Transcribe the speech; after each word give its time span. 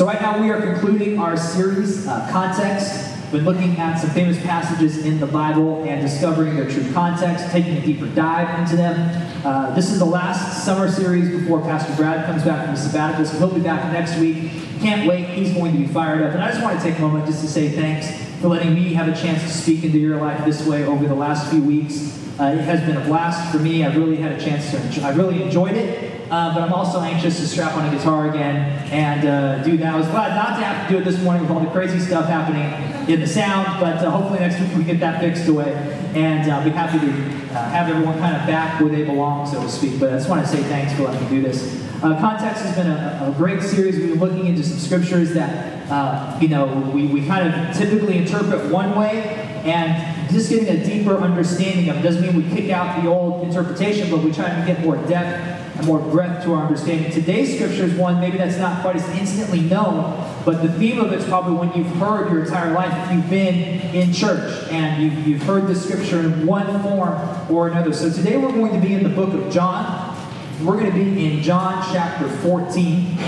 So, 0.00 0.06
right 0.06 0.22
now 0.22 0.40
we 0.40 0.48
are 0.48 0.62
concluding 0.62 1.18
our 1.18 1.36
series, 1.36 2.06
uh, 2.06 2.26
Context. 2.32 3.30
Been 3.32 3.44
looking 3.44 3.76
at 3.76 3.96
some 3.96 4.08
famous 4.08 4.40
passages 4.42 5.04
in 5.04 5.20
the 5.20 5.26
Bible 5.26 5.84
and 5.84 6.00
discovering 6.00 6.56
their 6.56 6.70
true 6.70 6.90
context, 6.94 7.50
taking 7.50 7.76
a 7.76 7.82
deeper 7.82 8.06
dive 8.06 8.60
into 8.60 8.76
them. 8.76 8.96
Uh, 9.44 9.74
this 9.74 9.90
is 9.90 9.98
the 9.98 10.06
last 10.06 10.64
summer 10.64 10.90
series 10.90 11.28
before 11.28 11.60
Pastor 11.60 11.94
Brad 11.96 12.24
comes 12.24 12.42
back 12.44 12.64
from 12.64 12.76
the 12.76 12.80
sabbatical, 12.80 13.26
so 13.26 13.36
he'll 13.36 13.54
be 13.54 13.60
back 13.60 13.92
next 13.92 14.18
week. 14.18 14.50
Can't 14.80 15.06
wait, 15.06 15.26
he's 15.26 15.52
going 15.52 15.72
to 15.72 15.78
be 15.78 15.86
fired 15.86 16.22
up. 16.22 16.32
And 16.32 16.42
I 16.42 16.50
just 16.50 16.62
want 16.62 16.80
to 16.80 16.82
take 16.82 16.96
a 16.96 17.02
moment 17.02 17.26
just 17.26 17.42
to 17.42 17.46
say 17.46 17.68
thanks 17.68 18.10
for 18.40 18.48
letting 18.48 18.74
me 18.74 18.94
have 18.94 19.06
a 19.06 19.14
chance 19.14 19.42
to 19.42 19.50
speak 19.50 19.84
into 19.84 19.98
your 19.98 20.18
life 20.18 20.42
this 20.46 20.66
way 20.66 20.86
over 20.86 21.06
the 21.06 21.14
last 21.14 21.50
few 21.50 21.62
weeks. 21.62 22.18
Uh, 22.40 22.56
it 22.58 22.62
has 22.62 22.80
been 22.86 22.96
a 22.96 23.04
blast 23.04 23.52
for 23.52 23.58
me. 23.58 23.84
I've 23.84 23.98
really 23.98 24.16
had 24.16 24.32
a 24.32 24.42
chance 24.42 24.70
to 24.70 24.82
enjoy, 24.82 25.02
I 25.02 25.10
really 25.10 25.42
enjoyed 25.42 25.76
it. 25.76 26.09
Uh, 26.30 26.54
but 26.54 26.62
I'm 26.62 26.72
also 26.72 27.00
anxious 27.00 27.40
to 27.40 27.48
strap 27.48 27.76
on 27.76 27.92
a 27.92 27.96
guitar 27.96 28.30
again 28.30 28.56
and 28.92 29.26
uh, 29.26 29.64
do 29.64 29.76
that. 29.78 29.94
I 29.94 29.98
was 29.98 30.06
glad 30.06 30.36
not 30.36 30.58
to 30.58 30.64
have 30.64 30.86
to 30.86 30.94
do 30.94 31.00
it 31.00 31.04
this 31.04 31.20
morning 31.20 31.42
with 31.42 31.50
all 31.50 31.58
the 31.58 31.70
crazy 31.70 31.98
stuff 31.98 32.26
happening 32.26 32.70
in 33.12 33.18
the 33.18 33.26
sound, 33.26 33.80
but 33.80 33.96
uh, 33.96 34.10
hopefully 34.12 34.38
next 34.38 34.60
week 34.60 34.76
we 34.76 34.84
get 34.84 35.00
that 35.00 35.20
fixed 35.20 35.48
away. 35.48 35.72
And 36.14 36.50
I'll 36.50 36.62
be 36.62 36.70
happy 36.70 37.00
to 37.00 37.06
uh, 37.06 37.68
have 37.70 37.88
everyone 37.88 38.16
kind 38.20 38.36
of 38.36 38.46
back 38.46 38.80
where 38.80 38.90
they 38.90 39.04
belong, 39.04 39.44
so 39.44 39.60
to 39.60 39.68
speak. 39.68 39.98
But 39.98 40.10
I 40.10 40.18
just 40.18 40.28
want 40.28 40.46
to 40.46 40.50
say 40.50 40.62
thanks 40.62 40.92
for 40.94 41.02
letting 41.02 41.20
me 41.24 41.28
do 41.30 41.42
this. 41.42 41.84
Uh, 42.00 42.18
Context 42.20 42.62
has 42.62 42.76
been 42.76 42.86
a, 42.86 43.28
a, 43.28 43.34
great 43.36 43.60
series. 43.60 43.96
We've 43.96 44.10
been 44.10 44.20
looking 44.20 44.46
into 44.46 44.62
some 44.62 44.78
scriptures 44.78 45.34
that, 45.34 45.90
uh, 45.90 46.38
you 46.40 46.48
know, 46.48 46.66
we, 46.94 47.06
we 47.08 47.26
kind 47.26 47.52
of 47.52 47.76
typically 47.76 48.18
interpret 48.18 48.70
one 48.70 48.96
way, 48.96 49.34
and 49.64 50.30
just 50.30 50.48
getting 50.48 50.68
a 50.68 50.84
deeper 50.84 51.16
understanding 51.16 51.88
of 51.88 51.96
it 51.96 52.02
doesn't 52.02 52.22
mean 52.22 52.36
we 52.36 52.48
kick 52.54 52.70
out 52.70 53.02
the 53.02 53.10
old 53.10 53.42
interpretation, 53.42 54.08
but 54.10 54.20
we 54.20 54.32
try 54.32 54.48
to 54.48 54.64
get 54.64 54.80
more 54.80 54.96
depth 55.08 55.59
and 55.80 55.86
more 55.86 55.98
breadth 55.98 56.44
to 56.44 56.54
our 56.54 56.66
understanding. 56.66 57.10
Today's 57.10 57.54
scripture 57.54 57.84
is 57.84 57.94
one 57.94 58.20
maybe 58.20 58.38
that's 58.38 58.58
not 58.58 58.82
quite 58.82 58.96
as 58.96 59.08
instantly 59.18 59.60
known, 59.60 60.32
but 60.44 60.62
the 60.62 60.72
theme 60.74 61.00
of 61.00 61.12
it's 61.12 61.26
probably 61.26 61.54
when 61.54 61.76
you've 61.76 61.94
heard 61.96 62.30
your 62.30 62.44
entire 62.44 62.72
life, 62.72 62.92
if 63.08 63.16
you've 63.16 63.30
been 63.30 63.80
in 63.94 64.12
church 64.12 64.68
and 64.70 65.02
you've, 65.02 65.26
you've 65.26 65.42
heard 65.42 65.66
the 65.66 65.74
scripture 65.74 66.20
in 66.20 66.46
one 66.46 66.82
form 66.82 67.18
or 67.50 67.68
another. 67.68 67.92
So 67.92 68.10
today 68.10 68.36
we're 68.36 68.52
going 68.52 68.78
to 68.80 68.86
be 68.86 68.94
in 68.94 69.02
the 69.02 69.08
book 69.08 69.32
of 69.32 69.52
John. 69.52 70.16
We're 70.62 70.78
going 70.78 70.92
to 70.92 70.92
be 70.92 71.24
in 71.24 71.42
John 71.42 71.82
chapter 71.92 72.28
14 72.28 73.18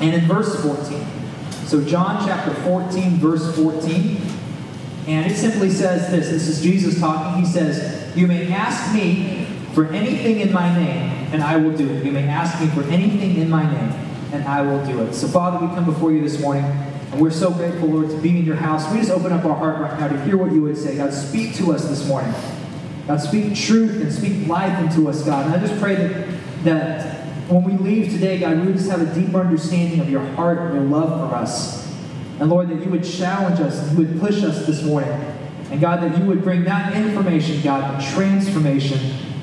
and 0.00 0.14
in 0.14 0.20
verse 0.26 0.62
14. 0.62 1.04
So, 1.66 1.84
John 1.84 2.26
chapter 2.26 2.54
14, 2.62 3.16
verse 3.16 3.54
14. 3.54 4.22
And 5.06 5.30
it 5.30 5.36
simply 5.36 5.68
says 5.68 6.10
this 6.10 6.28
this 6.28 6.48
is 6.48 6.62
Jesus 6.62 6.98
talking. 6.98 7.42
He 7.42 7.46
says, 7.46 8.16
You 8.16 8.26
may 8.26 8.50
ask 8.50 8.94
me 8.94 9.46
for 9.74 9.86
anything 9.92 10.40
in 10.40 10.52
my 10.52 10.74
name, 10.74 11.17
and 11.32 11.42
I 11.42 11.56
will 11.56 11.76
do 11.76 11.88
it. 11.88 12.04
You 12.04 12.12
may 12.12 12.26
ask 12.26 12.60
me 12.60 12.68
for 12.68 12.82
anything 12.90 13.36
in 13.36 13.50
my 13.50 13.62
name, 13.62 13.92
and 14.32 14.44
I 14.44 14.62
will 14.62 14.84
do 14.86 15.02
it. 15.02 15.14
So, 15.14 15.28
Father, 15.28 15.64
we 15.64 15.72
come 15.74 15.84
before 15.84 16.12
you 16.12 16.22
this 16.22 16.40
morning, 16.40 16.64
and 16.64 17.20
we're 17.20 17.30
so 17.30 17.50
grateful, 17.50 17.88
Lord, 17.88 18.10
to 18.10 18.18
be 18.18 18.38
in 18.38 18.44
your 18.44 18.56
house. 18.56 18.90
We 18.92 18.98
just 18.98 19.10
open 19.10 19.32
up 19.32 19.44
our 19.44 19.54
heart 19.54 19.80
right 19.80 19.98
now 19.98 20.08
to 20.08 20.20
hear 20.24 20.36
what 20.36 20.52
you 20.52 20.62
would 20.62 20.76
say. 20.76 20.96
God, 20.96 21.12
speak 21.12 21.54
to 21.56 21.72
us 21.72 21.88
this 21.88 22.06
morning. 22.06 22.34
God, 23.06 23.20
speak 23.20 23.54
truth 23.54 24.02
and 24.02 24.12
speak 24.12 24.46
life 24.46 24.78
into 24.78 25.08
us, 25.08 25.22
God. 25.24 25.46
And 25.46 25.54
I 25.54 25.66
just 25.66 25.80
pray 25.80 25.94
that, 25.94 26.64
that 26.64 27.26
when 27.48 27.64
we 27.64 27.72
leave 27.72 28.12
today, 28.12 28.38
God, 28.38 28.66
we 28.66 28.72
just 28.72 28.90
have 28.90 29.00
a 29.00 29.14
deeper 29.14 29.40
understanding 29.40 30.00
of 30.00 30.10
your 30.10 30.24
heart 30.34 30.58
and 30.58 30.74
your 30.74 30.84
love 30.84 31.30
for 31.30 31.34
us. 31.34 31.86
And 32.38 32.50
Lord, 32.50 32.68
that 32.68 32.84
you 32.84 32.90
would 32.90 33.04
challenge 33.04 33.60
us, 33.60 33.90
you 33.92 33.98
would 33.98 34.20
push 34.20 34.42
us 34.42 34.66
this 34.66 34.82
morning. 34.82 35.10
And 35.70 35.80
God, 35.80 36.02
that 36.02 36.18
you 36.18 36.24
would 36.26 36.42
bring 36.42 36.64
that 36.64 36.94
information, 36.94 37.60
God, 37.62 38.00
transformation 38.12 39.00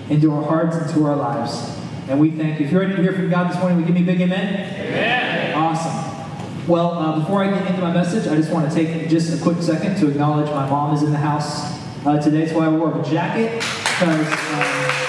into 0.09 0.31
our 0.31 0.43
hearts 0.43 0.75
and 0.75 0.93
to 0.93 1.05
our 1.05 1.15
lives. 1.15 1.74
And 2.07 2.19
we 2.19 2.29
thank 2.29 2.59
you. 2.59 2.67
If 2.67 2.71
you're 2.71 2.81
ready 2.81 2.95
to 2.95 3.01
hear 3.01 3.13
from 3.13 3.31
God 3.31 3.49
this 3.49 3.57
morning, 3.57 3.77
will 3.77 3.87
you 3.87 3.93
give 3.93 3.95
me 3.95 4.03
a 4.03 4.13
big 4.13 4.21
amen? 4.21 4.53
Amen. 4.79 5.55
Awesome. 5.55 6.67
Well, 6.67 6.91
uh, 6.91 7.19
before 7.19 7.43
I 7.43 7.49
get 7.49 7.65
into 7.65 7.81
my 7.81 7.91
message, 7.91 8.27
I 8.27 8.35
just 8.35 8.51
want 8.51 8.71
to 8.71 8.75
take 8.75 9.09
just 9.09 9.33
a 9.33 9.41
quick 9.41 9.59
second 9.61 9.97
to 9.97 10.09
acknowledge 10.09 10.47
my 10.51 10.69
mom 10.69 10.93
is 10.93 11.01
in 11.01 11.11
the 11.11 11.17
house 11.17 11.63
uh, 12.05 12.21
today. 12.21 12.45
That's 12.45 12.53
why 12.53 12.65
I 12.65 12.69
wore 12.69 12.99
a 12.99 13.03
jacket 13.03 13.55
because. 13.55 14.27
Um, 14.53 15.05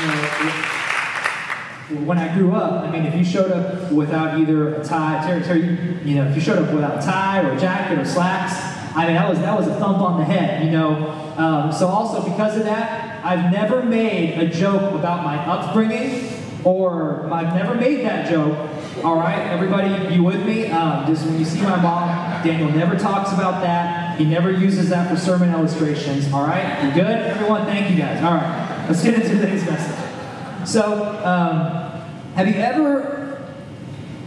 you 0.00 0.06
know, 0.06 2.02
when 2.04 2.18
I 2.18 2.34
grew 2.34 2.52
up, 2.52 2.84
I 2.84 2.90
mean, 2.90 3.06
if 3.06 3.14
you 3.14 3.24
showed 3.24 3.50
up 3.52 3.92
without 3.92 4.40
either 4.40 4.74
a 4.74 4.84
tie, 4.84 5.24
Terry, 5.26 5.42
Terry, 5.42 5.60
you 6.04 6.16
know, 6.16 6.26
if 6.28 6.34
you 6.34 6.40
showed 6.40 6.58
up 6.58 6.74
without 6.74 7.02
a 7.02 7.06
tie 7.06 7.42
or 7.42 7.52
a 7.52 7.60
jacket 7.60 7.98
or 7.98 8.04
slacks, 8.04 8.54
I 8.96 9.06
mean, 9.06 9.14
that 9.14 9.28
was 9.28 9.38
that 9.40 9.56
was 9.56 9.68
a 9.68 9.78
thump 9.78 9.98
on 9.98 10.18
the 10.18 10.24
head, 10.24 10.64
you 10.64 10.72
know. 10.72 11.10
Um, 11.36 11.70
so 11.70 11.86
also 11.86 12.28
because 12.28 12.56
of 12.56 12.64
that, 12.64 13.05
I've 13.26 13.50
never 13.50 13.82
made 13.82 14.38
a 14.38 14.46
joke 14.48 14.94
about 14.94 15.24
my 15.24 15.36
upbringing, 15.36 16.28
or 16.62 17.28
I've 17.32 17.56
never 17.56 17.74
made 17.74 18.04
that 18.04 18.30
joke. 18.30 18.56
All 19.02 19.16
right, 19.16 19.48
everybody, 19.48 20.14
you 20.14 20.22
with 20.22 20.46
me? 20.46 20.70
Um, 20.70 21.04
just 21.08 21.26
when 21.26 21.36
you 21.36 21.44
see 21.44 21.60
my 21.60 21.74
mom, 21.74 22.06
Daniel 22.46 22.70
never 22.70 22.96
talks 22.96 23.32
about 23.32 23.62
that. 23.62 24.16
He 24.16 24.24
never 24.24 24.52
uses 24.52 24.90
that 24.90 25.10
for 25.10 25.16
sermon 25.16 25.52
illustrations. 25.52 26.32
All 26.32 26.46
right, 26.46 26.84
you 26.84 26.92
good, 26.92 27.04
everyone? 27.04 27.66
Thank 27.66 27.90
you 27.90 27.96
guys. 27.96 28.22
All 28.22 28.34
right, 28.34 28.86
let's 28.88 29.02
get 29.02 29.14
into 29.14 29.30
today's 29.30 29.64
message. 29.64 30.68
So, 30.68 31.02
um, 31.24 32.00
have 32.36 32.46
you 32.46 32.54
ever 32.54 33.44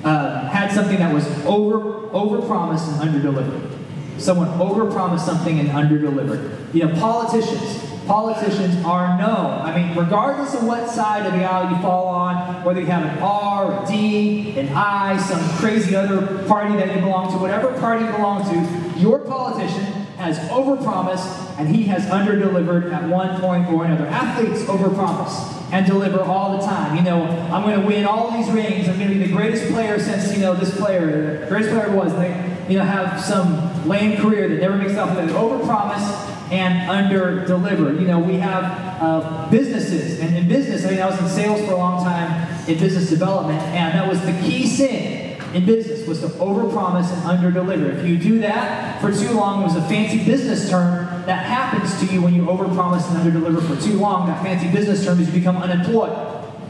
uh, 0.03 0.49
had 0.49 0.73
something 0.73 0.97
that 0.97 1.13
was 1.13 1.25
over 1.45 2.09
over 2.11 2.45
promised 2.45 2.89
and 2.89 2.99
under 2.99 3.21
delivered? 3.21 3.77
Someone 4.17 4.49
overpromised 4.59 5.21
something 5.21 5.57
and 5.57 5.69
underdelivered. 5.69 6.73
You 6.73 6.85
know, 6.85 6.99
politicians. 6.99 7.88
Politicians 8.09 8.83
are 8.85 9.19
known. 9.19 9.61
I 9.61 9.77
mean, 9.77 9.95
regardless 9.95 10.55
of 10.55 10.63
what 10.63 10.89
side 10.89 11.27
of 11.27 11.33
the 11.33 11.45
aisle 11.45 11.69
you 11.69 11.79
fall 11.79 12.07
on, 12.07 12.63
whether 12.63 12.79
you 12.79 12.87
have 12.87 13.03
an 13.03 13.21
R, 13.21 13.83
a 13.83 13.87
D, 13.87 14.59
an 14.59 14.69
I, 14.69 15.15
some 15.17 15.39
crazy 15.59 15.95
other 15.95 16.43
party 16.47 16.75
that 16.77 16.95
you 16.95 17.01
belong 17.01 17.31
to, 17.31 17.37
whatever 17.37 17.71
party 17.79 18.05
you 18.05 18.11
belong 18.11 18.43
to, 18.49 18.99
your 18.99 19.19
politician 19.19 19.83
has 20.17 20.39
overpromised 20.49 21.59
and 21.59 21.67
he 21.67 21.83
has 21.83 22.03
underdelivered 22.05 22.91
at 22.91 23.07
one 23.07 23.39
point 23.39 23.67
or 23.67 23.85
another. 23.85 24.07
Athletes 24.07 24.63
overpromise 24.63 25.71
and 25.71 25.85
deliver 25.85 26.21
all 26.21 26.57
the 26.57 26.65
time. 26.65 26.95
You 26.95 27.03
know, 27.03 27.25
I'm 27.53 27.61
going 27.61 27.79
to 27.79 27.85
win 27.85 28.05
all 28.05 28.31
these 28.31 28.49
rings. 28.49 28.89
I'm 28.89 28.97
going 28.97 29.09
to 29.09 29.19
be 29.19 29.23
the 29.23 29.31
greatest 29.31 29.71
player 29.71 29.99
since, 29.99 30.33
you 30.33 30.39
know, 30.39 30.55
this 30.55 30.75
player, 30.75 31.41
the 31.41 31.45
greatest 31.45 31.69
player 31.69 31.95
was. 31.95 32.11
They, 32.15 32.29
you 32.67 32.79
know, 32.79 32.85
have 32.85 33.21
some 33.21 33.87
lame 33.87 34.19
career 34.19 34.49
that 34.49 34.61
never 34.61 34.77
makes 34.77 34.95
up. 34.95 35.15
They 35.15 35.31
overpromise 35.31 36.37
and 36.51 36.89
under 36.89 37.45
deliver. 37.45 37.93
You 37.93 38.07
know, 38.07 38.19
we 38.19 38.35
have 38.35 39.01
uh, 39.01 39.49
businesses, 39.49 40.19
and 40.19 40.35
in 40.35 40.47
business, 40.47 40.85
I 40.85 40.91
mean, 40.91 40.99
I 40.99 41.05
was 41.05 41.19
in 41.19 41.27
sales 41.29 41.61
for 41.65 41.73
a 41.73 41.77
long 41.77 42.03
time 42.03 42.47
in 42.67 42.77
business 42.79 43.09
development, 43.09 43.61
and 43.61 43.93
that 43.97 44.07
was 44.07 44.19
the 44.21 44.33
key 44.41 44.67
sin 44.67 45.29
in 45.53 45.65
business 45.65 46.07
was 46.07 46.21
to 46.21 46.27
overpromise 46.27 47.11
and 47.11 47.23
under 47.25 47.49
deliver. 47.51 47.89
If 47.89 48.05
you 48.05 48.17
do 48.17 48.39
that 48.39 49.01
for 49.01 49.11
too 49.11 49.31
long, 49.31 49.61
it 49.61 49.63
was 49.65 49.75
a 49.75 49.81
fancy 49.83 50.23
business 50.23 50.69
term 50.69 51.07
that 51.25 51.45
happens 51.45 51.99
to 51.99 52.13
you 52.13 52.21
when 52.21 52.35
you 52.35 52.43
overpromise 52.43 53.07
and 53.09 53.17
under 53.17 53.31
deliver 53.31 53.61
for 53.61 53.81
too 53.81 53.97
long. 53.97 54.27
That 54.27 54.43
fancy 54.43 54.69
business 54.71 55.03
term 55.03 55.19
is 55.19 55.27
you 55.27 55.33
become 55.33 55.57
unemployed. 55.57 56.15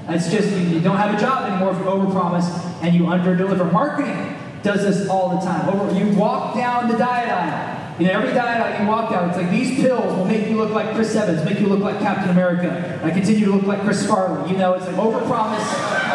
It's 0.07 0.31
just 0.31 0.49
you 0.57 0.79
don't 0.79 0.97
have 0.97 1.13
a 1.13 1.19
job 1.19 1.49
anymore 1.49 1.71
if 1.71 1.77
you 1.77 1.83
overpromise 1.83 2.49
and 2.81 2.95
you 2.95 3.07
under 3.07 3.35
deliver. 3.35 3.65
Marketing 3.65 4.35
does 4.63 4.81
this 4.81 5.09
all 5.09 5.37
the 5.37 5.45
time. 5.45 5.69
Over, 5.69 5.97
you 5.97 6.17
walk 6.17 6.55
down 6.55 6.89
the 6.89 6.97
diet 6.97 7.29
aisle. 7.29 7.78
You 7.99 8.05
know, 8.05 8.13
every 8.13 8.33
diet 8.33 8.61
aisle 8.61 8.81
you 8.81 8.87
walk 8.87 9.11
down, 9.11 9.27
it's 9.27 9.37
like 9.37 9.49
these 9.51 9.77
pills 9.77 10.17
will 10.17 10.23
make 10.23 10.47
you 10.47 10.55
look 10.55 10.69
like 10.69 10.95
Chris 10.95 11.13
Evans, 11.17 11.43
make 11.43 11.59
you 11.59 11.67
look 11.67 11.81
like 11.81 11.99
Captain 11.99 12.29
America. 12.29 12.97
I 13.03 13.11
continue 13.11 13.45
to 13.47 13.51
look 13.51 13.65
like 13.65 13.81
Chris 13.81 14.07
Farley. 14.07 14.49
You 14.49 14.57
know, 14.57 14.73
it's 14.75 14.85
like 14.85 14.95
overpromise 14.95 15.59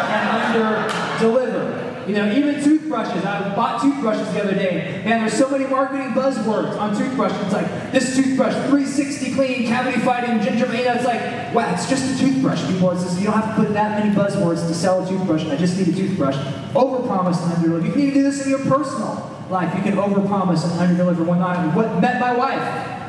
and 0.09 0.55
under 0.55 1.19
deliver. 1.19 1.85
You 2.07 2.15
know, 2.15 2.31
even 2.35 2.63
toothbrushes. 2.63 3.23
I 3.23 3.55
bought 3.55 3.83
toothbrushes 3.83 4.33
the 4.33 4.41
other 4.41 4.55
day. 4.55 5.03
Man, 5.05 5.21
there's 5.21 5.33
so 5.33 5.47
many 5.47 5.67
marketing 5.67 6.13
buzzwords 6.13 6.75
on 6.79 6.97
toothbrushes. 6.97 7.39
It's 7.41 7.53
like 7.53 7.91
this 7.91 8.15
toothbrush, 8.15 8.53
360 8.53 9.35
clean, 9.35 9.67
cavity 9.67 9.99
fighting, 9.99 10.39
ginger. 10.41 10.65
You 10.65 10.89
it's 10.89 11.05
like, 11.05 11.53
wow, 11.53 11.71
it's 11.71 11.87
just 11.87 12.15
a 12.15 12.25
toothbrush. 12.25 12.65
People, 12.67 12.91
it's 12.91 13.03
just, 13.03 13.19
you 13.19 13.25
don't 13.25 13.35
have 13.35 13.55
to 13.55 13.63
put 13.63 13.73
that 13.73 14.03
many 14.03 14.15
buzzwords 14.15 14.67
to 14.67 14.73
sell 14.73 15.03
a 15.03 15.07
toothbrush. 15.07 15.45
I 15.45 15.55
just 15.55 15.77
need 15.77 15.89
a 15.89 15.95
toothbrush. 15.95 16.35
Overpromise 16.73 17.43
and 17.43 17.53
underdeliver. 17.53 17.85
You 17.85 17.91
can 17.91 18.01
even 18.01 18.13
do 18.15 18.23
this 18.23 18.43
in 18.43 18.49
your 18.49 18.65
personal 18.65 19.34
life. 19.49 19.75
You 19.75 19.83
can 19.83 19.93
overpromise 19.93 20.63
and 20.63 20.73
underdeliver. 20.79 21.25
When 21.25 21.41
I 21.41 21.65
met 21.99 22.19
my 22.19 22.35
wife 22.35 22.61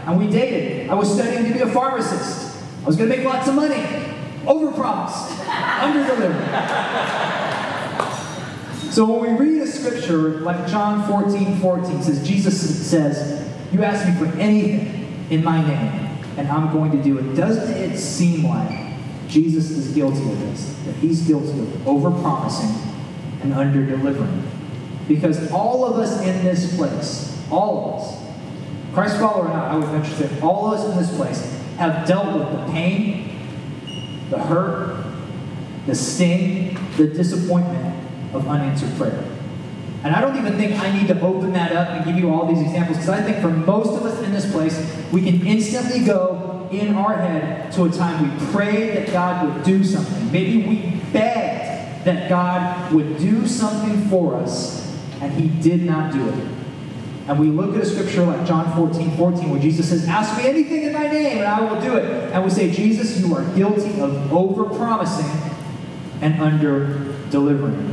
and 0.07 0.19
we 0.19 0.29
dated, 0.29 0.91
I 0.91 0.95
was 0.95 1.13
studying 1.13 1.45
to 1.47 1.53
be 1.53 1.61
a 1.61 1.69
pharmacist. 1.69 2.63
I 2.83 2.87
was 2.87 2.97
going 2.97 3.11
to 3.11 3.17
make 3.17 3.27
lots 3.27 3.49
of 3.49 3.55
money. 3.55 3.83
Overpromise, 4.45 5.13
underdeliver. 5.81 7.47
So 8.93 9.05
when 9.05 9.37
we 9.37 9.47
read 9.47 9.63
a 9.63 9.67
scripture 9.67 10.41
like 10.41 10.67
John 10.69 11.07
14, 11.07 11.59
14 11.59 12.03
says, 12.03 12.27
Jesus 12.27 12.89
says, 12.89 13.47
You 13.73 13.83
ask 13.83 14.09
me 14.09 14.15
for 14.15 14.35
anything 14.39 15.07
in 15.29 15.45
my 15.45 15.61
name, 15.61 16.19
and 16.39 16.49
I'm 16.49 16.73
going 16.73 16.93
to 16.93 17.03
do 17.03 17.19
it. 17.19 17.35
Doesn't 17.35 17.75
it 17.75 17.99
seem 17.99 18.45
like 18.45 18.95
Jesus 19.29 19.71
is 19.71 19.93
guilty 19.93 20.23
of 20.31 20.41
this? 20.41 20.75
That 20.87 20.95
he's 20.95 21.27
guilty 21.27 21.59
of 21.59 21.67
overpromising 21.85 22.75
and 23.43 23.53
underdelivering? 23.53 24.56
Because 25.09 25.51
all 25.53 25.85
of 25.85 25.99
us 25.99 26.21
in 26.23 26.45
this 26.45 26.77
place, 26.77 27.41
all 27.51 27.95
of 27.95 28.01
us, 28.01 28.23
Christ 28.93 29.19
follower 29.19 29.47
or 29.47 29.49
not, 29.49 29.71
I 29.71 29.77
would 29.77 29.89
venture 29.89 30.11
to 30.11 30.29
say, 30.29 30.41
all 30.41 30.73
of 30.73 30.81
us 30.81 30.91
in 30.91 30.97
this 30.97 31.17
place 31.17 31.53
have 31.77 32.07
dealt 32.07 32.35
with 32.35 32.51
the 32.51 32.73
pain, 32.73 33.39
the 34.31 34.39
hurt, 34.39 35.05
the 35.87 35.95
sting, 35.95 36.79
the 36.97 37.07
disappointment 37.07 37.95
of 38.35 38.49
unanswered 38.49 38.97
prayer. 38.97 39.25
And 40.03 40.15
I 40.15 40.21
don't 40.21 40.37
even 40.37 40.57
think 40.57 40.81
I 40.81 40.97
need 40.97 41.09
to 41.09 41.21
open 41.21 41.53
that 41.55 41.73
up 41.73 41.89
and 41.89 42.05
give 42.05 42.17
you 42.17 42.33
all 42.33 42.47
these 42.47 42.61
examples 42.61 42.99
because 42.99 43.11
I 43.11 43.23
think 43.23 43.39
for 43.41 43.51
most 43.51 43.89
of 43.89 44.07
us 44.07 44.23
in 44.23 44.33
this 44.33 44.51
place, 44.51 44.77
we 45.13 45.23
can 45.23 45.45
instantly 45.47 46.05
go 46.05 46.69
in 46.71 46.95
our 46.95 47.17
head 47.17 47.73
to 47.73 47.85
a 47.85 47.91
time 47.91 48.23
we 48.23 48.47
prayed 48.53 48.97
that 48.97 49.13
God 49.13 49.47
would 49.47 49.65
do 49.65 49.83
something. 49.83 50.31
Maybe 50.31 50.67
we 50.67 51.01
begged 51.13 52.05
that 52.05 52.29
God 52.29 52.93
would 52.93 53.19
do 53.19 53.47
something 53.47 54.09
for 54.09 54.37
us, 54.37 54.86
and 55.21 55.33
He 55.33 55.49
did 55.49 55.83
not 55.83 56.13
do 56.13 56.29
it. 56.29 56.49
And 57.29 57.41
we 57.41 57.49
look 57.49 57.75
at 57.75 57.83
a 57.83 57.87
scripture 57.87 58.25
like 58.25 58.47
John 58.47 58.73
14, 58.77 59.17
14, 59.17 59.51
where 59.51 59.61
Jesus 59.61 59.89
says, 59.89 60.07
Ask 60.07 60.37
me 60.39 60.49
anything 60.49 60.85
in 60.85 60.93
my 60.93 61.09
name, 61.09 61.39
and 61.39 61.47
I 61.47 61.61
will 61.61 61.81
do 61.81 61.97
it. 61.97 62.33
And 62.33 62.45
we 62.45 62.51
say, 62.51 62.71
Jesus, 62.71 63.21
you 63.21 63.35
are 63.35 63.43
guilty 63.57 64.01
of 64.01 64.33
over 64.33 64.65
promising 64.65 65.27
and 66.21 66.41
under 66.41 67.13
delivering. 67.31 67.93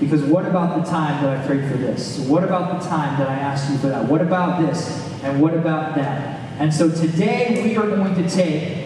Because 0.00 0.22
what 0.24 0.44
about 0.44 0.84
the 0.84 0.90
time 0.90 1.22
that 1.22 1.38
I 1.38 1.46
prayed 1.46 1.70
for 1.70 1.78
this? 1.78 2.18
What 2.18 2.44
about 2.44 2.82
the 2.82 2.88
time 2.88 3.18
that 3.18 3.28
I 3.28 3.36
asked 3.36 3.70
you 3.70 3.78
for 3.78 3.86
that? 3.86 4.04
What 4.04 4.20
about 4.20 4.60
this? 4.60 5.08
And 5.22 5.40
what 5.40 5.54
about 5.54 5.94
that? 5.94 6.40
And 6.60 6.74
so 6.74 6.90
today 6.90 7.62
we 7.64 7.76
are 7.76 7.88
going 7.88 8.14
to 8.16 8.28
take 8.28 8.81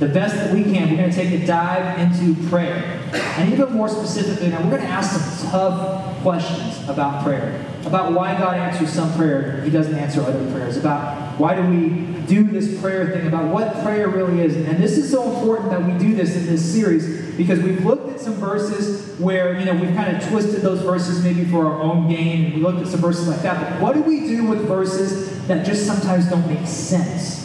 the 0.00 0.08
best 0.08 0.34
that 0.34 0.52
we 0.52 0.64
can. 0.64 0.90
We're 0.90 0.96
going 0.96 1.10
to 1.10 1.16
take 1.16 1.42
a 1.42 1.46
dive 1.46 1.98
into 2.00 2.34
prayer. 2.48 2.98
And 3.12 3.52
even 3.52 3.72
more 3.72 3.88
specifically, 3.88 4.48
now 4.48 4.62
we're 4.62 4.70
going 4.70 4.82
to 4.82 4.88
ask 4.88 5.14
some 5.14 5.50
tough 5.50 6.22
questions 6.22 6.88
about 6.88 7.22
prayer. 7.22 7.64
About 7.84 8.12
why 8.12 8.36
God 8.36 8.56
answers 8.56 8.90
some 8.90 9.12
prayer, 9.14 9.60
He 9.62 9.70
doesn't 9.70 9.94
answer 9.94 10.22
other 10.22 10.50
prayers. 10.52 10.78
About 10.78 11.38
why 11.38 11.54
do 11.54 11.62
we 11.62 12.10
do 12.26 12.44
this 12.44 12.80
prayer 12.80 13.10
thing, 13.10 13.26
about 13.26 13.52
what 13.52 13.82
prayer 13.82 14.08
really 14.08 14.40
is. 14.40 14.56
And 14.56 14.82
this 14.82 14.96
is 14.96 15.10
so 15.10 15.34
important 15.34 15.70
that 15.70 15.84
we 15.84 15.92
do 15.98 16.14
this 16.14 16.36
in 16.36 16.46
this 16.46 16.64
series 16.64 17.34
because 17.36 17.58
we've 17.60 17.84
looked 17.84 18.08
at 18.08 18.20
some 18.20 18.34
verses 18.34 19.18
where, 19.18 19.58
you 19.58 19.64
know, 19.64 19.74
we've 19.74 19.94
kind 19.94 20.16
of 20.16 20.26
twisted 20.28 20.62
those 20.62 20.80
verses 20.80 21.24
maybe 21.24 21.44
for 21.44 21.66
our 21.66 21.82
own 21.82 22.08
gain. 22.08 22.46
And 22.46 22.54
we 22.54 22.60
looked 22.60 22.80
at 22.80 22.86
some 22.86 23.00
verses 23.00 23.28
like 23.28 23.42
that. 23.42 23.72
But 23.72 23.82
what 23.82 23.94
do 23.94 24.02
we 24.02 24.20
do 24.20 24.46
with 24.46 24.66
verses 24.66 25.46
that 25.48 25.66
just 25.66 25.86
sometimes 25.86 26.28
don't 26.30 26.46
make 26.46 26.66
sense? 26.66 27.39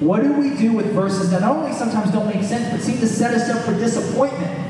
What 0.00 0.22
do 0.22 0.32
we 0.34 0.54
do 0.56 0.72
with 0.72 0.92
verses 0.92 1.30
that 1.30 1.40
not 1.40 1.56
only 1.56 1.72
sometimes 1.72 2.10
don't 2.10 2.26
make 2.26 2.44
sense, 2.44 2.70
but 2.70 2.80
seem 2.80 2.98
to 2.98 3.06
set 3.06 3.32
us 3.32 3.48
up 3.48 3.64
for 3.64 3.72
disappointment? 3.72 4.66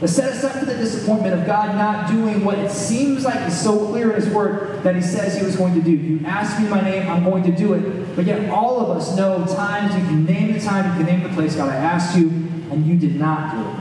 But 0.00 0.10
set 0.10 0.32
us 0.32 0.44
up 0.44 0.52
for 0.52 0.66
the 0.66 0.74
disappointment 0.74 1.34
of 1.34 1.46
God 1.46 1.74
not 1.76 2.10
doing 2.10 2.44
what 2.44 2.58
it 2.58 2.70
seems 2.70 3.24
like 3.24 3.48
is 3.48 3.58
so 3.58 3.88
clear 3.88 4.10
in 4.10 4.20
His 4.20 4.32
Word 4.32 4.82
that 4.84 4.94
He 4.94 5.02
says 5.02 5.36
He 5.36 5.44
was 5.44 5.56
going 5.56 5.74
to 5.74 5.82
do. 5.82 5.90
You 5.90 6.20
ask 6.26 6.60
me 6.60 6.68
my 6.68 6.80
name, 6.80 7.08
I'm 7.08 7.24
going 7.24 7.42
to 7.44 7.52
do 7.52 7.72
it. 7.74 8.14
But 8.14 8.26
yet, 8.26 8.50
all 8.50 8.80
of 8.80 8.96
us 8.96 9.16
know 9.16 9.44
times, 9.46 9.94
you 9.94 10.02
can 10.02 10.24
name 10.24 10.52
the 10.52 10.60
time, 10.60 10.90
you 10.90 11.04
can 11.04 11.06
name 11.06 11.28
the 11.28 11.34
place, 11.34 11.56
God, 11.56 11.70
I 11.70 11.76
asked 11.76 12.16
you, 12.16 12.28
and 12.70 12.86
you 12.86 12.96
did 12.96 13.16
not 13.16 13.54
do 13.54 13.68
it. 13.68 13.73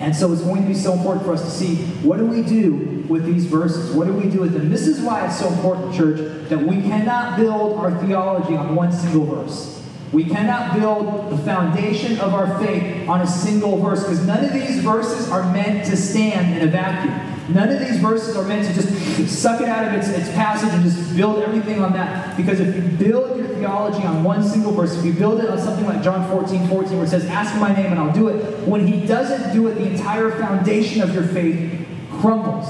And 0.00 0.14
so 0.14 0.32
it's 0.32 0.42
going 0.42 0.62
to 0.62 0.68
be 0.68 0.74
so 0.74 0.92
important 0.92 1.24
for 1.24 1.32
us 1.32 1.42
to 1.42 1.50
see 1.50 1.76
what 2.02 2.18
do 2.18 2.26
we 2.26 2.42
do 2.42 3.04
with 3.08 3.24
these 3.24 3.46
verses? 3.46 3.94
What 3.94 4.06
do 4.06 4.12
we 4.12 4.28
do 4.28 4.40
with 4.40 4.52
them? 4.52 4.70
This 4.70 4.86
is 4.86 5.00
why 5.00 5.26
it's 5.26 5.38
so 5.38 5.48
important, 5.48 5.94
church, 5.94 6.48
that 6.48 6.58
we 6.58 6.82
cannot 6.82 7.36
build 7.38 7.78
our 7.78 7.90
theology 8.04 8.56
on 8.56 8.74
one 8.74 8.92
single 8.92 9.24
verse. 9.24 9.82
We 10.12 10.24
cannot 10.24 10.74
build 10.74 11.32
the 11.32 11.38
foundation 11.38 12.20
of 12.20 12.34
our 12.34 12.58
faith 12.60 13.08
on 13.08 13.20
a 13.20 13.26
single 13.26 13.78
verse 13.78 14.02
because 14.02 14.24
none 14.24 14.44
of 14.44 14.52
these 14.52 14.78
verses 14.80 15.28
are 15.28 15.52
meant 15.52 15.86
to 15.86 15.96
stand 15.96 16.56
in 16.56 16.68
a 16.68 16.70
vacuum. 16.70 17.23
None 17.48 17.68
of 17.68 17.78
these 17.78 17.98
verses 17.98 18.36
are 18.36 18.44
meant 18.44 18.66
to 18.66 18.74
just 18.74 19.42
suck 19.42 19.60
it 19.60 19.68
out 19.68 19.86
of 19.86 19.92
its, 19.92 20.08
its 20.08 20.30
passage 20.30 20.70
and 20.72 20.82
just 20.82 21.14
build 21.14 21.42
everything 21.42 21.82
on 21.82 21.92
that. 21.92 22.36
Because 22.36 22.58
if 22.58 22.74
you 22.74 22.82
build 22.82 23.36
your 23.38 23.48
theology 23.48 24.02
on 24.02 24.24
one 24.24 24.42
single 24.42 24.72
verse, 24.72 24.96
if 24.96 25.04
you 25.04 25.12
build 25.12 25.40
it 25.40 25.50
on 25.50 25.58
something 25.58 25.84
like 25.84 26.02
John 26.02 26.28
14, 26.30 26.68
14, 26.68 26.96
where 26.96 27.04
it 27.04 27.08
says, 27.08 27.26
Ask 27.26 27.58
my 27.60 27.74
name 27.74 27.86
and 27.86 27.98
I'll 27.98 28.12
do 28.12 28.28
it, 28.28 28.66
when 28.66 28.86
he 28.86 29.06
doesn't 29.06 29.52
do 29.52 29.68
it, 29.68 29.74
the 29.74 29.90
entire 29.90 30.30
foundation 30.30 31.02
of 31.02 31.14
your 31.14 31.24
faith 31.24 31.86
crumbles. 32.10 32.66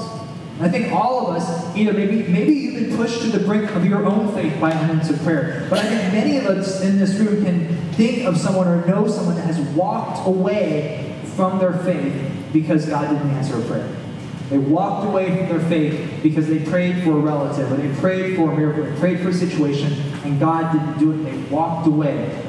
I 0.60 0.68
think 0.68 0.92
all 0.92 1.26
of 1.26 1.36
us, 1.36 1.76
either 1.76 1.92
maybe 1.92 2.22
maybe 2.28 2.52
you've 2.52 2.74
been 2.74 2.96
pushed 2.96 3.22
to 3.22 3.28
the 3.28 3.44
brink 3.44 3.70
of 3.74 3.84
your 3.84 4.04
own 4.06 4.32
faith 4.34 4.60
by 4.60 4.72
unanswered 4.72 5.18
prayer. 5.20 5.66
But 5.68 5.80
I 5.80 5.82
think 5.82 6.12
many 6.12 6.36
of 6.36 6.46
us 6.46 6.80
in 6.80 6.98
this 6.98 7.14
room 7.14 7.44
can 7.44 7.92
think 7.92 8.24
of 8.24 8.38
someone 8.38 8.68
or 8.68 8.86
know 8.86 9.08
someone 9.08 9.34
that 9.36 9.46
has 9.46 9.58
walked 9.74 10.26
away 10.26 11.20
from 11.36 11.58
their 11.58 11.72
faith 11.72 12.14
because 12.52 12.86
God 12.86 13.08
didn't 13.08 13.30
answer 13.30 13.60
a 13.60 13.62
prayer. 13.62 14.03
They 14.50 14.58
walked 14.58 15.06
away 15.06 15.36
from 15.36 15.48
their 15.48 15.68
faith 15.68 16.20
because 16.22 16.48
they 16.48 16.58
prayed 16.58 17.02
for 17.02 17.12
a 17.12 17.20
relative, 17.20 17.72
or 17.72 17.76
they 17.76 17.94
prayed 18.00 18.36
for 18.36 18.52
a 18.52 18.56
miracle, 18.56 18.84
they 18.84 18.98
prayed 18.98 19.20
for 19.20 19.30
a 19.30 19.34
situation, 19.34 19.92
and 20.24 20.38
God 20.38 20.72
didn't 20.72 20.98
do 20.98 21.12
it. 21.12 21.30
They 21.30 21.36
walked 21.54 21.86
away 21.86 22.42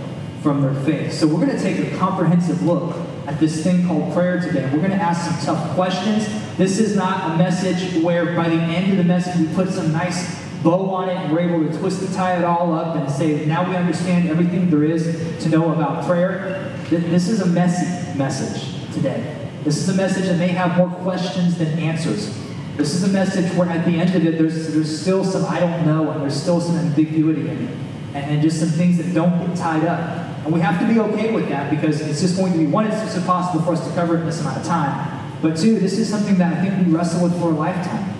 from 0.44 0.62
their 0.62 0.76
faith. 0.84 1.14
So 1.14 1.26
we're 1.26 1.44
going 1.46 1.58
to 1.58 1.62
take 1.62 1.92
a 1.92 1.98
comprehensive 1.98 2.62
look 2.62 2.96
at 3.28 3.40
this 3.40 3.64
thing 3.64 3.88
called 3.88 4.14
prayer 4.14 4.40
today. 4.40 4.70
We're 4.72 4.80
going 4.80 4.92
to 4.92 4.98
ask 4.98 5.32
some 5.32 5.56
tough 5.56 5.74
questions. 5.74 6.28
This 6.58 6.78
is 6.80 6.96
not 6.96 7.32
a 7.32 7.38
message 7.38 8.04
where 8.04 8.36
by 8.36 8.50
the 8.50 8.56
end 8.56 8.92
of 8.92 8.98
the 8.98 9.04
message 9.04 9.36
we 9.40 9.48
put 9.56 9.70
some 9.70 9.92
nice 9.92 10.40
bow 10.62 10.90
on 10.92 11.10
it 11.10 11.16
and 11.16 11.34
we're 11.34 11.40
able 11.40 11.68
to 11.68 11.78
twist 11.80 12.02
and 12.02 12.14
tie 12.14 12.38
it 12.38 12.44
all 12.44 12.74
up 12.74 12.96
and 12.96 13.10
say, 13.10 13.46
now 13.46 13.68
we 13.68 13.76
understand 13.76 14.30
everything 14.30 14.70
there 14.70 14.84
is 14.84 15.44
to 15.44 15.50
know 15.50 15.74
about 15.74 16.06
prayer. 16.06 16.78
This 16.90 17.28
is 17.28 17.42
a 17.42 17.48
messy 17.48 18.18
message 18.18 18.94
today. 18.94 19.45
This 19.66 19.78
is 19.78 19.90
a 19.90 19.96
message 19.96 20.26
that 20.26 20.38
may 20.38 20.50
have 20.50 20.78
more 20.78 20.90
questions 21.02 21.58
than 21.58 21.80
answers. 21.80 22.32
This 22.78 22.94
is 22.94 23.04
a 23.04 23.08
message 23.08 23.52
where 23.58 23.68
at 23.68 23.84
the 23.84 23.98
end 23.98 24.16
of 24.16 24.24
it, 24.24 24.38
there's, 24.38 24.72
there's 24.72 25.02
still 25.02 25.24
some 25.24 25.44
I 25.46 25.60
don't 25.60 25.88
know 25.88 26.12
and 26.12 26.22
there's 26.22 26.40
still 26.40 26.62
some 26.62 26.76
ambiguity 26.76 27.50
in 27.50 27.68
it. 27.68 27.78
And, 28.14 28.32
and 28.32 28.42
just 28.44 28.60
some 28.60 28.70
things 28.70 28.98
that 28.98 29.12
don't 29.16 29.40
get 29.40 29.58
tied 29.58 29.86
up. 29.86 30.46
And 30.46 30.54
we 30.54 30.60
have 30.60 30.80
to 30.80 30.88
be 30.88 31.00
okay 31.00 31.34
with 31.34 31.50
that 31.50 31.72
because 31.72 32.00
it's 32.00 32.22
just 32.22 32.38
going 32.38 32.52
to 32.52 32.60
be, 32.60 32.68
one, 32.68 32.86
it's 32.86 33.02
just 33.02 33.18
impossible 33.18 33.66
for 33.66 33.74
us 33.74 33.88
to 33.88 33.92
cover 33.96 34.16
it 34.16 34.20
in 34.20 34.28
this 34.28 34.40
amount 34.40 34.58
of 34.58 34.66
time. 34.66 35.36
But 35.42 35.58
two, 35.58 35.80
this 35.80 35.98
is 35.98 36.08
something 36.08 36.38
that 36.38 36.54
I 36.54 36.62
think 36.64 36.86
we 36.86 36.94
wrestle 36.94 37.24
with 37.24 37.34
for 37.40 37.48
a 37.48 37.56
lifetime 37.56 38.12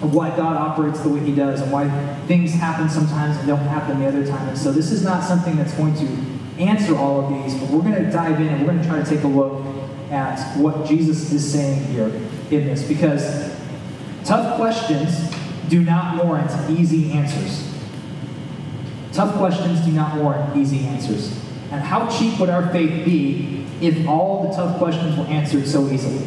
of 0.00 0.14
why 0.14 0.34
God 0.34 0.56
operates 0.56 1.00
the 1.00 1.10
way 1.10 1.20
He 1.20 1.34
does 1.34 1.60
and 1.60 1.70
why 1.70 1.90
things 2.26 2.54
happen 2.54 2.88
sometimes 2.88 3.36
and 3.36 3.46
don't 3.46 3.58
happen 3.58 4.00
the 4.00 4.08
other 4.08 4.26
time. 4.26 4.48
And 4.48 4.56
so 4.56 4.72
this 4.72 4.90
is 4.90 5.04
not 5.04 5.24
something 5.24 5.56
that's 5.56 5.74
going 5.74 5.94
to 5.96 6.62
answer 6.62 6.96
all 6.96 7.26
of 7.26 7.44
these, 7.44 7.54
but 7.60 7.68
we're 7.68 7.82
going 7.82 8.02
to 8.02 8.10
dive 8.10 8.40
in 8.40 8.48
and 8.48 8.62
we're 8.62 8.72
going 8.72 8.82
to 8.82 8.88
try 8.88 9.02
to 9.02 9.08
take 9.08 9.24
a 9.24 9.28
look 9.28 9.62
at 10.10 10.56
what 10.56 10.86
Jesus 10.86 11.32
is 11.32 11.52
saying 11.52 11.84
here 11.86 12.06
in 12.50 12.66
this 12.66 12.86
because 12.86 13.56
tough 14.24 14.56
questions 14.56 15.34
do 15.68 15.82
not 15.82 16.24
warrant 16.24 16.50
easy 16.70 17.12
answers. 17.12 17.66
Tough 19.12 19.36
questions 19.36 19.80
do 19.80 19.92
not 19.92 20.16
warrant 20.16 20.56
easy 20.56 20.80
answers. 20.86 21.32
And 21.70 21.80
how 21.80 22.08
cheap 22.10 22.38
would 22.40 22.50
our 22.50 22.68
faith 22.70 23.04
be 23.04 23.64
if 23.80 24.06
all 24.08 24.48
the 24.48 24.54
tough 24.54 24.78
questions 24.78 25.16
were 25.16 25.24
answered 25.24 25.66
so 25.66 25.88
easily? 25.88 26.26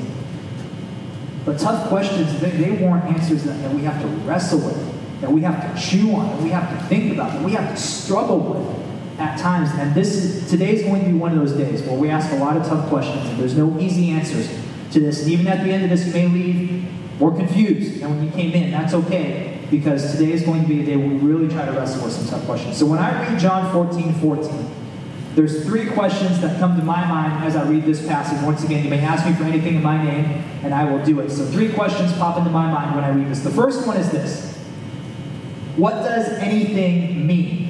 But 1.45 1.59
tough 1.59 1.89
questions, 1.89 2.39
they, 2.39 2.51
they 2.51 2.71
warrant 2.71 3.05
answers 3.05 3.43
that, 3.43 3.61
that 3.61 3.73
we 3.73 3.81
have 3.81 4.01
to 4.01 4.07
wrestle 4.25 4.59
with, 4.59 5.21
that 5.21 5.29
we 5.29 5.41
have 5.41 5.75
to 5.75 5.81
chew 5.81 6.15
on, 6.15 6.29
that 6.29 6.41
we 6.41 6.49
have 6.49 6.69
to 6.69 6.85
think 6.85 7.11
about, 7.13 7.33
that 7.33 7.43
we 7.43 7.51
have 7.51 7.69
to 7.69 7.77
struggle 7.77 8.39
with 8.39 8.82
at 9.17 9.39
times. 9.39 9.69
And 9.73 9.93
this 9.93 10.15
is 10.15 10.49
today 10.49 10.75
is 10.75 10.83
going 10.83 11.03
to 11.03 11.07
be 11.07 11.13
one 11.13 11.31
of 11.31 11.37
those 11.37 11.53
days 11.53 11.81
where 11.83 11.97
we 11.97 12.09
ask 12.09 12.31
a 12.31 12.35
lot 12.35 12.57
of 12.57 12.65
tough 12.65 12.87
questions 12.89 13.27
and 13.29 13.39
there's 13.39 13.57
no 13.57 13.77
easy 13.79 14.09
answers 14.09 14.47
to 14.91 14.99
this. 14.99 15.23
And 15.23 15.31
even 15.31 15.47
at 15.47 15.63
the 15.63 15.71
end 15.71 15.83
of 15.83 15.89
this, 15.89 16.05
you 16.07 16.13
may 16.13 16.27
leave 16.27 17.19
more 17.19 17.35
confused 17.35 18.01
than 18.01 18.09
when 18.09 18.23
you 18.23 18.31
came 18.31 18.51
in. 18.53 18.71
That's 18.71 18.93
okay 18.93 19.59
because 19.69 20.11
today 20.11 20.31
is 20.31 20.43
going 20.43 20.61
to 20.61 20.67
be 20.67 20.81
a 20.81 20.85
day 20.85 20.95
where 20.95 21.07
we 21.07 21.15
really 21.15 21.47
try 21.47 21.65
to 21.65 21.71
wrestle 21.71 22.03
with 22.03 22.13
some 22.13 22.27
tough 22.27 22.45
questions. 22.45 22.77
So 22.77 22.85
when 22.85 22.99
I 22.99 23.27
read 23.27 23.39
John 23.39 23.71
14, 23.71 24.13
14, 24.15 24.71
there's 25.35 25.65
three 25.65 25.87
questions 25.87 26.39
that 26.41 26.59
come 26.59 26.77
to 26.77 26.83
my 26.83 27.05
mind 27.07 27.43
as 27.43 27.55
I 27.55 27.67
read 27.67 27.85
this 27.85 28.05
passage. 28.05 28.39
Once 28.43 28.63
again, 28.63 28.83
you 28.83 28.89
may 28.89 28.99
ask 28.99 29.25
me 29.25 29.33
for 29.33 29.45
anything 29.45 29.75
in 29.75 29.81
my 29.81 30.03
name, 30.03 30.25
and 30.63 30.75
I 30.75 30.83
will 30.83 31.03
do 31.03 31.19
it. 31.21 31.31
So, 31.31 31.43
three 31.47 31.73
questions 31.73 32.13
pop 32.13 32.37
into 32.37 32.51
my 32.51 32.71
mind 32.71 32.95
when 32.95 33.03
I 33.03 33.09
read 33.09 33.29
this. 33.29 33.39
The 33.39 33.49
first 33.49 33.87
one 33.87 33.97
is 33.97 34.11
this 34.11 34.55
What 35.75 35.93
does 36.03 36.27
anything 36.33 37.25
mean? 37.25 37.62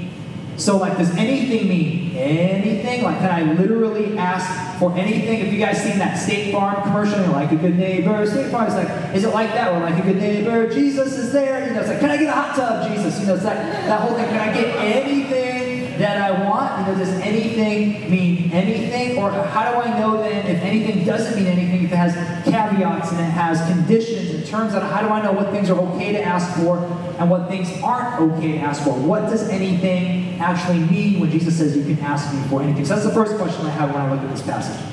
So, 0.57 0.77
like, 0.77 0.97
does 0.97 1.09
anything 1.17 1.67
mean 1.67 2.15
anything? 2.15 3.03
Like, 3.03 3.17
can 3.19 3.29
I 3.29 3.53
literally 3.53 4.17
ask 4.17 4.79
for 4.79 4.95
anything? 4.95 5.39
If 5.39 5.51
you 5.51 5.59
guys 5.59 5.81
seen 5.81 5.97
that 5.99 6.15
State 6.15 6.51
Farm 6.51 6.81
commercial, 6.83 7.19
you're 7.19 7.29
like 7.29 7.51
a 7.51 7.55
good 7.55 7.77
neighbor. 7.77 8.25
State 8.27 8.51
Farm 8.51 8.67
is 8.67 8.75
like, 8.75 9.15
is 9.15 9.23
it 9.23 9.33
like 9.33 9.49
that? 9.51 9.73
We're 9.73 9.79
like 9.79 10.03
a 10.03 10.07
good 10.07 10.17
neighbor. 10.17 10.71
Jesus 10.71 11.17
is 11.17 11.31
there. 11.31 11.67
You 11.67 11.73
know, 11.73 11.79
it's 11.79 11.89
like, 11.89 11.99
can 11.99 12.11
I 12.11 12.17
get 12.17 12.29
a 12.29 12.31
hot 12.31 12.55
tub, 12.55 12.89
Jesus? 12.89 13.19
You 13.19 13.27
know, 13.27 13.33
it's 13.35 13.43
that, 13.43 13.85
that 13.87 14.01
whole 14.01 14.15
thing. 14.15 14.27
Can 14.27 14.49
I 14.49 14.53
get 14.53 14.75
anything? 14.77 15.63
that 15.97 16.21
I 16.21 16.49
want? 16.49 16.79
You 16.79 16.93
know, 16.93 16.99
does 16.99 17.13
anything 17.21 18.09
mean 18.09 18.51
anything? 18.51 19.17
Or 19.17 19.31
how 19.31 19.71
do 19.71 19.77
I 19.77 19.99
know 19.99 20.17
then 20.17 20.45
if 20.47 20.61
anything 20.61 21.05
doesn't 21.05 21.35
mean 21.35 21.47
anything, 21.47 21.83
if 21.83 21.91
it 21.91 21.95
has 21.95 22.13
caveats 22.45 23.11
and 23.11 23.19
it 23.19 23.23
has 23.23 23.61
conditions 23.71 24.31
and 24.31 24.45
terms 24.45 24.73
on? 24.73 24.81
How 24.81 25.01
do 25.01 25.09
I 25.09 25.21
know 25.21 25.31
what 25.31 25.51
things 25.51 25.69
are 25.69 25.79
okay 25.79 26.11
to 26.13 26.21
ask 26.21 26.59
for 26.59 26.77
and 27.19 27.29
what 27.29 27.47
things 27.47 27.69
aren't 27.81 28.19
okay 28.19 28.53
to 28.53 28.57
ask 28.59 28.83
for? 28.83 28.93
What 28.93 29.29
does 29.29 29.47
anything 29.49 30.22
actually 30.43 30.79
mean 30.79 31.19
when 31.19 31.31
Jesus 31.31 31.57
says 31.57 31.75
you 31.75 31.83
can 31.83 31.99
ask 32.03 32.33
me 32.33 32.41
for 32.49 32.61
anything? 32.61 32.85
So 32.85 32.95
that's 32.95 33.07
the 33.07 33.13
first 33.13 33.35
question 33.37 33.65
I 33.65 33.69
have 33.71 33.93
when 33.93 34.01
I 34.01 34.11
look 34.13 34.21
at 34.21 34.29
this 34.29 34.41
passage. 34.41 34.83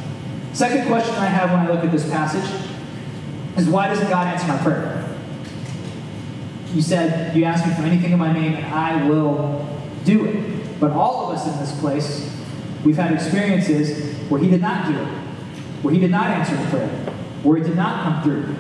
Second 0.53 0.87
question 0.87 1.15
I 1.17 1.27
have 1.27 1.51
when 1.51 1.61
I 1.61 1.71
look 1.71 1.85
at 1.85 1.93
this 1.93 2.09
passage 2.11 2.49
is 3.57 3.69
why 3.69 3.89
doesn't 3.89 4.09
God 4.09 4.27
answer 4.27 4.47
my 4.47 4.59
prayer? 4.59 5.09
You 6.75 6.83
said, 6.83 7.37
You 7.37 7.45
ask 7.45 7.67
me 7.67 7.75
for 7.75 7.83
anything 7.83 8.13
in 8.13 8.19
my 8.19 8.33
name, 8.33 8.55
and 8.55 8.67
I 8.67 9.07
will 9.09 9.67
do 10.05 10.25
it. 10.25 10.81
But 10.81 10.93
all 10.93 11.27
of 11.31 11.37
us 11.37 11.47
in 11.47 11.59
this 11.59 11.79
place, 11.81 12.35
we've 12.85 12.97
had 12.97 13.13
experiences 13.13 14.17
where 14.31 14.41
He 14.41 14.49
did 14.49 14.61
not 14.61 14.87
do 14.87 14.99
it, 14.99 15.09
where 15.83 15.93
He 15.93 16.01
did 16.01 16.11
not 16.11 16.27
answer 16.29 16.57
the 16.57 16.69
prayer. 16.71 16.89
where 17.43 17.57
it 17.57 17.65
did 17.65 17.77
not 17.77 18.03
come 18.03 18.23
through. 18.23 18.55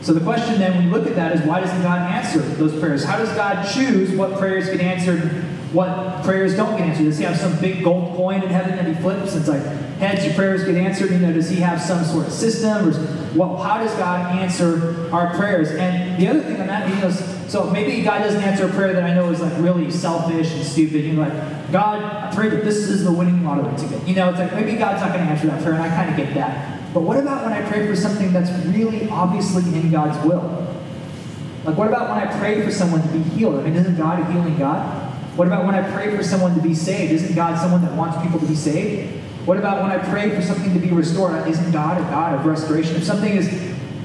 So 0.00 0.12
the 0.12 0.20
question 0.20 0.58
then, 0.58 0.74
when 0.76 0.86
you 0.86 0.90
look 0.90 1.06
at 1.06 1.16
that, 1.16 1.34
is 1.34 1.42
why 1.42 1.60
doesn't 1.60 1.82
God 1.82 2.00
answer 2.10 2.40
those 2.40 2.78
prayers? 2.78 3.04
How 3.04 3.16
does 3.16 3.30
God 3.34 3.62
choose 3.64 4.10
what 4.10 4.38
prayers 4.38 4.68
get 4.68 4.80
answered, 4.80 5.44
what 5.74 6.22
prayers 6.24 6.56
don't 6.56 6.78
get 6.78 6.88
answered? 6.88 7.04
Does 7.04 7.18
He 7.18 7.24
have 7.24 7.36
some 7.36 7.58
big 7.60 7.82
gold 7.82 8.16
coin 8.16 8.42
in 8.42 8.48
heaven 8.48 8.76
that 8.76 8.86
He 8.86 8.94
flips? 8.94 9.34
It's 9.34 9.48
like 9.48 9.62
heads, 9.98 10.24
your 10.24 10.34
prayers 10.34 10.64
get 10.64 10.76
answered. 10.76 11.10
You 11.10 11.18
know, 11.18 11.32
does 11.32 11.50
He 11.50 11.56
have 11.56 11.80
some 11.80 12.04
sort 12.04 12.26
of 12.26 12.32
system, 12.32 12.88
or 12.88 12.92
what? 13.34 13.62
How 13.62 13.78
does 13.78 13.92
God 13.96 14.36
answer 14.36 15.10
our 15.12 15.34
prayers? 15.34 15.70
And 15.72 16.20
the 16.20 16.28
other 16.28 16.40
thing 16.40 16.60
on 16.60 16.68
that, 16.68 16.88
you 16.88 16.94
know, 16.96 17.10
so 17.48 17.68
maybe 17.70 18.02
God 18.02 18.20
doesn't 18.20 18.42
answer 18.42 18.66
a 18.66 18.70
prayer 18.70 18.92
that 18.94 19.02
I 19.02 19.14
know 19.14 19.30
is 19.30 19.40
like 19.40 19.52
really 19.58 19.90
selfish 19.90 20.52
and 20.52 20.64
stupid. 20.64 21.04
You 21.04 21.14
know, 21.14 21.22
like 21.22 21.72
God, 21.72 22.02
I 22.02 22.34
pray 22.34 22.48
that 22.48 22.64
this 22.64 22.76
is 22.76 23.04
the 23.04 23.12
winning 23.12 23.44
lottery 23.44 23.76
ticket. 23.76 24.06
You 24.06 24.14
know, 24.14 24.30
it's 24.30 24.38
like 24.38 24.54
maybe 24.54 24.76
God's 24.76 25.02
not 25.02 25.12
going 25.12 25.26
to 25.26 25.32
answer 25.32 25.48
that 25.48 25.62
prayer, 25.62 25.74
and 25.74 25.82
I 25.82 25.88
kind 25.88 26.10
of 26.10 26.16
get 26.16 26.34
that. 26.34 26.94
But 26.94 27.02
what 27.02 27.18
about 27.18 27.42
when 27.42 27.52
I 27.52 27.68
pray 27.68 27.86
for 27.88 27.96
something 27.96 28.32
that's 28.32 28.50
really 28.66 29.08
obviously 29.08 29.64
in 29.78 29.90
God's 29.90 30.24
will? 30.24 30.64
Like, 31.64 31.76
what 31.76 31.88
about 31.88 32.10
when 32.10 32.28
I 32.28 32.38
pray 32.38 32.62
for 32.62 32.70
someone 32.70 33.02
to 33.02 33.08
be 33.08 33.20
healed? 33.20 33.58
I 33.58 33.62
mean, 33.62 33.74
isn't 33.74 33.96
God 33.96 34.20
a 34.20 34.32
healing 34.32 34.56
God? 34.58 35.03
What 35.36 35.48
about 35.48 35.66
when 35.66 35.74
I 35.74 35.82
pray 35.92 36.16
for 36.16 36.22
someone 36.22 36.54
to 36.54 36.62
be 36.62 36.74
saved? 36.74 37.12
Isn't 37.12 37.34
God 37.34 37.58
someone 37.58 37.82
that 37.82 37.92
wants 37.94 38.22
people 38.22 38.38
to 38.38 38.46
be 38.46 38.54
saved? 38.54 39.20
What 39.46 39.58
about 39.58 39.82
when 39.82 39.90
I 39.90 39.98
pray 39.98 40.30
for 40.30 40.40
something 40.40 40.72
to 40.72 40.78
be 40.78 40.90
restored? 40.90 41.46
Isn't 41.48 41.72
God 41.72 41.98
a 41.98 42.02
God 42.02 42.34
of 42.34 42.46
restoration? 42.46 42.96
If 42.96 43.04
something 43.04 43.32
is 43.32 43.48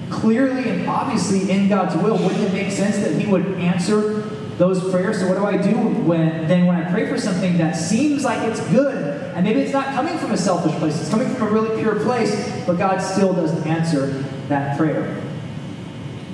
clearly 0.09 0.67
and 0.69 0.87
obviously 0.87 1.51
in 1.51 1.69
God's 1.69 1.95
will, 2.01 2.17
wouldn't 2.17 2.41
it 2.41 2.51
make 2.51 2.71
sense 2.71 2.97
that 2.97 3.13
He 3.13 3.31
would 3.31 3.45
answer 3.59 4.21
those 4.57 4.89
prayers? 4.89 5.19
So, 5.19 5.29
what 5.29 5.37
do 5.37 5.45
I 5.45 5.55
do 5.55 5.77
when 5.77 6.47
then 6.47 6.65
when 6.65 6.75
I 6.75 6.91
pray 6.91 7.07
for 7.07 7.17
something 7.17 7.57
that 7.59 7.73
seems 7.73 8.23
like 8.23 8.41
it's 8.49 8.59
good 8.69 8.97
and 9.35 9.45
maybe 9.45 9.61
it's 9.61 9.71
not 9.71 9.93
coming 9.93 10.17
from 10.17 10.31
a 10.31 10.37
selfish 10.37 10.73
place, 10.79 10.99
it's 10.99 11.09
coming 11.09 11.29
from 11.35 11.47
a 11.47 11.51
really 11.51 11.79
pure 11.79 11.99
place, 11.99 12.65
but 12.65 12.77
God 12.77 12.97
still 12.97 13.33
doesn't 13.33 13.65
answer 13.67 14.07
that 14.49 14.77
prayer. 14.77 15.21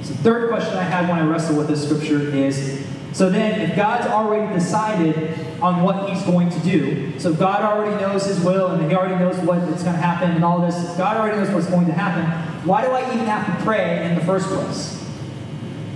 So, 0.03 0.13
third 0.15 0.49
question 0.49 0.77
I 0.77 0.83
had 0.83 1.09
when 1.09 1.19
I 1.19 1.25
wrestle 1.25 1.57
with 1.57 1.67
this 1.67 1.83
scripture 1.83 2.21
is 2.33 2.84
so 3.15 3.29
then, 3.29 3.61
if 3.61 3.75
God's 3.75 4.07
already 4.07 4.53
decided 4.53 5.39
on 5.61 5.81
what 5.81 6.09
He's 6.09 6.21
going 6.23 6.49
to 6.49 6.59
do, 6.59 7.17
so 7.17 7.33
God 7.33 7.61
already 7.61 7.95
knows 8.01 8.25
His 8.25 8.39
will 8.41 8.67
and 8.67 8.91
He 8.91 8.95
already 8.95 9.15
knows 9.15 9.37
what's 9.37 9.83
going 9.83 9.95
to 9.95 10.01
happen 10.01 10.31
and 10.31 10.43
all 10.43 10.59
this, 10.59 10.75
God 10.97 11.17
already 11.17 11.37
knows 11.37 11.49
what's 11.49 11.67
going 11.67 11.87
to 11.87 11.93
happen, 11.93 12.25
why 12.67 12.85
do 12.85 12.91
I 12.91 13.13
even 13.13 13.25
have 13.25 13.57
to 13.57 13.63
pray 13.63 14.05
in 14.05 14.15
the 14.15 14.21
first 14.25 14.47
place? 14.47 15.01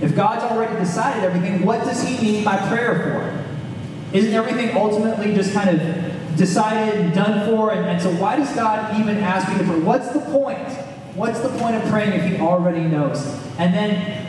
If 0.00 0.16
God's 0.16 0.44
already 0.44 0.74
decided 0.76 1.22
everything, 1.22 1.64
what 1.64 1.84
does 1.84 2.02
He 2.02 2.16
need 2.16 2.44
my 2.44 2.56
prayer 2.68 3.04
for? 3.04 4.16
Isn't 4.16 4.32
everything 4.32 4.74
ultimately 4.74 5.34
just 5.34 5.52
kind 5.52 5.68
of 5.68 6.10
decided 6.40 6.98
and 6.98 7.14
done 7.14 7.46
for. 7.46 7.72
And, 7.72 7.86
and 7.86 8.00
so, 8.00 8.10
why 8.12 8.36
does 8.36 8.52
God 8.54 8.98
even 8.98 9.18
ask 9.18 9.50
me 9.52 9.58
to 9.58 9.64
pray? 9.64 9.80
What's 9.80 10.08
the 10.10 10.20
point? 10.20 10.68
What's 11.14 11.40
the 11.40 11.50
point 11.50 11.76
of 11.76 11.82
praying 11.90 12.12
if 12.12 12.24
He 12.24 12.38
already 12.38 12.84
knows? 12.84 13.26
And 13.58 13.74
then 13.74 14.26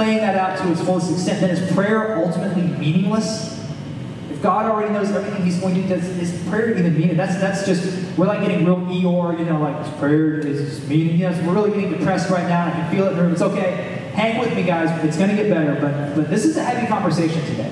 playing 0.00 0.16
that 0.16 0.34
out 0.34 0.56
to 0.56 0.72
its 0.72 0.80
fullest 0.80 1.12
extent, 1.12 1.42
then 1.42 1.50
is 1.50 1.72
prayer 1.74 2.16
ultimately 2.24 2.62
meaningless? 2.62 3.60
If 4.30 4.40
God 4.40 4.64
already 4.64 4.94
knows 4.94 5.10
everything 5.10 5.44
He's 5.44 5.60
going 5.60 5.74
to 5.74 5.82
do, 5.82 5.88
does 5.88 6.08
is 6.08 6.48
prayer 6.48 6.70
even 6.70 6.98
meaning? 6.98 7.18
That's 7.18 7.38
that's 7.38 7.66
just 7.66 8.16
we're 8.16 8.26
like 8.26 8.40
getting 8.40 8.64
real 8.64 8.78
Eeyore, 8.78 9.38
you 9.38 9.44
know, 9.44 9.60
like 9.60 9.98
prayer 9.98 10.38
is 10.38 10.88
meaning. 10.88 11.18
Yes, 11.18 11.44
we're 11.46 11.52
really 11.52 11.70
getting 11.78 11.98
depressed 11.98 12.30
right 12.30 12.48
now. 12.48 12.68
I 12.68 12.70
can 12.70 12.90
feel 12.90 13.08
it. 13.08 13.30
It's 13.30 13.42
okay. 13.42 14.10
Hang 14.14 14.38
with 14.38 14.56
me, 14.56 14.62
guys. 14.62 14.88
It's 15.04 15.18
going 15.18 15.28
to 15.28 15.36
get 15.36 15.50
better. 15.50 15.78
But 15.78 16.16
but 16.16 16.30
this 16.30 16.46
is 16.46 16.56
a 16.56 16.64
heavy 16.64 16.86
conversation 16.86 17.44
today. 17.44 17.70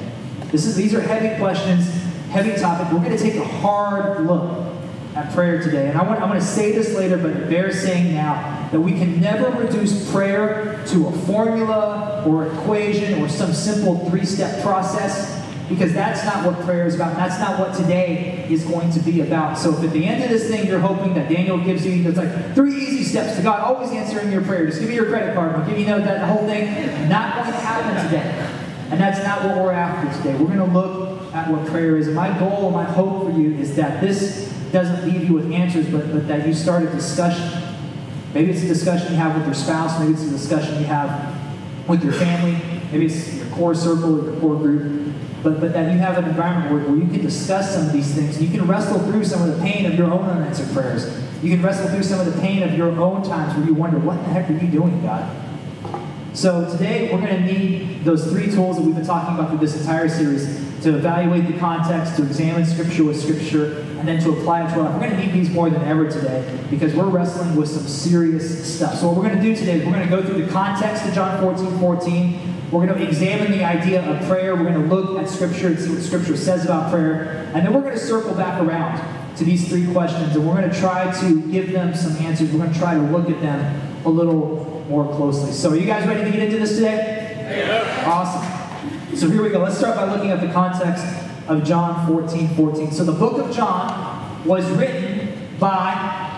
This 0.53 0.67
is 0.67 0.77
these 0.77 0.93
are 0.93 1.01
heavy 1.01 1.35
questions 1.39 1.89
heavy 2.29 2.61
topic. 2.61 2.93
We're 2.93 3.03
going 3.03 3.17
to 3.17 3.23
take 3.23 3.37
a 3.37 3.45
hard 3.45 4.27
look 4.27 4.75
at 5.15 5.33
prayer 5.33 5.63
today. 5.63 5.89
And 5.89 5.99
I 5.99 6.03
want, 6.03 6.21
I'm 6.21 6.29
going 6.29 6.41
to 6.41 6.47
say 6.47 6.73
this 6.73 6.95
later, 6.95 7.17
but 7.17 7.31
it 7.31 7.49
bears 7.49 7.81
saying 7.81 8.13
now 8.13 8.58
that 8.71 8.81
we 8.81 8.93
can 8.93 9.21
never 9.21 9.51
reduce 9.59 10.11
prayer 10.13 10.85
to 10.89 11.09
a 11.09 11.13
formula 11.27 12.25
or 12.27 12.47
equation 12.47 13.23
or 13.23 13.29
some 13.29 13.53
simple 13.53 14.09
three 14.11 14.25
step 14.25 14.63
process 14.63 15.39
because 15.69 15.93
that's 15.93 16.25
not 16.25 16.47
what 16.47 16.65
prayer 16.65 16.87
is 16.87 16.95
about. 16.95 17.15
That's 17.17 17.39
not 17.39 17.59
what 17.59 17.77
today 17.77 18.47
is 18.49 18.65
going 18.65 18.91
to 18.93 19.01
be 19.01 19.21
about. 19.21 19.59
So 19.59 19.73
if 19.73 19.85
at 19.85 19.93
the 19.93 20.05
end 20.05 20.25
of 20.25 20.31
this 20.31 20.49
thing 20.49 20.67
you're 20.67 20.81
hoping 20.81 21.15
that 21.15 21.29
Daniel 21.29 21.59
gives 21.59 21.87
you, 21.87 22.03
there's 22.03 22.17
like 22.17 22.55
three 22.55 22.75
easy 22.75 23.05
steps 23.05 23.37
to 23.37 23.43
God 23.43 23.61
always 23.61 23.91
answering 23.93 24.33
your 24.33 24.43
prayer. 24.43 24.67
Just 24.67 24.81
give 24.81 24.89
me 24.89 24.95
your 24.95 25.07
credit 25.07 25.35
card. 25.35 25.55
I'll 25.55 25.67
give 25.67 25.79
you, 25.79 25.87
know 25.87 26.01
that 26.01 26.21
the 26.21 26.27
whole 26.27 26.47
thing. 26.47 27.09
Not 27.09 27.35
going 27.35 27.47
to 27.47 27.59
happen 27.59 28.05
today. 28.05 28.49
And 28.91 28.99
that's 28.99 29.23
not 29.23 29.45
what 29.45 29.63
we're 29.63 29.73
after 29.73 30.17
today. 30.17 30.39
We're 30.39 30.47
going 30.47 30.59
to 30.59 30.65
look 30.65 31.35
at 31.35 31.51
what 31.51 31.67
prayer 31.67 31.97
is. 31.99 32.07
And 32.07 32.17
my 32.17 32.37
goal 32.39 32.71
my 32.71 32.85
hope 32.85 33.25
for 33.25 33.39
you 33.39 33.55
is 33.55 33.77
that 33.77 34.01
this 34.01 34.49
doesn't 34.73 35.11
leave 35.11 35.29
you 35.29 35.35
with 35.35 35.51
answers, 35.53 35.87
but, 35.89 36.11
but 36.13 36.27
that 36.29 36.47
you 36.47 36.55
start 36.55 36.83
a 36.83 36.87
discussion. 36.87 37.68
Maybe 38.39 38.53
it's 38.53 38.63
a 38.63 38.69
discussion 38.69 39.11
you 39.11 39.17
have 39.17 39.35
with 39.35 39.47
your 39.47 39.55
spouse, 39.55 39.99
maybe 39.99 40.13
it's 40.13 40.23
a 40.23 40.31
discussion 40.31 40.79
you 40.79 40.85
have 40.85 41.37
with 41.89 42.05
your 42.05 42.13
family, 42.13 42.57
maybe 42.93 43.07
it's 43.07 43.35
your 43.35 43.47
core 43.47 43.75
circle 43.75 44.21
or 44.21 44.31
your 44.31 44.41
core 44.41 44.55
group. 44.55 45.13
But, 45.43 45.59
but 45.59 45.73
that 45.73 45.93
you 45.93 45.99
have 45.99 46.19
an 46.19 46.25
environment 46.27 46.73
where, 46.73 46.85
where 46.85 47.05
you 47.05 47.11
can 47.11 47.21
discuss 47.21 47.75
some 47.75 47.87
of 47.87 47.93
these 47.93 48.15
things. 48.15 48.41
You 48.41 48.49
can 48.49 48.65
wrestle 48.69 49.01
through 49.01 49.25
some 49.25 49.43
of 49.43 49.57
the 49.57 49.61
pain 49.61 49.87
of 49.87 49.97
your 49.97 50.13
own 50.13 50.23
unanswered 50.25 50.71
prayers. 50.73 51.21
You 51.43 51.51
can 51.51 51.61
wrestle 51.63 51.89
through 51.89 52.05
some 52.05 52.21
of 52.21 52.33
the 52.33 52.41
pain 52.41 52.63
of 52.63 52.79
your 52.79 52.91
own 53.01 53.25
times 53.25 53.57
where 53.57 53.67
you 53.67 53.75
wonder, 53.75 53.99
what 53.99 54.19
the 54.19 54.31
heck 54.31 54.49
are 54.49 54.53
you 54.53 54.71
doing, 54.71 55.03
God? 55.03 55.37
So 56.33 56.71
today 56.71 57.13
we're 57.13 57.21
going 57.21 57.43
to 57.43 57.53
need 57.53 58.05
those 58.05 58.31
three 58.31 58.53
tools 58.53 58.77
that 58.77 58.83
we've 58.83 58.95
been 58.95 59.05
talking 59.05 59.35
about 59.35 59.51
through 59.51 59.59
this 59.59 59.81
entire 59.81 60.09
series 60.09 60.47
to 60.83 60.95
evaluate 60.95 61.49
the 61.49 61.59
context, 61.59 62.15
to 62.19 62.23
examine 62.23 62.65
Scripture 62.65 63.03
with 63.03 63.21
Scripture, 63.21 63.85
and 63.99 64.07
then 64.07 64.23
to 64.23 64.31
apply 64.31 64.65
it 64.65 64.75
to 64.75 64.81
our 64.81 64.83
life. 64.85 64.95
We're 64.95 65.09
going 65.09 65.21
to 65.21 65.27
need 65.27 65.33
these 65.33 65.51
more 65.51 65.69
than 65.69 65.83
ever 65.83 66.09
today 66.09 66.67
because 66.71 66.95
we're 66.95 67.09
wrestling 67.09 67.57
with 67.57 67.69
some 67.69 67.87
serious 67.87 68.77
stuff. 68.77 68.99
So, 68.99 69.09
what 69.09 69.17
we're 69.17 69.29
going 69.29 69.37
to 69.37 69.43
do 69.43 69.57
today 69.57 69.79
is 69.79 69.85
we're 69.85 69.93
going 69.93 70.09
to 70.09 70.11
go 70.11 70.23
through 70.23 70.45
the 70.45 70.51
context 70.51 71.05
of 71.07 71.15
John 71.15 71.41
14 71.41 71.79
14. 71.79 72.55
We're 72.71 72.87
going 72.87 72.99
to 72.99 73.07
examine 73.07 73.51
the 73.51 73.65
idea 73.65 74.03
of 74.09 74.27
prayer. 74.29 74.55
We're 74.55 74.71
going 74.71 74.89
to 74.89 74.95
look 74.95 75.19
at 75.19 75.29
Scripture 75.29 75.69
and 75.69 75.79
see 75.79 75.91
what 75.91 76.03
Scripture 76.03 76.37
says 76.37 76.65
about 76.65 76.91
prayer. 76.93 77.51
And 77.55 77.67
then 77.67 77.73
we're 77.73 77.81
going 77.81 77.95
to 77.95 77.99
circle 77.99 78.35
back 78.35 78.61
around 78.61 79.37
to 79.37 79.45
these 79.45 79.69
three 79.69 79.91
questions 79.93 80.35
and 80.37 80.47
we're 80.47 80.57
going 80.57 80.71
to 80.71 80.79
try 80.79 81.11
to 81.21 81.41
give 81.51 81.73
them 81.73 81.95
some 81.95 82.15
answers. 82.17 82.51
We're 82.53 82.59
going 82.59 82.73
to 82.73 82.79
try 82.79 82.95
to 82.95 83.01
look 83.01 83.31
at 83.31 83.41
them 83.41 84.05
a 84.05 84.09
little 84.11 84.85
more 84.89 85.13
closely. 85.15 85.53
So, 85.53 85.71
are 85.71 85.77
you 85.77 85.87
guys 85.87 86.07
ready 86.07 86.25
to 86.25 86.31
get 86.31 86.43
into 86.43 86.59
this 86.59 86.77
today? 86.77 87.27
Yeah. 87.49 88.05
Awesome. 88.07 89.17
So 89.17 89.29
here 89.31 89.43
we 89.43 89.49
go. 89.49 89.61
Let's 89.61 89.79
start 89.79 89.97
by 89.97 90.05
looking 90.05 90.31
at 90.31 90.41
the 90.41 90.53
context 90.53 91.05
of 91.49 91.65
John 91.65 92.07
14 92.07 92.49
14. 92.49 92.93
So 92.93 93.05
the 93.05 93.13
book 93.13 93.39
of 93.39 93.55
John 93.55 94.45
was 94.45 94.69
written 94.73 95.49
by 95.59 96.29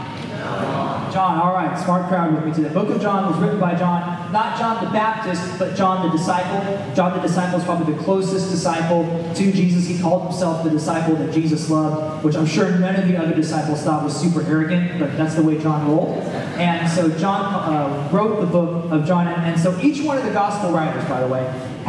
John. 1.13 1.39
All 1.39 1.53
right, 1.53 1.77
smart 1.79 2.09
crowd 2.09 2.35
with 2.35 2.45
me 2.45 2.53
today. 2.53 2.69
The 2.69 2.75
book 2.75 2.89
of 2.89 3.03
John 3.03 3.31
was 3.31 3.41
written 3.41 3.59
by 3.59 3.75
John, 3.75 4.33
not 4.33 4.59
John 4.59 4.85
the 4.85 4.91
Baptist, 4.91 5.59
but 5.59 5.77
John 5.77 6.09
the 6.09 6.17
disciple. 6.17 6.95
John 6.95 7.15
the 7.17 7.21
disciple 7.21 7.59
is 7.59 7.65
probably 7.65 7.93
the 7.93 8.03
closest 8.03 8.51
disciple 8.51 9.05
to 9.35 9.53
Jesus. 9.53 9.87
He 9.87 9.99
called 9.99 10.29
himself 10.29 10.63
the 10.63 10.71
disciple 10.71 11.17
that 11.17 11.33
Jesus 11.33 11.69
loved, 11.69 12.25
which 12.25 12.37
I'm 12.37 12.47
sure 12.47 12.71
none 12.79 12.97
of 12.97 13.09
the 13.09 13.17
other 13.17 13.35
disciples 13.35 13.83
thought 13.83 14.05
was 14.05 14.15
super 14.17 14.43
arrogant, 14.43 15.01
but 15.01 15.17
that's 15.17 15.35
the 15.35 15.43
way 15.43 15.59
John 15.59 15.89
rolled. 15.89 16.19
And 16.59 16.89
so 16.89 17.11
John 17.19 17.55
uh, 17.55 18.09
wrote 18.13 18.41
the 18.41 18.47
book 18.47 18.91
of 18.93 19.07
John, 19.07 19.27
and, 19.27 19.43
and 19.43 19.61
so 19.61 19.79
each 19.81 20.03
one 20.03 20.17
of 20.17 20.25
the 20.25 20.33
gospel 20.33 20.71
writers, 20.71 21.05
by 21.09 21.21
the 21.21 21.29
way, 21.29 21.43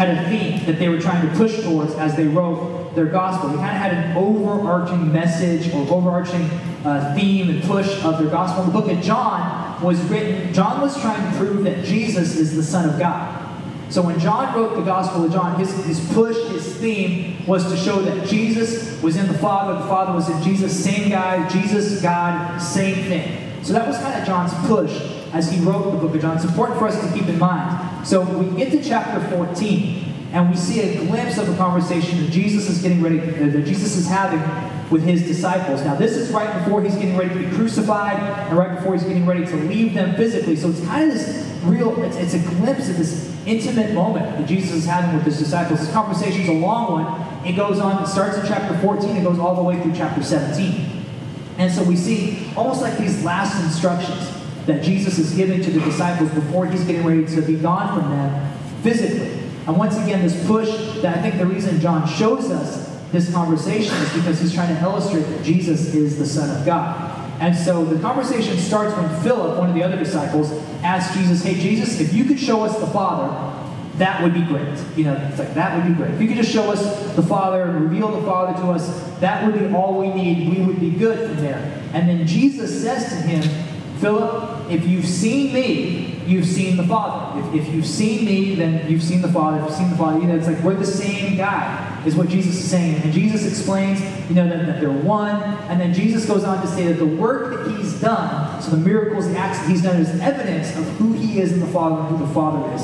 had 0.06 0.18
a 0.18 0.30
theme 0.30 0.66
that 0.66 0.80
they 0.80 0.90
were 0.90 1.00
trying 1.00 1.30
to 1.30 1.36
push 1.36 1.62
towards 1.62 1.94
as 1.94 2.16
they 2.16 2.26
wrote 2.26 2.96
their 2.96 3.06
gospel. 3.06 3.50
They 3.50 3.58
kind 3.58 3.76
of 3.76 3.82
had 3.82 3.94
an 3.94 4.18
overarching 4.18 5.12
message 5.14 5.72
or 5.74 5.88
overarching 5.94 6.42
uh, 6.84 7.14
theme 7.16 7.52
and 7.52 7.64
push 7.64 8.04
of 8.04 8.18
their 8.18 8.30
gospel. 8.30 8.64
The 8.64 8.72
book 8.72 8.92
of 8.92 9.00
John 9.04 9.80
was 9.84 10.02
written, 10.06 10.52
John 10.54 10.82
was 10.82 11.00
trying 11.00 11.32
to 11.32 11.38
prove 11.38 11.64
that 11.66 11.86
Jesus 11.86 12.36
is 12.36 12.56
the 12.56 12.64
Son 12.64 12.90
of 12.90 12.98
God. 12.98 13.38
So 13.92 14.02
when 14.02 14.20
John 14.20 14.56
wrote 14.56 14.76
the 14.76 14.84
Gospel 14.84 15.26
of 15.26 15.34
John, 15.34 15.60
his, 15.60 15.72
his 15.86 16.00
push, 16.14 16.38
his 16.50 16.78
theme 16.78 17.46
was 17.46 17.70
to 17.70 17.78
show 17.78 18.02
that 18.02 18.26
Jesus 18.26 19.00
was 19.04 19.18
in 19.18 19.28
the 19.28 19.38
Father, 19.38 19.74
the 19.74 19.88
Father 19.88 20.14
was 20.14 20.30
in 20.30 20.42
Jesus, 20.42 20.84
same 20.84 21.10
guy, 21.10 21.48
Jesus, 21.50 22.02
God, 22.02 22.58
same 22.60 22.96
thing. 22.96 23.64
So 23.64 23.74
that 23.74 23.86
was 23.86 23.98
kind 23.98 24.20
of 24.20 24.26
John's 24.26 24.54
push 24.66 25.21
as 25.34 25.52
he 25.52 25.60
wrote 25.62 25.92
the 25.92 25.98
book 25.98 26.16
of 26.16 26.22
John. 26.22 26.36
It's 26.36 26.46
important 26.46 26.80
for 26.80 26.88
us 26.88 27.00
to 27.02 27.18
keep 27.18 27.28
in 27.28 27.40
mind. 27.40 28.06
So 28.06 28.22
we 28.22 28.58
get 28.58 28.72
to 28.72 28.84
chapter 28.84 29.26
14, 29.36 30.30
and 30.34 30.50
we 30.50 30.56
see 30.56 30.82
a 30.82 31.06
glimpse 31.06 31.38
of 31.38 31.50
a 31.50 31.58
conversation 31.58 32.24
that 32.24 32.32
Jesus 32.32 32.70
is 32.70 32.82
getting 32.82 33.02
ready, 33.02 33.20
uh, 33.20 33.50
that 33.50 33.66
Jesus 33.66 33.96
is 33.96 34.08
having 34.08 34.42
with 34.90 35.04
his 35.04 35.24
disciples. 35.24 35.82
Now, 35.84 35.96
this 35.96 36.18
is 36.18 36.32
right 36.32 36.54
before 36.60 36.84
he's 36.84 36.96
getting 36.96 37.16
ready 37.16 37.34
to 37.34 37.50
be 37.50 37.56
crucified 37.56 38.18
and 38.50 38.58
right 38.58 38.76
before 38.76 38.94
he's 38.94 39.04
getting 39.04 39.26
ready 39.26 39.46
to 39.46 39.56
leave 39.56 39.94
them 39.94 40.16
physically. 40.16 40.58
So 40.58 40.70
it's 40.70 40.86
kind 40.86 41.10
of 41.10 41.18
this 41.18 41.50
real, 41.64 42.04
it's, 42.04 42.18
it's 42.18 42.34
a 42.34 42.40
glimpse 42.56 42.90
of 42.90 42.98
this 42.98 43.34
intimate 43.46 43.94
moment 43.94 44.38
that 44.38 44.48
Jesus 44.48 44.72
is 44.72 44.86
having 44.86 45.16
with 45.16 45.24
his 45.24 45.40
disciples. 45.40 45.80
This 45.80 45.92
conversation 45.92 46.42
is 46.42 46.50
a 46.50 46.54
long 46.54 46.92
one. 46.92 47.48
It 47.48 47.54
goes 47.54 47.80
on, 47.80 48.04
it 48.04 48.08
starts 48.08 48.38
in 48.38 48.46
chapter 48.46 48.78
14, 48.80 49.16
it 49.16 49.24
goes 49.24 49.40
all 49.40 49.56
the 49.56 49.64
way 49.64 49.82
through 49.82 49.94
chapter 49.96 50.22
17. 50.22 51.06
And 51.58 51.72
so 51.72 51.84
we 51.84 51.96
see 51.96 52.52
almost 52.56 52.82
like 52.82 52.98
these 52.98 53.24
last 53.24 53.64
instructions 53.64 54.41
that 54.66 54.84
Jesus 54.84 55.18
is 55.18 55.34
giving 55.34 55.62
to 55.62 55.72
the 55.72 55.80
disciples 55.82 56.30
before 56.32 56.66
he's 56.66 56.84
getting 56.84 57.06
ready 57.06 57.26
to 57.36 57.42
be 57.42 57.56
gone 57.56 58.00
from 58.00 58.12
them 58.12 58.58
physically. 58.82 59.40
And 59.68 59.78
once 59.78 59.98
again, 59.98 60.22
this 60.22 60.46
push 60.48 60.70
that 61.02 61.18
I 61.18 61.22
think 61.22 61.38
the 61.38 61.46
reason 61.46 61.80
John 61.80 62.08
shows 62.08 62.50
us 62.50 62.90
this 63.12 63.32
conversation 63.32 63.96
is 63.96 64.14
because 64.14 64.40
he's 64.40 64.54
trying 64.54 64.76
to 64.76 64.82
illustrate 64.82 65.24
that 65.24 65.44
Jesus 65.44 65.94
is 65.94 66.18
the 66.18 66.26
Son 66.26 66.50
of 66.58 66.66
God. 66.66 67.18
And 67.42 67.56
so 67.56 67.84
the 67.84 68.00
conversation 68.00 68.58
starts 68.58 68.96
when 68.96 69.10
Philip, 69.22 69.58
one 69.58 69.70
of 69.70 69.76
the 69.76 69.84
other 69.84 69.98
disciples, 69.98 70.52
asks 70.84 71.16
Jesus, 71.16 71.44
Hey, 71.44 71.56
Jesus, 71.56 72.00
if 72.00 72.14
you 72.14 72.24
could 72.24 72.40
show 72.40 72.64
us 72.64 72.80
the 72.80 72.88
Father, 72.88 73.52
that 73.98 74.24
would 74.24 74.34
be 74.34 74.42
great. 74.42 74.68
You 74.96 75.06
know, 75.06 75.28
it's 75.30 75.40
like, 75.40 75.54
that 75.56 75.76
would 75.76 75.88
be 75.88 75.94
great. 75.96 76.12
If 76.12 76.22
you 76.22 76.28
could 76.28 76.38
just 76.38 76.52
show 76.52 76.72
us 76.72 76.82
the 77.16 77.22
Father 77.22 77.66
reveal 77.66 78.10
the 78.10 78.26
Father 78.26 78.60
to 78.62 78.72
us, 78.72 79.04
that 79.20 79.46
would 79.46 79.58
be 79.58 79.74
all 79.76 80.00
we 80.00 80.10
need. 80.14 80.58
We 80.58 80.66
would 80.66 80.80
be 80.80 80.92
good 80.92 81.30
from 81.30 81.38
there. 81.38 81.58
And 81.94 82.08
then 82.08 82.26
Jesus 82.26 82.82
says 82.82 83.10
to 83.10 83.16
him, 83.16 83.44
Philip, 84.00 84.51
if 84.72 84.88
you've 84.88 85.06
seen 85.06 85.54
me, 85.54 86.16
you've 86.26 86.46
seen 86.46 86.78
the 86.78 86.84
Father. 86.84 87.40
If, 87.40 87.68
if 87.68 87.74
you've 87.74 87.86
seen 87.86 88.24
me, 88.26 88.56
then 88.56 88.90
you've 88.90 89.04
seen 89.04 89.22
the 89.22 89.28
Father. 89.28 89.58
If 89.58 89.66
you've 89.66 89.76
seen 89.76 89.90
the 89.90 89.98
Father, 89.98 90.20
you 90.20 90.28
know, 90.28 90.36
it's 90.36 90.48
like 90.48 90.60
we're 90.60 90.76
the 90.76 90.86
same 90.86 91.36
guy, 91.36 92.02
is 92.06 92.16
what 92.16 92.30
Jesus 92.30 92.56
is 92.56 92.70
saying. 92.70 93.02
And 93.04 93.12
Jesus 93.12 93.46
explains, 93.46 94.02
you 94.30 94.36
know, 94.36 94.48
that, 94.48 94.66
that 94.66 94.80
they're 94.80 94.90
one. 94.90 95.42
And 95.70 95.80
then 95.80 95.94
Jesus 95.94 96.26
goes 96.26 96.46
on 96.46 96.62
to 96.62 96.68
say 96.68 96.88
that 96.88 97.00
the 97.00 97.06
work 97.06 97.66
that 97.66 97.78
he's 97.78 98.00
done, 98.00 98.62
so 98.62 98.72
the 98.72 98.78
miracles, 98.78 99.28
the 99.28 99.38
acts 99.38 99.60
that 99.60 99.70
he's 99.70 99.82
done, 99.82 100.00
is 100.00 100.10
evidence 100.22 100.76
of 100.78 100.86
who 100.98 101.14
he 101.14 101.42
is 101.42 101.52
in 101.52 101.60
the 101.60 101.68
Father 101.68 102.02
and 102.02 102.18
who 102.18 102.26
the 102.26 102.34
Father 102.34 102.74
is 102.74 102.84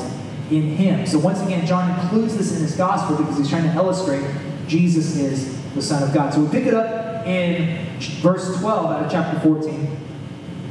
in 0.50 0.62
him. 0.76 1.06
So 1.06 1.18
once 1.18 1.40
again, 1.42 1.66
John 1.66 1.98
includes 1.98 2.36
this 2.36 2.54
in 2.54 2.62
his 2.62 2.76
gospel 2.76 3.16
because 3.16 3.38
he's 3.38 3.48
trying 3.48 3.64
to 3.64 3.74
illustrate 3.74 4.24
Jesus 4.66 5.16
is 5.16 5.58
the 5.74 5.82
Son 5.82 6.02
of 6.02 6.12
God. 6.14 6.34
So 6.34 6.40
we 6.40 6.50
pick 6.50 6.66
it 6.66 6.74
up 6.74 7.26
in 7.26 7.86
verse 8.20 8.58
12 8.58 8.86
out 8.86 9.04
of 9.04 9.10
chapter 9.10 9.40
14. 9.40 10.07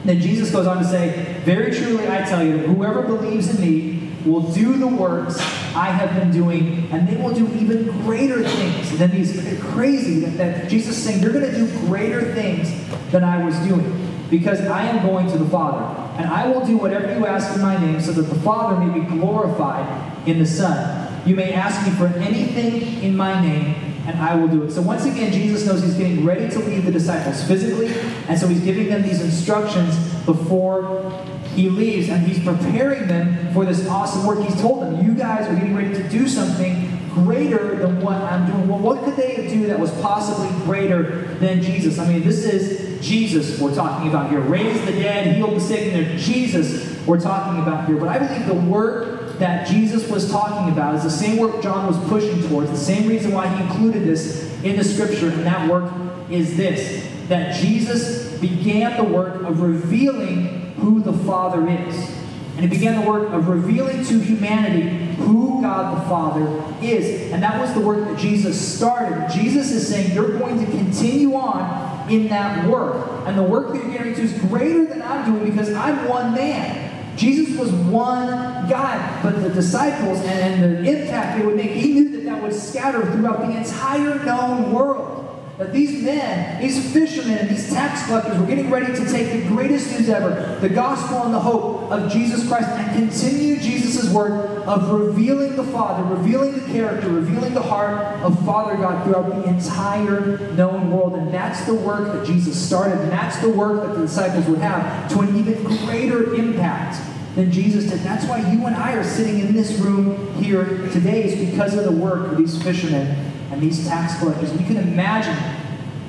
Then 0.07 0.21
Jesus 0.21 0.49
goes 0.51 0.65
on 0.67 0.77
to 0.77 0.85
say, 0.85 1.35
Very 1.43 1.73
truly 1.75 2.07
I 2.07 2.21
tell 2.21 2.41
you, 2.41 2.59
whoever 2.59 3.01
believes 3.01 3.53
in 3.53 3.61
me 3.61 4.09
will 4.25 4.41
do 4.53 4.77
the 4.77 4.87
works 4.87 5.37
I 5.75 5.87
have 5.87 6.15
been 6.15 6.31
doing, 6.31 6.87
and 6.91 7.07
they 7.09 7.17
will 7.17 7.33
do 7.33 7.45
even 7.55 7.91
greater 8.03 8.41
things 8.47 8.97
than 8.97 9.11
these. 9.11 9.33
Crazy 9.61 10.21
that, 10.21 10.37
that 10.37 10.69
Jesus 10.69 10.97
is 10.97 11.03
saying, 11.03 11.21
You're 11.21 11.33
going 11.33 11.51
to 11.51 11.55
do 11.55 11.67
greater 11.87 12.33
things 12.33 12.71
than 13.11 13.25
I 13.25 13.43
was 13.43 13.59
doing, 13.67 14.09
because 14.29 14.61
I 14.61 14.83
am 14.83 15.05
going 15.05 15.29
to 15.29 15.37
the 15.37 15.49
Father. 15.49 16.03
And 16.17 16.29
I 16.29 16.47
will 16.47 16.65
do 16.65 16.77
whatever 16.77 17.13
you 17.13 17.25
ask 17.25 17.53
in 17.53 17.61
my 17.61 17.77
name, 17.77 17.99
so 17.99 18.13
that 18.13 18.23
the 18.23 18.39
Father 18.39 18.79
may 18.83 18.99
be 18.99 19.05
glorified 19.05 20.27
in 20.27 20.39
the 20.39 20.45
Son. 20.45 21.21
You 21.27 21.35
may 21.35 21.51
ask 21.51 21.85
me 21.85 21.93
for 21.97 22.07
anything 22.19 23.03
in 23.03 23.17
my 23.17 23.41
name, 23.41 23.86
and 24.07 24.19
I 24.19 24.35
will 24.35 24.47
do 24.47 24.63
it. 24.63 24.71
So 24.71 24.81
once 24.81 25.05
again, 25.05 25.31
Jesus 25.31 25.65
knows 25.65 25.83
he's 25.83 25.95
getting 25.95 26.25
ready 26.25 26.49
to 26.49 26.59
leave 26.59 26.85
the 26.85 26.91
disciples 26.91 27.43
physically, 27.43 27.93
and 28.27 28.39
so 28.39 28.47
he's 28.47 28.61
giving 28.61 28.89
them 28.89 29.03
these 29.03 29.21
instructions 29.21 29.95
before 30.25 31.11
he 31.53 31.69
leaves, 31.69 32.09
and 32.09 32.25
he's 32.25 32.43
preparing 32.43 33.07
them 33.07 33.53
for 33.53 33.65
this 33.65 33.87
awesome 33.87 34.25
work. 34.25 34.39
He's 34.39 34.59
told 34.61 34.83
them, 34.83 35.05
you 35.05 35.13
guys 35.13 35.47
are 35.47 35.55
getting 35.55 35.75
ready 35.75 35.93
to 35.93 36.07
do 36.09 36.27
something 36.27 36.93
greater 37.09 37.75
than 37.77 37.99
what 37.99 38.15
I'm 38.15 38.45
doing. 38.45 38.67
Well, 38.67 38.79
what 38.79 39.03
could 39.03 39.15
they 39.15 39.47
do 39.47 39.65
that 39.67 39.79
was 39.79 39.91
possibly 40.01 40.49
greater 40.65 41.25
than 41.39 41.61
Jesus? 41.61 41.97
I 41.97 42.07
mean, 42.07 42.23
this 42.23 42.45
is 42.45 43.03
Jesus 43.05 43.59
we're 43.59 43.73
talking 43.73 44.07
about 44.07 44.29
here. 44.29 44.39
Raised 44.39 44.85
the 44.85 44.91
dead, 44.91 45.35
healed 45.35 45.55
the 45.55 45.59
sick, 45.59 45.93
and 45.93 46.19
Jesus 46.19 46.95
we're 47.07 47.19
talking 47.19 47.61
about 47.61 47.87
here. 47.87 47.97
But 47.97 48.09
I 48.09 48.19
believe 48.19 48.45
the 48.45 48.53
work 48.53 49.16
that 49.39 49.67
Jesus 49.67 50.09
was 50.09 50.29
talking 50.31 50.71
about 50.71 50.95
is 50.95 51.03
the 51.03 51.09
same 51.09 51.37
work 51.37 51.61
John 51.61 51.85
was 51.85 51.97
pushing 52.09 52.47
towards, 52.47 52.69
the 52.69 52.77
same 52.77 53.07
reason 53.07 53.31
why 53.31 53.47
he 53.47 53.63
included 53.63 54.03
this 54.03 54.43
in 54.63 54.75
the 54.75 54.83
scripture, 54.83 55.29
and 55.29 55.45
that 55.45 55.69
work 55.69 55.91
is 56.29 56.57
this 56.57 57.05
that 57.29 57.59
Jesus 57.59 58.37
began 58.39 58.95
the 58.95 59.03
work 59.03 59.43
of 59.43 59.61
revealing 59.61 60.73
who 60.77 61.01
the 61.01 61.11
Father 61.11 61.67
is. 61.67 62.17
And 62.55 62.61
he 62.61 62.67
began 62.67 63.01
the 63.01 63.07
work 63.07 63.29
of 63.33 63.49
revealing 63.49 64.03
to 64.05 64.19
humanity 64.19 65.13
who 65.15 65.61
God 65.61 65.97
the 65.97 66.09
Father 66.09 66.75
is. 66.81 67.31
And 67.31 67.43
that 67.43 67.59
was 67.59 67.73
the 67.73 67.81
work 67.81 68.03
that 68.05 68.17
Jesus 68.17 68.59
started. 68.59 69.29
Jesus 69.31 69.71
is 69.71 69.87
saying, 69.87 70.15
You're 70.15 70.39
going 70.39 70.65
to 70.65 70.71
continue 70.71 71.35
on 71.35 72.09
in 72.09 72.29
that 72.29 72.67
work. 72.67 73.27
And 73.27 73.37
the 73.37 73.43
work 73.43 73.73
that 73.73 73.83
you're 73.83 73.91
getting 73.91 74.15
to 74.15 74.21
is 74.21 74.33
greater 74.43 74.85
than 74.85 75.01
I'm 75.01 75.31
doing 75.31 75.51
because 75.51 75.71
I'm 75.73 76.07
one 76.07 76.33
man. 76.33 76.86
Jesus 77.17 77.57
was 77.57 77.71
one 77.71 78.27
God, 78.69 79.23
but 79.23 79.41
the 79.41 79.49
disciples 79.49 80.19
and, 80.19 80.63
and 80.63 80.85
the 80.85 81.01
impact 81.01 81.39
they 81.39 81.45
would 81.45 81.55
make, 81.55 81.71
he 81.71 81.93
knew 81.93 82.09
that 82.09 82.25
that 82.25 82.41
would 82.41 82.53
scatter 82.53 83.01
throughout 83.11 83.39
the 83.39 83.57
entire 83.57 84.23
known 84.23 84.71
world 84.71 85.17
that 85.57 85.73
these 85.73 86.03
men, 86.03 86.61
these 86.61 86.93
fishermen, 86.93 87.47
these 87.47 87.73
tax 87.73 88.05
collectors 88.05 88.37
were 88.37 88.45
getting 88.45 88.69
ready 88.69 88.93
to 88.93 89.11
take 89.11 89.31
the 89.31 89.47
greatest 89.47 89.91
news 89.91 90.07
ever, 90.07 90.59
the 90.61 90.69
gospel 90.69 91.23
and 91.23 91.33
the 91.33 91.39
hope 91.39 91.91
of 91.91 92.11
Jesus 92.11 92.47
Christ, 92.47 92.69
and 92.69 93.09
continue 93.09 93.57
Jesus' 93.57 94.13
work 94.13 94.67
of 94.67 94.91
revealing 94.91 95.55
the 95.55 95.63
Father, 95.63 96.03
revealing 96.03 96.53
the 96.53 96.71
character, 96.71 97.09
revealing 97.09 97.55
the 97.55 97.61
heart 97.61 98.21
of 98.21 98.45
Father 98.45 98.77
God 98.77 99.03
throughout 99.03 99.29
the 99.29 99.49
entire 99.49 100.37
known 100.53 100.91
world. 100.91 101.15
And 101.15 101.33
that's 101.33 101.65
the 101.65 101.73
work 101.73 102.13
that 102.13 102.27
Jesus 102.27 102.55
started, 102.63 102.99
and 102.99 103.11
that's 103.11 103.39
the 103.39 103.49
work 103.49 103.81
that 103.81 103.95
the 103.95 104.01
disciples 104.01 104.45
would 104.45 104.59
have 104.59 105.09
to 105.13 105.21
an 105.21 105.35
even 105.35 105.63
greater 105.63 106.35
impact 106.35 107.01
than 107.37 107.51
Jesus 107.51 107.85
did. 107.89 107.99
That's 107.99 108.25
why 108.25 108.39
you 108.51 108.65
and 108.65 108.75
I 108.75 108.93
are 108.93 109.03
sitting 109.03 109.39
in 109.39 109.53
this 109.53 109.73
room 109.79 110.33
here 110.41 110.65
today, 110.91 111.23
is 111.23 111.49
because 111.49 111.77
of 111.77 111.85
the 111.85 111.91
work 111.91 112.31
of 112.31 112.37
these 112.37 112.61
fishermen 112.61 113.07
and 113.51 113.61
these 113.61 113.87
tax 113.87 114.17
collectors. 114.19 114.51
You 114.59 114.65
can 114.65 114.77
imagine 114.77 115.37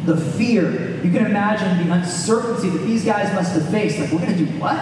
the 0.07 0.17
fear. 0.17 0.97
You 1.05 1.13
can 1.13 1.27
imagine 1.27 1.87
the 1.87 1.95
uncertainty 1.95 2.71
that 2.71 2.79
these 2.79 3.05
guys 3.05 3.33
must 3.35 3.53
have 3.53 3.69
faced. 3.71 3.99
Like, 3.99 4.11
we're 4.11 4.21
going 4.21 4.39
to 4.39 4.47
do 4.47 4.59
what? 4.59 4.81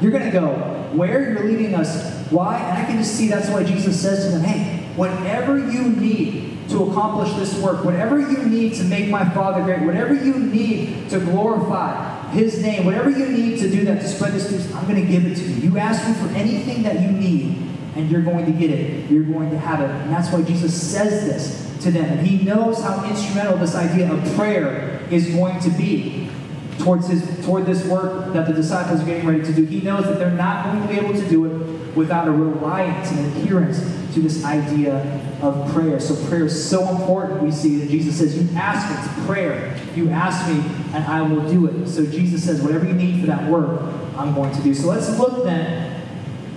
You're 0.00 0.12
going 0.12 0.24
to 0.24 0.30
go 0.30 0.52
where 0.92 1.32
you're 1.32 1.44
leading 1.44 1.74
us. 1.74 2.16
Why? 2.30 2.58
And 2.60 2.78
I 2.78 2.84
can 2.84 2.98
just 2.98 3.16
see 3.16 3.28
that's 3.28 3.48
why 3.48 3.64
Jesus 3.64 4.00
says 4.00 4.26
to 4.26 4.38
them, 4.38 4.42
hey, 4.42 4.86
whatever 4.94 5.58
you 5.58 5.88
need 5.88 6.68
to 6.68 6.90
accomplish 6.90 7.32
this 7.34 7.60
work, 7.60 7.84
whatever 7.84 8.20
you 8.20 8.44
need 8.44 8.74
to 8.74 8.84
make 8.84 9.08
my 9.08 9.28
Father 9.30 9.64
great, 9.64 9.82
whatever 9.82 10.14
you 10.14 10.34
need 10.34 11.10
to 11.10 11.18
glorify 11.18 12.17
his 12.30 12.62
name, 12.62 12.84
whatever 12.84 13.10
you 13.10 13.28
need 13.28 13.58
to 13.60 13.70
do 13.70 13.84
that, 13.84 14.00
to 14.00 14.08
spread 14.08 14.32
this 14.32 14.50
news, 14.50 14.72
I'm 14.74 14.86
going 14.88 15.04
to 15.04 15.10
give 15.10 15.26
it 15.26 15.36
to 15.36 15.42
you. 15.42 15.70
You 15.70 15.78
ask 15.78 16.06
me 16.06 16.14
for 16.14 16.34
anything 16.34 16.82
that 16.82 17.00
you 17.00 17.10
need, 17.10 17.62
and 17.96 18.10
you're 18.10 18.22
going 18.22 18.46
to 18.46 18.52
get 18.52 18.70
it. 18.70 19.10
You're 19.10 19.24
going 19.24 19.50
to 19.50 19.58
have 19.58 19.80
it. 19.80 19.90
And 19.90 20.12
that's 20.12 20.32
why 20.32 20.42
Jesus 20.42 20.80
says 20.80 21.26
this 21.26 21.82
to 21.84 21.90
them. 21.90 22.04
And 22.04 22.26
he 22.26 22.44
knows 22.44 22.82
how 22.82 23.04
instrumental 23.08 23.56
this 23.56 23.74
idea 23.74 24.12
of 24.12 24.34
prayer 24.34 25.00
is 25.10 25.30
going 25.30 25.60
to 25.60 25.70
be 25.70 26.30
towards 26.78 27.08
his 27.08 27.44
toward 27.44 27.66
this 27.66 27.84
work 27.86 28.32
that 28.32 28.46
the 28.46 28.52
disciples 28.52 29.00
are 29.00 29.04
getting 29.04 29.26
ready 29.26 29.42
to 29.42 29.52
do. 29.52 29.64
He 29.64 29.80
knows 29.80 30.04
that 30.04 30.18
they're 30.18 30.30
not 30.30 30.66
going 30.66 30.82
to 30.82 30.88
be 30.88 31.00
able 31.00 31.20
to 31.20 31.28
do 31.28 31.44
it 31.46 31.96
without 31.96 32.28
a 32.28 32.30
reliance 32.30 33.10
and 33.10 33.26
adherence 33.26 33.80
to 34.14 34.20
this 34.20 34.44
idea 34.44 35.20
of 35.42 35.72
prayer. 35.72 36.00
So 36.00 36.14
prayer 36.28 36.46
is 36.46 36.68
so 36.68 36.88
important. 36.88 37.42
We 37.42 37.50
see 37.50 37.76
that 37.76 37.90
Jesus 37.90 38.18
says, 38.18 38.36
"You 38.36 38.48
ask 38.56 38.86
it's 38.90 39.26
prayer. 39.26 39.74
You 39.94 40.10
ask 40.10 40.48
me, 40.48 40.62
and 40.94 41.04
I 41.04 41.22
will 41.22 41.48
do 41.48 41.66
it." 41.66 41.88
So 41.88 42.04
Jesus 42.06 42.44
says, 42.44 42.62
"Whatever 42.62 42.86
you 42.86 42.94
need 42.94 43.20
for 43.20 43.26
that 43.26 43.48
work, 43.48 43.82
I'm 44.16 44.34
going 44.34 44.54
to 44.54 44.62
do." 44.62 44.74
So 44.74 44.88
let's 44.88 45.18
look 45.18 45.44
then 45.44 45.92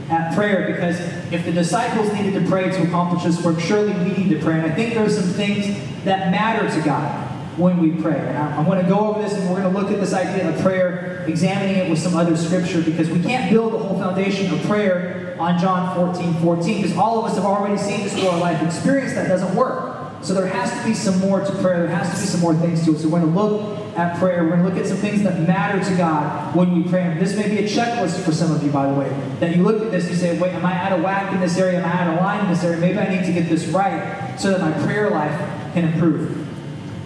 at 0.09 0.33
prayer 0.35 0.73
because 0.73 0.99
if 1.31 1.45
the 1.45 1.51
disciples 1.51 2.11
needed 2.13 2.33
to 2.33 2.49
pray 2.49 2.69
to 2.69 2.83
accomplish 2.83 3.23
this 3.23 3.43
work, 3.43 3.59
surely 3.59 3.93
we 3.93 4.23
need 4.23 4.29
to 4.29 4.39
pray. 4.39 4.55
And 4.59 4.65
I 4.65 4.75
think 4.75 4.93
there 4.93 5.05
are 5.05 5.09
some 5.09 5.23
things 5.23 5.75
that 6.03 6.31
matter 6.31 6.69
to 6.69 6.81
God 6.85 7.30
when 7.57 7.79
we 7.79 8.01
pray. 8.01 8.17
And 8.17 8.37
I'm 8.37 8.65
going 8.65 8.81
to 8.83 8.89
go 8.89 9.07
over 9.07 9.21
this 9.21 9.33
and 9.33 9.49
we're 9.49 9.61
going 9.61 9.73
to 9.73 9.79
look 9.79 9.91
at 9.91 9.99
this 9.99 10.13
idea 10.13 10.49
of 10.49 10.61
prayer, 10.61 11.25
examining 11.27 11.75
it 11.75 11.89
with 11.89 11.99
some 11.99 12.15
other 12.15 12.37
scripture 12.37 12.81
because 12.81 13.09
we 13.09 13.21
can't 13.21 13.51
build 13.51 13.73
the 13.73 13.77
whole 13.77 13.97
foundation 13.99 14.53
of 14.53 14.61
prayer 14.63 15.35
on 15.39 15.59
John 15.59 15.95
14 15.95 16.35
14 16.35 16.81
because 16.81 16.97
all 16.97 17.19
of 17.19 17.25
us 17.25 17.35
have 17.35 17.45
already 17.45 17.77
seen 17.77 18.01
this 18.01 18.13
through 18.13 18.29
our 18.29 18.39
life 18.39 18.61
experience 18.61 19.13
that 19.13 19.27
doesn't 19.27 19.55
work. 19.55 20.01
So 20.23 20.35
there 20.35 20.45
has 20.45 20.71
to 20.79 20.87
be 20.87 20.93
some 20.93 21.19
more 21.19 21.43
to 21.43 21.51
prayer. 21.63 21.87
There 21.87 21.95
has 21.95 22.13
to 22.13 22.21
be 22.21 22.27
some 22.27 22.41
more 22.41 22.53
things 22.53 22.85
to 22.85 22.93
it. 22.93 22.99
So 22.99 23.09
we're 23.09 23.21
going 23.21 23.33
to 23.33 23.41
look 23.41 23.97
at 23.97 24.19
prayer. 24.19 24.43
We're 24.43 24.51
going 24.51 24.63
to 24.63 24.69
look 24.69 24.77
at 24.77 24.85
some 24.85 24.97
things 24.97 25.23
that 25.23 25.39
matter 25.47 25.83
to 25.83 25.97
God 25.97 26.55
when 26.55 26.71
we 26.73 26.87
pray. 26.87 27.01
And 27.01 27.19
this 27.19 27.35
may 27.35 27.49
be 27.49 27.57
a 27.57 27.67
checklist 27.67 28.23
for 28.23 28.31
some 28.31 28.51
of 28.51 28.63
you, 28.63 28.69
by 28.69 28.85
the 28.87 28.93
way, 28.93 29.09
that 29.39 29.55
you 29.55 29.63
look 29.63 29.81
at 29.81 29.91
this, 29.91 30.07
you 30.09 30.15
say, 30.15 30.37
wait, 30.37 30.53
am 30.53 30.63
I 30.63 30.75
out 30.75 30.91
of 30.91 31.03
whack 31.03 31.33
in 31.33 31.39
this 31.39 31.57
area? 31.57 31.79
Am 31.79 31.85
I 31.85 32.01
out 32.01 32.13
of 32.13 32.19
line 32.21 32.45
in 32.45 32.51
this 32.51 32.63
area? 32.63 32.77
Maybe 32.77 32.99
I 32.99 33.09
need 33.09 33.25
to 33.25 33.33
get 33.33 33.49
this 33.49 33.65
right 33.67 34.35
so 34.39 34.51
that 34.51 34.61
my 34.61 34.71
prayer 34.85 35.09
life 35.09 35.73
can 35.73 35.85
improve. 35.85 36.40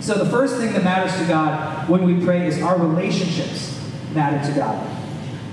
So 0.05 0.13
the 0.23 0.29
first 0.29 0.57
thing 0.57 0.71
that 0.73 0.83
matters 0.83 1.17
to 1.19 1.25
God 1.27 1.89
when 1.89 2.03
we 2.03 2.23
pray 2.23 2.45
is 2.45 2.61
our 2.61 2.77
relationships 2.77 3.75
matter 4.13 4.47
to 4.47 4.55
God. 4.55 4.75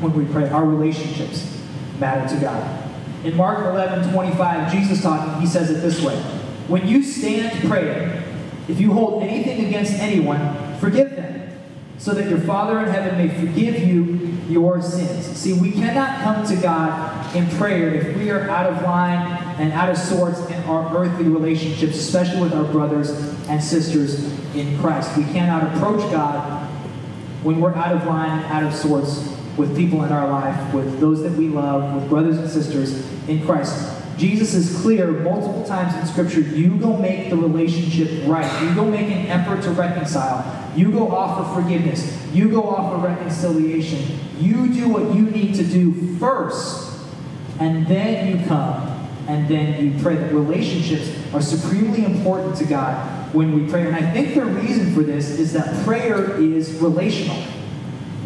When 0.03 0.13
we 0.13 0.31
pray, 0.31 0.47
our 0.51 0.67
relationships 0.67 1.59
matter 1.99 2.29
to 2.35 2.39
God. 2.39 2.95
In 3.25 3.35
Mark 3.35 3.65
11, 3.65 4.13
25, 4.13 4.71
Jesus 4.71 5.01
talking, 5.01 5.41
he 5.41 5.47
says 5.47 5.71
it 5.71 5.81
this 5.81 6.03
way. 6.03 6.17
When 6.69 6.87
you 6.87 7.03
stand 7.03 7.67
praying, 7.67 8.23
if 8.69 8.79
you 8.79 8.93
hold 8.93 9.23
anything 9.23 9.65
against 9.65 9.95
anyone, 9.95 10.77
forgive 10.77 11.17
them, 11.17 11.32
so 12.03 12.13
that 12.13 12.29
your 12.29 12.41
Father 12.41 12.81
in 12.81 12.89
heaven 12.89 13.17
may 13.17 13.33
forgive 13.33 13.87
you 13.87 14.03
your 14.49 14.83
sins. 14.83 15.25
See, 15.25 15.53
we 15.53 15.71
cannot 15.71 16.21
come 16.21 16.45
to 16.45 16.57
God 16.57 17.37
in 17.37 17.49
prayer 17.51 17.95
if 17.95 18.17
we 18.17 18.29
are 18.29 18.51
out 18.51 18.67
of 18.67 18.83
line 18.83 19.21
and 19.61 19.73
out 19.73 19.89
of 19.89 19.97
sorts 19.97 20.41
in 20.51 20.61
our 20.65 20.97
earthly 20.97 21.27
relationships, 21.27 21.95
especially 21.95 22.41
with 22.41 22.55
our 22.55 22.65
brothers 22.65 23.11
and 23.49 23.63
sisters 23.63 24.25
in 24.57 24.77
Christ. 24.81 25.17
We 25.17 25.23
cannot 25.27 25.77
approach 25.77 26.01
God 26.11 26.69
when 27.45 27.61
we're 27.61 27.73
out 27.73 27.95
of 27.95 28.05
line, 28.05 28.43
out 28.47 28.65
of 28.65 28.75
sorts 28.75 29.33
with 29.57 29.77
people 29.77 30.03
in 30.03 30.11
our 30.11 30.29
life, 30.29 30.75
with 30.75 30.99
those 30.99 31.23
that 31.23 31.33
we 31.35 31.47
love, 31.47 31.95
with 31.95 32.09
brothers 32.09 32.37
and 32.37 32.51
sisters 32.51 33.07
in 33.29 33.47
Christ. 33.47 34.02
Jesus 34.23 34.55
is 34.55 34.81
clear 34.83 35.11
multiple 35.11 35.65
times 35.65 35.97
in 35.97 36.07
Scripture 36.07 36.43
you 36.43 36.77
go 36.77 36.97
make 36.97 37.29
the 37.29 37.37
relationship 37.37 38.25
right. 38.29 38.63
You 38.63 38.73
go 38.73 38.85
make 38.85 39.11
an 39.11 39.27
effort 39.27 39.65
to 39.65 39.71
reconcile. 39.73 40.71
You 40.77 40.93
go 40.93 41.11
offer 41.11 41.61
forgiveness. 41.61 42.25
You 42.33 42.49
go 42.49 42.63
offer 42.63 43.05
reconciliation. 43.05 44.21
You 44.39 44.73
do 44.73 44.89
what 44.89 45.13
you 45.13 45.23
need 45.23 45.57
to 45.57 45.65
do 45.65 46.17
first, 46.19 47.01
and 47.59 47.85
then 47.89 48.39
you 48.39 48.47
come 48.47 49.09
and 49.27 49.49
then 49.49 49.85
you 49.85 50.01
pray. 50.01 50.15
That 50.15 50.33
relationships 50.33 51.11
are 51.35 51.43
supremely 51.43 52.05
important 52.05 52.55
to 52.59 52.65
God 52.65 53.35
when 53.35 53.53
we 53.53 53.69
pray. 53.69 53.89
And 53.89 53.97
I 53.97 54.09
think 54.09 54.37
the 54.37 54.45
reason 54.45 54.95
for 54.95 55.03
this 55.03 55.31
is 55.31 55.53
that 55.55 55.85
prayer 55.85 56.41
is 56.41 56.75
relational 56.75 57.43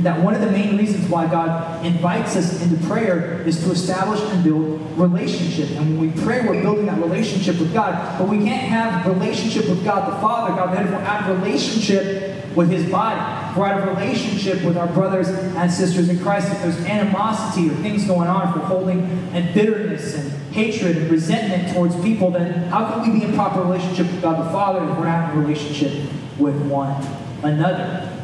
that 0.00 0.22
one 0.22 0.34
of 0.34 0.42
the 0.42 0.50
main 0.50 0.76
reasons 0.76 1.08
why 1.08 1.26
God 1.26 1.84
invites 1.84 2.36
us 2.36 2.62
into 2.62 2.76
prayer 2.86 3.40
is 3.42 3.62
to 3.64 3.70
establish 3.70 4.20
and 4.20 4.44
build 4.44 4.80
relationship. 4.98 5.70
And 5.70 5.98
when 5.98 6.14
we 6.14 6.22
pray, 6.22 6.46
we're 6.46 6.60
building 6.60 6.86
that 6.86 6.98
relationship 6.98 7.58
with 7.58 7.72
God. 7.72 8.18
But 8.18 8.28
we 8.28 8.38
can't 8.38 8.68
have 8.68 9.06
relationship 9.06 9.68
with 9.68 9.84
God 9.84 10.12
the 10.12 10.16
Father, 10.20 10.54
God 10.54 10.72
the 10.72 10.76
head, 10.76 10.86
if 10.86 10.92
we're 10.92 10.98
out 10.98 11.30
of 11.30 11.42
relationship 11.42 12.54
with 12.54 12.70
His 12.70 12.90
body. 12.90 13.20
We're 13.58 13.66
out 13.66 13.88
of 13.88 13.96
relationship 13.96 14.62
with 14.64 14.76
our 14.76 14.86
brothers 14.86 15.28
and 15.28 15.72
sisters 15.72 16.10
in 16.10 16.18
Christ. 16.18 16.52
If 16.52 16.62
there's 16.62 16.84
animosity 16.84 17.70
or 17.70 17.74
things 17.76 18.04
going 18.04 18.28
on, 18.28 18.48
if 18.48 18.56
we're 18.56 18.62
holding 18.64 19.00
and 19.32 19.54
bitterness 19.54 20.14
and 20.14 20.30
hatred 20.52 20.96
and 20.96 21.10
resentment 21.10 21.72
towards 21.74 21.98
people, 22.02 22.30
then 22.30 22.68
how 22.68 22.90
can 22.90 23.12
we 23.12 23.20
be 23.20 23.24
in 23.24 23.34
proper 23.34 23.60
relationship 23.60 24.06
with 24.06 24.20
God 24.20 24.44
the 24.44 24.50
Father 24.50 24.84
if 24.90 24.98
we're 24.98 25.06
not 25.06 25.32
in 25.32 25.40
relationship 25.42 25.92
with 26.38 26.56
one 26.66 27.02
another? 27.42 28.15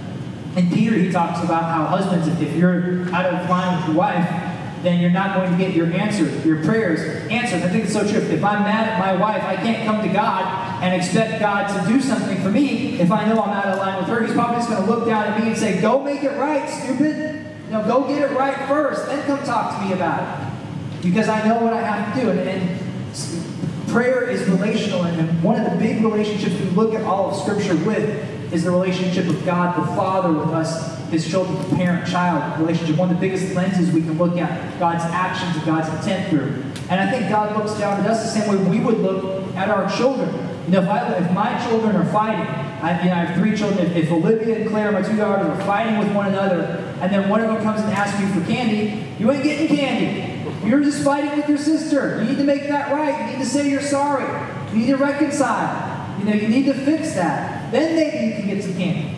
And 0.55 0.71
Peter, 0.73 0.95
he 0.95 1.11
talks 1.11 1.43
about 1.43 1.65
how 1.65 1.87
husbands, 1.87 2.29
if 2.41 2.57
you're 2.57 3.09
out 3.15 3.27
of 3.27 3.49
line 3.49 3.79
with 3.79 3.89
your 3.89 3.97
wife, 3.97 4.29
then 4.83 5.01
you're 5.01 5.11
not 5.11 5.37
going 5.37 5.51
to 5.51 5.57
get 5.57 5.75
your 5.75 5.87
answer, 5.87 6.25
your 6.47 6.63
prayers 6.65 7.01
answered. 7.31 7.63
I 7.63 7.69
think 7.69 7.85
it's 7.85 7.93
so 7.93 8.01
true. 8.01 8.21
If 8.21 8.45
I'm 8.45 8.63
mad 8.63 8.89
at 8.89 8.99
my 8.99 9.15
wife, 9.21 9.43
I 9.45 9.57
can't 9.57 9.87
come 9.87 10.07
to 10.07 10.13
God 10.13 10.83
and 10.83 10.95
expect 10.95 11.41
God 11.41 11.69
to 11.69 11.93
do 11.93 12.01
something 12.01 12.43
for 12.43 12.51
me 12.51 13.01
if 13.01 13.11
I 13.13 13.27
know 13.27 13.41
I'm 13.41 13.51
out 13.51 13.67
of 13.67 13.79
line 13.79 13.99
with 13.99 14.09
her. 14.09 14.27
He's 14.27 14.35
probably 14.35 14.57
just 14.57 14.69
going 14.69 14.83
to 14.85 14.91
look 14.91 15.07
down 15.07 15.27
at 15.27 15.41
me 15.41 15.49
and 15.49 15.57
say, 15.57 15.81
Go 15.81 16.03
make 16.03 16.25
it 16.25 16.37
right, 16.37 16.69
stupid. 16.69 17.47
Know, 17.71 17.87
go 17.87 18.07
get 18.07 18.31
it 18.31 18.37
right 18.37 18.69
first, 18.69 19.07
then 19.07 19.25
come 19.25 19.43
talk 19.45 19.79
to 19.79 19.87
me 19.87 19.95
about 19.95 20.21
it. 20.21 21.03
Because 21.03 21.29
I 21.29 21.49
know 21.49 21.63
what 21.63 21.73
I 21.73 21.81
have 21.81 22.15
to 22.15 22.21
do. 22.21 22.31
And, 22.31 22.41
and 22.41 23.89
prayer 23.89 24.29
is 24.29 24.47
relational, 24.49 25.05
and 25.05 25.43
one 25.43 25.59
of 25.59 25.73
the 25.73 25.79
big 25.79 26.03
relationships 26.05 26.55
we 26.61 26.67
look 26.71 26.93
at 26.93 27.03
all 27.03 27.31
of 27.31 27.37
Scripture 27.43 27.77
with 27.87 28.42
is 28.53 28.65
the 28.65 28.71
relationship 28.71 29.27
of 29.27 29.45
God 29.45 29.81
the 29.81 29.87
Father 29.97 30.33
with 30.33 30.51
us, 30.51 30.99
his 31.11 31.29
children, 31.29 31.57
the 31.71 31.77
parent 31.77 32.07
child 32.07 32.61
relationship. 32.61 32.97
One 32.97 33.11
of 33.11 33.17
the 33.17 33.21
biggest 33.21 33.55
lenses 33.55 33.91
we 33.91 34.03
can 34.03 34.19
look 34.19 34.37
at 34.37 34.79
God's 34.79 35.05
actions 35.05 35.57
and 35.57 35.65
God's 35.65 35.89
intent 35.89 36.29
through. 36.29 36.63
And 36.91 37.01
I 37.01 37.11
think 37.11 37.31
God 37.31 37.57
looks 37.57 37.79
down 37.79 38.01
at 38.01 38.07
us 38.07 38.23
the 38.23 38.41
same 38.41 38.49
way 38.49 38.71
we 38.71 38.85
would 38.85 38.99
look 38.99 39.57
at 39.57 39.71
our 39.71 39.91
children. 39.97 40.29
You 40.67 40.73
know, 40.73 40.83
if, 40.83 40.89
I, 40.89 41.13
if 41.15 41.33
my 41.33 41.67
children 41.67 41.97
are 41.97 42.05
fighting, 42.13 42.47
I, 42.83 43.03
you 43.03 43.09
know, 43.09 43.17
I 43.17 43.25
have 43.25 43.39
three 43.39 43.57
children. 43.57 43.87
If, 43.87 43.97
if 43.97 44.13
Olivia 44.13 44.61
and 44.61 44.69
Claire, 44.69 44.93
my 44.93 45.03
two 45.03 45.17
daughters, 45.17 45.47
are 45.47 45.65
fighting 45.65 45.99
with 45.99 46.15
one 46.15 46.27
another, 46.29 46.63
and 47.01 47.13
then 47.13 47.29
one 47.29 47.41
of 47.41 47.49
them 47.49 47.63
comes 47.63 47.81
and 47.81 47.91
asks 47.93 48.21
you 48.21 48.29
for 48.29 48.47
candy, 48.47 49.05
you 49.19 49.31
ain't 49.31 49.43
getting 49.43 49.75
candy. 49.75 50.69
You're 50.69 50.83
just 50.83 51.03
fighting 51.03 51.37
with 51.37 51.49
your 51.49 51.59
sister. 51.59 52.23
You 52.23 52.31
need 52.31 52.39
to 52.39 52.45
make 52.45 52.69
that 52.69 52.93
right. 52.93 53.31
You 53.31 53.39
need 53.39 53.45
to 53.45 53.49
say 53.49 53.69
you're 53.69 53.81
sorry. 53.81 54.27
You 54.73 54.79
need 54.79 54.87
to 54.87 54.97
reconcile. 54.97 55.92
You 56.19 56.25
know, 56.25 56.35
you 56.35 56.49
need 56.49 56.67
to 56.67 56.75
fix 56.75 57.15
that. 57.15 57.73
Then 57.73 57.97
maybe 57.97 58.27
you 58.27 58.33
can 58.35 58.47
get 58.47 58.63
some 58.63 58.75
candy. 58.75 59.17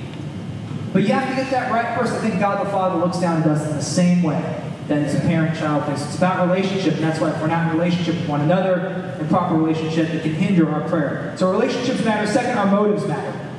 But 0.93 1.03
you 1.03 1.09
have 1.09 1.29
to 1.29 1.35
get 1.35 1.51
that 1.51 1.73
right 1.73 1.99
first. 1.99 2.13
I 2.13 2.21
think 2.21 2.39
God 2.39 2.65
the 2.65 2.71
Father 2.71 2.97
looks 3.05 3.19
down 3.19 3.43
at 3.43 3.49
us 3.49 3.69
in 3.69 3.77
the 3.77 3.83
same 3.83 4.23
way 4.23 4.61
that 4.87 5.03
it's 5.03 5.15
a 5.15 5.21
parent-child 5.21 5.85
thing. 5.85 5.95
It's 5.95 6.17
about 6.17 6.47
relationship, 6.47 6.95
and 6.95 7.03
that's 7.03 7.19
why 7.19 7.31
if 7.31 7.41
we're 7.41 7.49
not 7.49 7.71
in 7.73 7.79
relationship 7.79 8.15
with 8.17 8.29
one 8.29 8.43
another, 8.43 9.17
in 9.19 9.27
proper 9.29 9.55
relationship, 9.57 10.11
it 10.11 10.23
can 10.23 10.35
hinder 10.35 10.71
our 10.71 10.87
prayer. 10.89 11.35
So 11.37 11.51
relationships 11.51 12.05
matter. 12.05 12.31
Second, 12.31 12.59
our 12.59 12.67
motives 12.67 13.07
matter. 13.07 13.51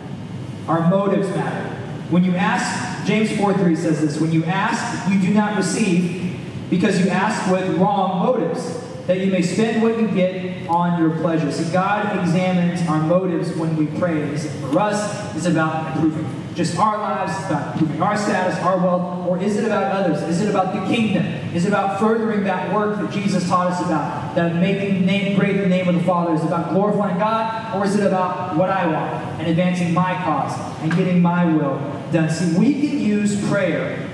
Our 0.67 0.87
motives 0.89 1.27
matter. 1.29 1.69
When 2.09 2.23
you 2.23 2.35
ask, 2.35 3.05
James 3.07 3.35
4 3.37 3.53
3 3.55 3.75
says 3.75 4.01
this, 4.01 4.19
when 4.21 4.31
you 4.31 4.45
ask, 4.45 5.11
you 5.11 5.19
do 5.19 5.33
not 5.33 5.57
receive 5.57 6.39
because 6.69 7.03
you 7.03 7.09
ask 7.09 7.51
with 7.51 7.77
wrong 7.77 8.25
motives 8.25 8.84
that 9.07 9.19
you 9.19 9.27
may 9.31 9.41
spend 9.41 9.83
what 9.83 9.99
you 9.99 10.07
get 10.07 10.67
on 10.67 10.99
your 10.99 11.11
pleasure. 11.19 11.51
See, 11.51 11.71
God 11.71 12.19
examines 12.19 12.87
our 12.89 13.01
motives 13.01 13.55
when 13.55 13.75
we 13.77 13.85
pray. 13.99 14.21
Is 14.21 14.45
it 14.45 14.51
for 14.59 14.79
us? 14.79 15.35
Is 15.35 15.45
about 15.45 15.95
improving 15.95 16.25
just 16.55 16.77
our 16.79 16.97
lives, 16.97 17.33
about 17.45 17.73
improving 17.73 18.01
our 18.01 18.17
status, 18.17 18.57
our 18.59 18.77
wealth, 18.77 19.27
or 19.27 19.37
is 19.37 19.57
it 19.57 19.65
about 19.65 19.91
others? 19.91 20.23
Is 20.23 20.41
it 20.41 20.49
about 20.49 20.73
the 20.73 20.95
kingdom? 20.95 21.25
Is 21.53 21.65
it 21.65 21.67
about 21.67 21.99
furthering 21.99 22.45
that 22.45 22.73
work 22.73 22.97
that 22.97 23.11
Jesus 23.11 23.47
taught 23.47 23.71
us 23.73 23.85
about? 23.85 24.33
That 24.35 24.55
making 24.55 25.05
name 25.05 25.37
great 25.37 25.57
the 25.57 25.67
name 25.67 25.87
of 25.87 25.95
the 25.95 26.03
Father 26.03 26.33
is 26.33 26.41
it 26.41 26.47
about 26.47 26.69
glorifying 26.71 27.19
God, 27.19 27.75
or 27.75 27.85
is 27.85 27.95
it 27.95 28.07
about 28.07 28.55
what 28.55 28.69
I 28.69 28.87
want 28.87 29.39
and 29.39 29.47
advancing 29.47 29.93
my 29.93 30.15
cause 30.23 30.57
and 30.81 30.95
getting 30.95 31.21
my 31.21 31.45
will 31.45 31.77
done? 32.11 32.29
See, 32.29 32.57
we 32.57 32.73
can 32.73 32.99
use 32.99 33.47
prayer 33.49 34.09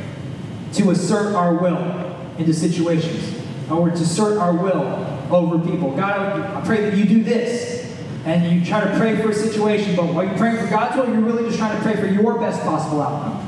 to 0.73 0.89
assert 0.89 1.35
our 1.35 1.53
will 1.53 1.77
into 2.37 2.53
situations 2.53 3.40
or 3.71 3.89
to 3.89 3.95
assert 3.95 4.37
our 4.37 4.53
will 4.53 5.05
over 5.31 5.57
people. 5.59 5.95
God, 5.95 6.41
I 6.55 6.61
pray 6.65 6.81
that 6.89 6.97
you 6.97 7.05
do 7.05 7.23
this. 7.23 7.79
And 8.23 8.55
you 8.55 8.63
try 8.63 8.81
to 8.81 8.97
pray 8.99 9.19
for 9.19 9.31
a 9.31 9.33
situation, 9.33 9.95
but 9.95 10.13
while 10.13 10.23
you're 10.23 10.37
praying 10.37 10.57
for 10.57 10.67
God's 10.67 10.95
will, 10.95 11.11
you're 11.11 11.23
really 11.23 11.43
just 11.45 11.57
trying 11.57 11.75
to 11.75 11.81
pray 11.81 11.95
for 11.95 12.05
your 12.05 12.37
best 12.37 12.61
possible 12.61 13.01
outcome. 13.01 13.47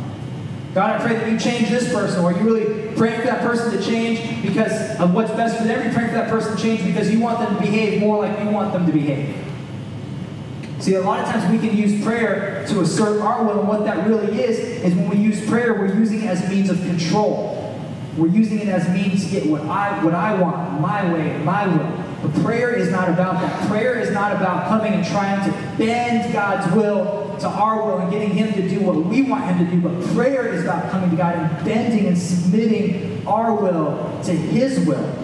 God, 0.74 1.00
I 1.00 1.06
pray 1.06 1.16
that 1.16 1.32
you 1.32 1.38
change 1.38 1.70
this 1.70 1.94
person, 1.94 2.24
or 2.26 2.32
you 2.32 2.40
really 2.40 2.96
pray 2.96 3.16
for 3.16 3.22
that 3.22 3.42
person 3.42 3.72
to 3.78 3.84
change 3.84 4.42
because 4.42 5.00
of 5.00 5.14
what's 5.14 5.30
best 5.30 5.60
for 5.60 5.66
them. 5.66 5.86
You 5.88 5.94
pray 5.94 6.08
for 6.08 6.16
that 6.16 6.28
person 6.28 6.58
to 6.58 6.60
change 6.60 6.84
because 6.84 7.12
you 7.12 7.20
want 7.20 7.38
them 7.38 7.54
to 7.56 7.62
behave 7.62 8.00
more 8.00 8.18
like 8.26 8.40
you 8.40 8.50
want 8.50 8.74
them 8.74 8.88
to 8.88 8.92
behave. 8.92 9.36
See, 10.80 10.96
a 10.96 11.02
lot 11.02 11.20
of 11.20 11.28
times 11.28 11.52
we 11.52 11.60
can 11.60 11.78
use 11.78 12.04
prayer 12.04 12.66
to 12.70 12.82
assert 12.82 13.22
our 13.22 13.44
will, 13.44 13.60
and 13.60 13.68
what 13.68 13.86
that 13.86 14.08
really 14.08 14.42
is, 14.42 14.58
is 14.58 14.96
when 14.96 15.08
we 15.08 15.18
use 15.18 15.48
prayer, 15.48 15.76
we're 15.76 15.94
using 15.94 16.24
it 16.24 16.30
as 16.30 16.44
a 16.44 16.50
means 16.50 16.72
of 16.72 16.80
control. 16.80 17.63
We're 18.18 18.28
using 18.28 18.60
it 18.60 18.68
as 18.68 18.88
means 18.90 19.26
to 19.26 19.32
get 19.32 19.46
what 19.48 19.62
I 19.62 20.04
what 20.04 20.14
I 20.14 20.40
want, 20.40 20.80
my 20.80 21.12
way, 21.12 21.38
my 21.40 21.68
will. 21.68 22.04
But 22.22 22.44
prayer 22.44 22.74
is 22.74 22.90
not 22.90 23.10
about 23.10 23.42
that. 23.42 23.68
Prayer 23.68 24.00
is 24.00 24.12
not 24.12 24.34
about 24.34 24.68
coming 24.68 24.94
and 24.94 25.06
trying 25.06 25.44
to 25.44 25.78
bend 25.78 26.32
God's 26.32 26.74
will 26.74 27.36
to 27.40 27.48
our 27.48 27.84
will 27.84 28.00
and 28.00 28.12
getting 28.12 28.30
Him 28.30 28.54
to 28.54 28.70
do 28.70 28.82
what 28.82 28.96
we 28.96 29.24
want 29.24 29.46
Him 29.46 29.66
to 29.66 29.72
do. 29.72 29.82
But 29.82 30.16
prayer 30.16 30.48
is 30.48 30.64
about 30.64 30.92
coming 30.92 31.10
to 31.10 31.16
God 31.16 31.36
and 31.36 31.66
bending 31.66 32.08
and 32.08 32.18
submitting 32.18 33.26
our 33.28 33.54
will 33.54 34.22
to 34.24 34.32
His 34.32 34.86
will. 34.86 35.20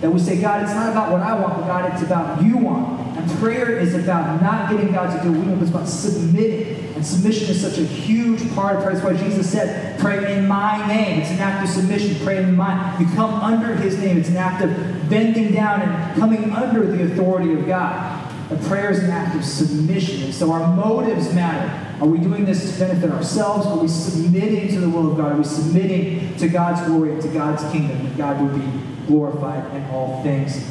That 0.00 0.10
we 0.10 0.18
say, 0.18 0.40
God, 0.40 0.62
it's 0.62 0.74
not 0.74 0.90
about 0.90 1.12
what 1.12 1.20
I 1.20 1.38
want, 1.38 1.54
but 1.54 1.66
God, 1.66 1.92
it's 1.92 2.02
about 2.02 2.42
you 2.42 2.56
want. 2.56 3.16
And 3.16 3.30
prayer 3.38 3.78
is 3.78 3.94
about 3.94 4.42
not 4.42 4.70
getting 4.70 4.92
God 4.92 5.16
to 5.16 5.22
do 5.22 5.32
what 5.32 5.40
we 5.40 5.46
want, 5.48 5.60
but 5.60 5.66
it's 5.66 5.74
about 5.74 5.88
submitting. 5.88 6.85
And 6.96 7.04
submission 7.04 7.50
is 7.50 7.60
such 7.60 7.76
a 7.76 7.84
huge 7.84 8.40
part 8.54 8.76
of 8.76 8.82
prayer. 8.82 8.94
That's 8.94 9.04
why 9.04 9.22
Jesus 9.22 9.52
said, 9.52 10.00
pray 10.00 10.34
in 10.34 10.48
my 10.48 10.86
name. 10.88 11.20
It's 11.20 11.30
an 11.30 11.40
act 11.40 11.62
of 11.62 11.68
submission. 11.68 12.16
Pray 12.24 12.38
in 12.38 12.56
my 12.56 12.98
You 12.98 13.04
come 13.14 13.34
under 13.34 13.76
his 13.76 13.98
name. 13.98 14.16
It's 14.16 14.30
an 14.30 14.38
act 14.38 14.64
of 14.64 14.70
bending 15.10 15.52
down 15.52 15.82
and 15.82 16.18
coming 16.18 16.50
under 16.52 16.86
the 16.86 17.12
authority 17.12 17.52
of 17.52 17.66
God. 17.66 18.32
A 18.50 18.56
prayer 18.68 18.90
is 18.90 19.00
an 19.00 19.10
act 19.10 19.36
of 19.36 19.44
submission. 19.44 20.22
And 20.22 20.32
so 20.32 20.50
our 20.52 20.74
motives 20.74 21.34
matter. 21.34 21.84
Are 22.00 22.08
we 22.08 22.18
doing 22.18 22.46
this 22.46 22.72
to 22.72 22.78
benefit 22.78 23.10
ourselves? 23.10 23.66
Are 23.66 23.76
we 23.76 23.88
submitting 23.88 24.68
to 24.68 24.80
the 24.80 24.88
will 24.88 25.10
of 25.10 25.18
God? 25.18 25.32
Are 25.32 25.36
we 25.36 25.44
submitting 25.44 26.34
to 26.38 26.48
God's 26.48 26.80
glory 26.86 27.12
and 27.12 27.20
to 27.20 27.28
God's 27.28 27.62
kingdom? 27.72 28.02
That 28.04 28.16
God 28.16 28.40
will 28.40 28.58
be 28.58 28.66
glorified 29.06 29.70
in 29.76 29.84
all 29.90 30.22
things. 30.22 30.64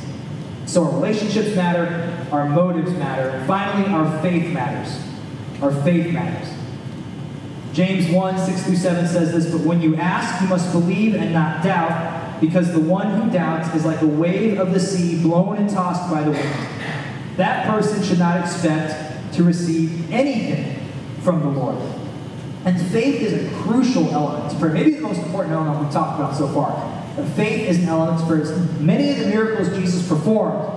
So 0.65 0.85
our 0.85 0.91
relationships 0.91 1.55
matter, 1.55 2.27
our 2.31 2.49
motives 2.49 2.91
matter, 2.93 3.29
and 3.29 3.45
finally, 3.45 3.93
our 3.93 4.21
faith 4.23 4.51
matters. 4.51 4.99
Our 5.65 5.71
faith 5.83 6.13
matters. 6.13 6.53
James 7.73 8.07
1 8.11 8.37
6 8.37 8.63
through 8.65 8.75
7 8.75 9.07
says 9.07 9.31
this, 9.31 9.51
but 9.51 9.65
when 9.65 9.81
you 9.81 9.95
ask, 9.95 10.39
you 10.39 10.47
must 10.47 10.71
believe 10.71 11.15
and 11.15 11.33
not 11.33 11.63
doubt, 11.63 12.39
because 12.39 12.71
the 12.71 12.79
one 12.79 13.19
who 13.19 13.31
doubts 13.31 13.73
is 13.73 13.83
like 13.83 13.99
a 14.03 14.07
wave 14.07 14.59
of 14.59 14.73
the 14.73 14.79
sea 14.79 15.19
blown 15.23 15.57
and 15.57 15.67
tossed 15.67 16.07
by 16.11 16.21
the 16.21 16.29
wind. 16.29 16.67
That 17.37 17.65
person 17.65 18.03
should 18.03 18.19
not 18.19 18.41
expect 18.41 19.33
to 19.33 19.43
receive 19.43 20.11
anything 20.11 20.87
from 21.21 21.41
the 21.41 21.47
Lord. 21.47 21.81
And 22.63 22.79
faith 22.91 23.23
is 23.23 23.33
a 23.33 23.55
crucial 23.63 24.11
element 24.11 24.59
prayer. 24.59 24.71
Maybe 24.71 24.91
the 24.91 25.01
most 25.01 25.23
important 25.23 25.55
element 25.55 25.83
we've 25.83 25.91
talked 25.91 26.19
about 26.19 26.35
so 26.35 26.47
far. 26.49 27.25
Faith 27.29 27.67
is 27.67 27.79
an 27.79 27.89
element 27.89 28.27
prayer. 28.27 28.55
Many 28.79 29.09
of 29.09 29.17
the 29.17 29.25
miracles 29.25 29.69
Jesus 29.69 30.07
performed 30.07 30.74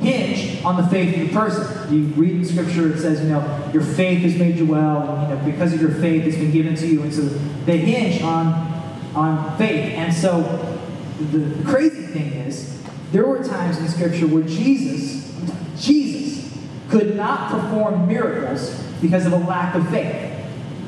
hinge 0.00 0.62
on 0.64 0.76
the 0.76 0.86
faith 0.88 1.14
of 1.14 1.28
the 1.28 1.34
person. 1.34 1.94
You 1.94 2.04
read 2.14 2.32
in 2.32 2.44
Scripture, 2.44 2.92
it 2.92 3.00
says, 3.00 3.20
you 3.22 3.28
know, 3.28 3.70
your 3.72 3.82
faith 3.82 4.20
has 4.22 4.36
made 4.36 4.56
you 4.56 4.66
well, 4.66 5.02
and 5.02 5.22
you 5.22 5.36
know, 5.36 5.44
because 5.44 5.72
of 5.72 5.80
your 5.80 5.90
faith, 5.90 6.24
it's 6.24 6.36
been 6.36 6.50
given 6.50 6.74
to 6.76 6.86
you. 6.86 7.02
And 7.02 7.12
so 7.12 7.22
they 7.22 7.78
hinge 7.78 8.22
on, 8.22 8.46
on 9.14 9.56
faith. 9.58 9.94
And 9.94 10.12
so 10.12 10.42
the, 11.20 11.64
crazy 11.64 12.06
thing 12.06 12.32
is, 12.32 12.80
there 13.12 13.26
were 13.26 13.42
times 13.42 13.78
in 13.78 13.88
Scripture 13.88 14.26
where 14.26 14.44
Jesus, 14.44 15.34
Jesus, 15.76 16.58
could 16.88 17.16
not 17.16 17.50
perform 17.50 18.06
miracles 18.08 18.82
because 19.00 19.26
of 19.26 19.32
a 19.32 19.36
lack 19.38 19.74
of 19.74 19.88
faith. 19.90 20.34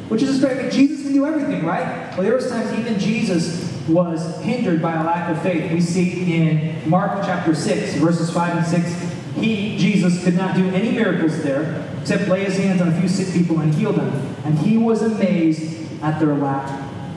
Which 0.08 0.22
is 0.22 0.42
a 0.42 0.46
great. 0.46 0.72
Jesus 0.72 1.02
can 1.02 1.12
do 1.12 1.24
everything, 1.24 1.64
right? 1.64 2.12
Well, 2.12 2.22
there 2.22 2.34
was 2.34 2.48
times 2.48 2.76
even 2.78 2.98
Jesus 2.98 3.69
was 3.88 4.40
hindered 4.42 4.82
by 4.82 4.94
a 4.94 5.04
lack 5.04 5.30
of 5.30 5.42
faith. 5.42 5.70
We 5.72 5.80
see 5.80 6.34
in 6.34 6.88
Mark 6.88 7.22
chapter 7.24 7.54
6, 7.54 7.94
verses 7.94 8.30
5 8.32 8.56
and 8.56 8.66
6, 8.66 9.10
he, 9.36 9.76
Jesus, 9.78 10.22
could 10.24 10.36
not 10.36 10.54
do 10.54 10.68
any 10.70 10.92
miracles 10.92 11.42
there 11.42 11.86
except 12.00 12.28
lay 12.28 12.44
his 12.44 12.56
hands 12.56 12.80
on 12.80 12.88
a 12.88 12.98
few 12.98 13.08
sick 13.08 13.32
people 13.32 13.60
and 13.60 13.74
heal 13.74 13.92
them. 13.92 14.36
And 14.44 14.58
he 14.58 14.76
was 14.76 15.02
amazed 15.02 16.02
at 16.02 16.18
their 16.18 16.34
lack 16.34 16.68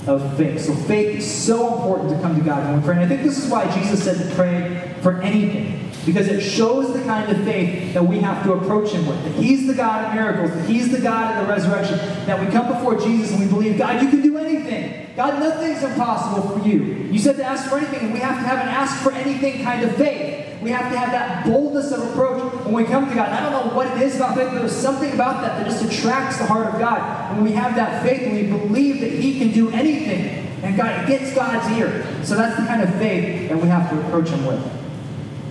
of 0.07 0.37
faith. 0.37 0.61
So 0.61 0.73
faith 0.73 1.17
is 1.17 1.31
so 1.31 1.75
important 1.75 2.09
to 2.09 2.19
come 2.21 2.35
to 2.35 2.41
God 2.41 2.65
when 2.65 2.81
we 2.81 2.85
pray. 2.85 2.95
And 2.95 3.05
I 3.05 3.07
think 3.07 3.23
this 3.23 3.43
is 3.43 3.49
why 3.49 3.69
Jesus 3.73 4.03
said 4.03 4.17
to 4.17 4.35
pray 4.35 4.93
for 5.01 5.21
anything. 5.21 5.89
Because 6.05 6.27
it 6.27 6.41
shows 6.41 6.91
the 6.93 7.01
kind 7.03 7.31
of 7.31 7.43
faith 7.45 7.93
that 7.93 8.03
we 8.03 8.19
have 8.19 8.43
to 8.43 8.53
approach 8.53 8.91
Him 8.91 9.05
with. 9.05 9.23
That 9.23 9.33
He's 9.35 9.67
the 9.67 9.73
God 9.73 10.05
of 10.05 10.13
miracles, 10.13 10.51
that 10.51 10.69
He's 10.69 10.91
the 10.91 10.99
God 10.99 11.35
of 11.35 11.47
the 11.47 11.53
resurrection, 11.53 11.97
that 12.25 12.39
we 12.39 12.47
come 12.47 12.67
before 12.67 12.99
Jesus 12.99 13.31
and 13.31 13.39
we 13.39 13.47
believe, 13.47 13.77
God, 13.77 14.01
you 14.01 14.09
can 14.09 14.21
do 14.21 14.37
anything. 14.37 15.02
God, 15.15 15.39
nothing's 15.39 15.83
impossible 15.83 16.49
for 16.49 16.67
you. 16.67 16.81
You 17.11 17.19
said 17.19 17.35
to 17.37 17.43
ask 17.43 17.69
for 17.69 17.77
anything, 17.77 17.99
and 17.99 18.13
we 18.13 18.19
have 18.19 18.35
to 18.35 18.47
have 18.47 18.59
an 18.59 18.67
ask 18.67 19.03
for 19.03 19.11
anything 19.11 19.63
kind 19.63 19.83
of 19.83 19.95
faith. 19.95 20.61
We 20.61 20.71
have 20.71 20.91
to 20.91 20.97
have 20.97 21.11
that 21.11 21.45
boldness 21.45 21.91
of 21.91 22.09
approach 22.09 22.41
when 22.65 22.73
we 22.73 22.85
come 22.85 23.07
to 23.07 23.13
God. 23.13 23.27
And 23.27 23.35
I 23.35 23.51
don't 23.51 23.67
know 23.67 23.75
what 23.75 23.87
it 23.87 24.01
is 24.01 24.15
about 24.15 24.35
faith, 24.35 24.49
but 24.51 24.59
there's 24.59 24.71
something 24.71 25.13
about 25.13 25.41
that 25.41 25.59
that 25.59 25.65
just 25.69 25.83
attracts 25.83 26.37
the 26.37 26.45
heart 26.45 26.73
of 26.73 26.79
God. 26.79 27.29
And 27.29 27.37
when 27.37 27.51
we 27.51 27.51
have 27.51 27.75
that 27.75 28.01
faith, 28.01 28.23
and 28.23 28.33
we 28.33 28.47
believe 28.47 29.01
that 29.01 29.11
He 29.11 29.37
can 29.37 29.51
do 29.51 29.69
anything, 29.69 30.47
and 30.63 30.75
God, 30.75 31.03
it 31.03 31.07
gets 31.07 31.35
God's 31.35 31.69
ear. 31.77 32.05
So 32.23 32.35
that's 32.35 32.59
the 32.59 32.65
kind 32.65 32.81
of 32.81 32.89
faith 32.95 33.49
that 33.49 33.61
we 33.61 33.67
have 33.67 33.89
to 33.91 33.99
approach 34.07 34.29
Him 34.29 34.45
with. 34.45 34.65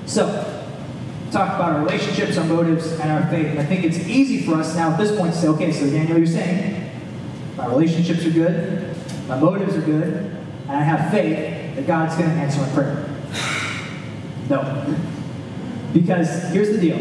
So, 0.06 0.26
talk 1.30 1.54
about 1.54 1.72
our 1.72 1.80
relationships, 1.80 2.36
our 2.36 2.44
motives, 2.44 2.92
and 2.98 3.10
our 3.12 3.30
faith. 3.30 3.46
And 3.46 3.60
I 3.60 3.64
think 3.64 3.84
it's 3.84 3.98
easy 3.98 4.44
for 4.44 4.54
us 4.54 4.74
now 4.74 4.92
at 4.92 4.98
this 4.98 5.16
point 5.16 5.34
to 5.34 5.38
say, 5.38 5.48
okay, 5.48 5.72
so 5.72 5.88
Daniel, 5.88 6.18
you're 6.18 6.26
saying 6.26 6.90
my 7.56 7.66
relationships 7.66 8.24
are 8.24 8.30
good, 8.30 8.91
my 9.28 9.38
motives 9.38 9.76
are 9.76 9.82
good, 9.82 10.14
and 10.68 10.70
I 10.70 10.82
have 10.82 11.10
faith 11.10 11.76
that 11.76 11.86
God's 11.86 12.16
going 12.16 12.30
to 12.30 12.36
answer 12.36 12.60
my 12.60 12.68
prayer. 12.70 13.08
No. 14.48 14.96
Because 15.92 16.50
here's 16.50 16.70
the 16.70 16.80
deal, 16.80 16.98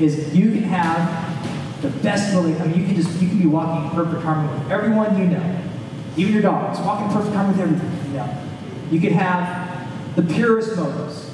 is 0.00 0.34
you 0.34 0.52
can 0.52 0.62
have 0.64 1.82
the 1.82 1.90
best 2.02 2.34
relationship. 2.34 2.66
I 2.66 2.68
mean, 2.68 2.80
you 2.80 2.86
can 2.86 2.96
just, 2.96 3.20
you 3.20 3.28
can 3.28 3.38
be 3.38 3.46
walking 3.46 3.84
in 3.84 3.90
perfect 3.90 4.22
harmony 4.22 4.58
with 4.58 4.70
everyone 4.70 5.18
you 5.18 5.26
know. 5.26 5.62
Even 6.16 6.32
your 6.32 6.42
dogs, 6.42 6.80
walking 6.80 7.06
in 7.06 7.12
perfect 7.12 7.34
harmony 7.34 7.62
with 7.62 7.70
everyone 7.70 8.06
you 8.06 8.16
know. 8.16 8.44
You 8.90 9.00
can 9.00 9.12
have 9.12 10.16
the 10.16 10.22
purest 10.22 10.76
motives 10.76 11.28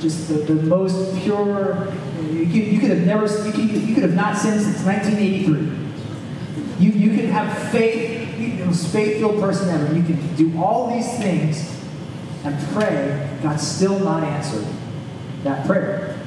just 0.00 0.28
the, 0.28 0.34
the 0.34 0.54
most 0.54 1.16
pure. 1.22 1.92
You 2.30 2.46
could, 2.46 2.54
you 2.54 2.80
could 2.80 2.90
have 2.90 3.06
never, 3.06 3.26
you 3.26 3.52
could, 3.52 3.70
you 3.70 3.94
could 3.94 4.04
have 4.04 4.14
not 4.14 4.36
sinned 4.36 4.60
since 4.60 4.84
1983. 4.84 5.78
You, 6.78 6.92
you 6.92 7.16
could 7.16 7.30
have 7.30 7.70
faith, 7.70 8.17
know, 8.68 8.74
faith-filled 8.74 9.40
person 9.40 9.68
ever. 9.68 9.94
You 9.94 10.02
can 10.02 10.36
do 10.36 10.60
all 10.62 10.94
these 10.94 11.08
things 11.18 11.74
and 12.44 12.58
pray, 12.68 13.38
God 13.42 13.60
still 13.60 13.98
not 13.98 14.22
answered 14.22 14.66
that 15.44 15.66
prayer. 15.66 16.18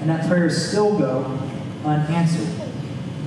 And 0.00 0.10
that 0.10 0.28
prayer 0.28 0.48
still 0.50 0.96
go 0.98 1.38
unanswered. 1.84 2.48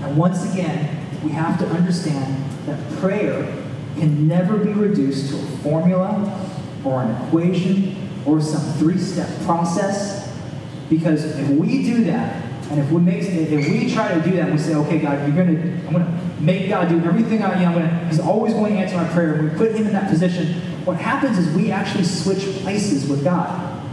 And 0.02 0.18
once 0.18 0.52
again, 0.54 1.08
we 1.24 1.32
have 1.32 1.60
to 1.60 1.68
understand 1.68 2.50
that 2.66 3.00
prayer 3.00 3.64
can 3.98 4.28
never 4.28 4.58
be 4.58 4.72
reduced 4.72 5.30
to 5.32 5.38
a 5.38 5.46
formula 5.58 6.50
or 6.84 7.04
an 7.04 7.28
equation 7.28 8.10
or 8.26 8.42
some 8.42 8.62
three-step 8.74 9.42
process. 9.44 10.34
Because 10.90 11.26
if 11.26 11.50
we 11.50 11.84
do 11.84 12.04
that, 12.06 12.51
and 12.72 12.80
if 12.80 12.90
we 12.90 13.02
make 13.02 13.24
if 13.24 13.68
we 13.68 13.94
try 13.94 14.14
to 14.14 14.22
do 14.22 14.36
that, 14.38 14.50
we 14.50 14.58
say, 14.58 14.76
okay, 14.76 15.00
God, 15.00 15.28
you're 15.28 15.36
gonna, 15.36 15.60
I'm 15.88 15.92
gonna 15.92 16.22
make 16.40 16.70
God 16.70 16.88
do 16.88 17.04
everything 17.04 17.44
I 17.44 17.62
am. 17.62 17.74
Gonna, 17.74 18.08
he's 18.08 18.20
always 18.20 18.54
going 18.54 18.74
to 18.74 18.80
answer 18.80 18.96
my 18.96 19.08
prayer. 19.10 19.44
We 19.44 19.50
put 19.50 19.76
him 19.76 19.88
in 19.88 19.92
that 19.92 20.10
position, 20.10 20.54
what 20.86 20.96
happens 20.96 21.38
is 21.38 21.54
we 21.54 21.70
actually 21.70 22.06
switch 22.06 22.44
places 22.62 23.10
with 23.10 23.26
God. 23.26 23.84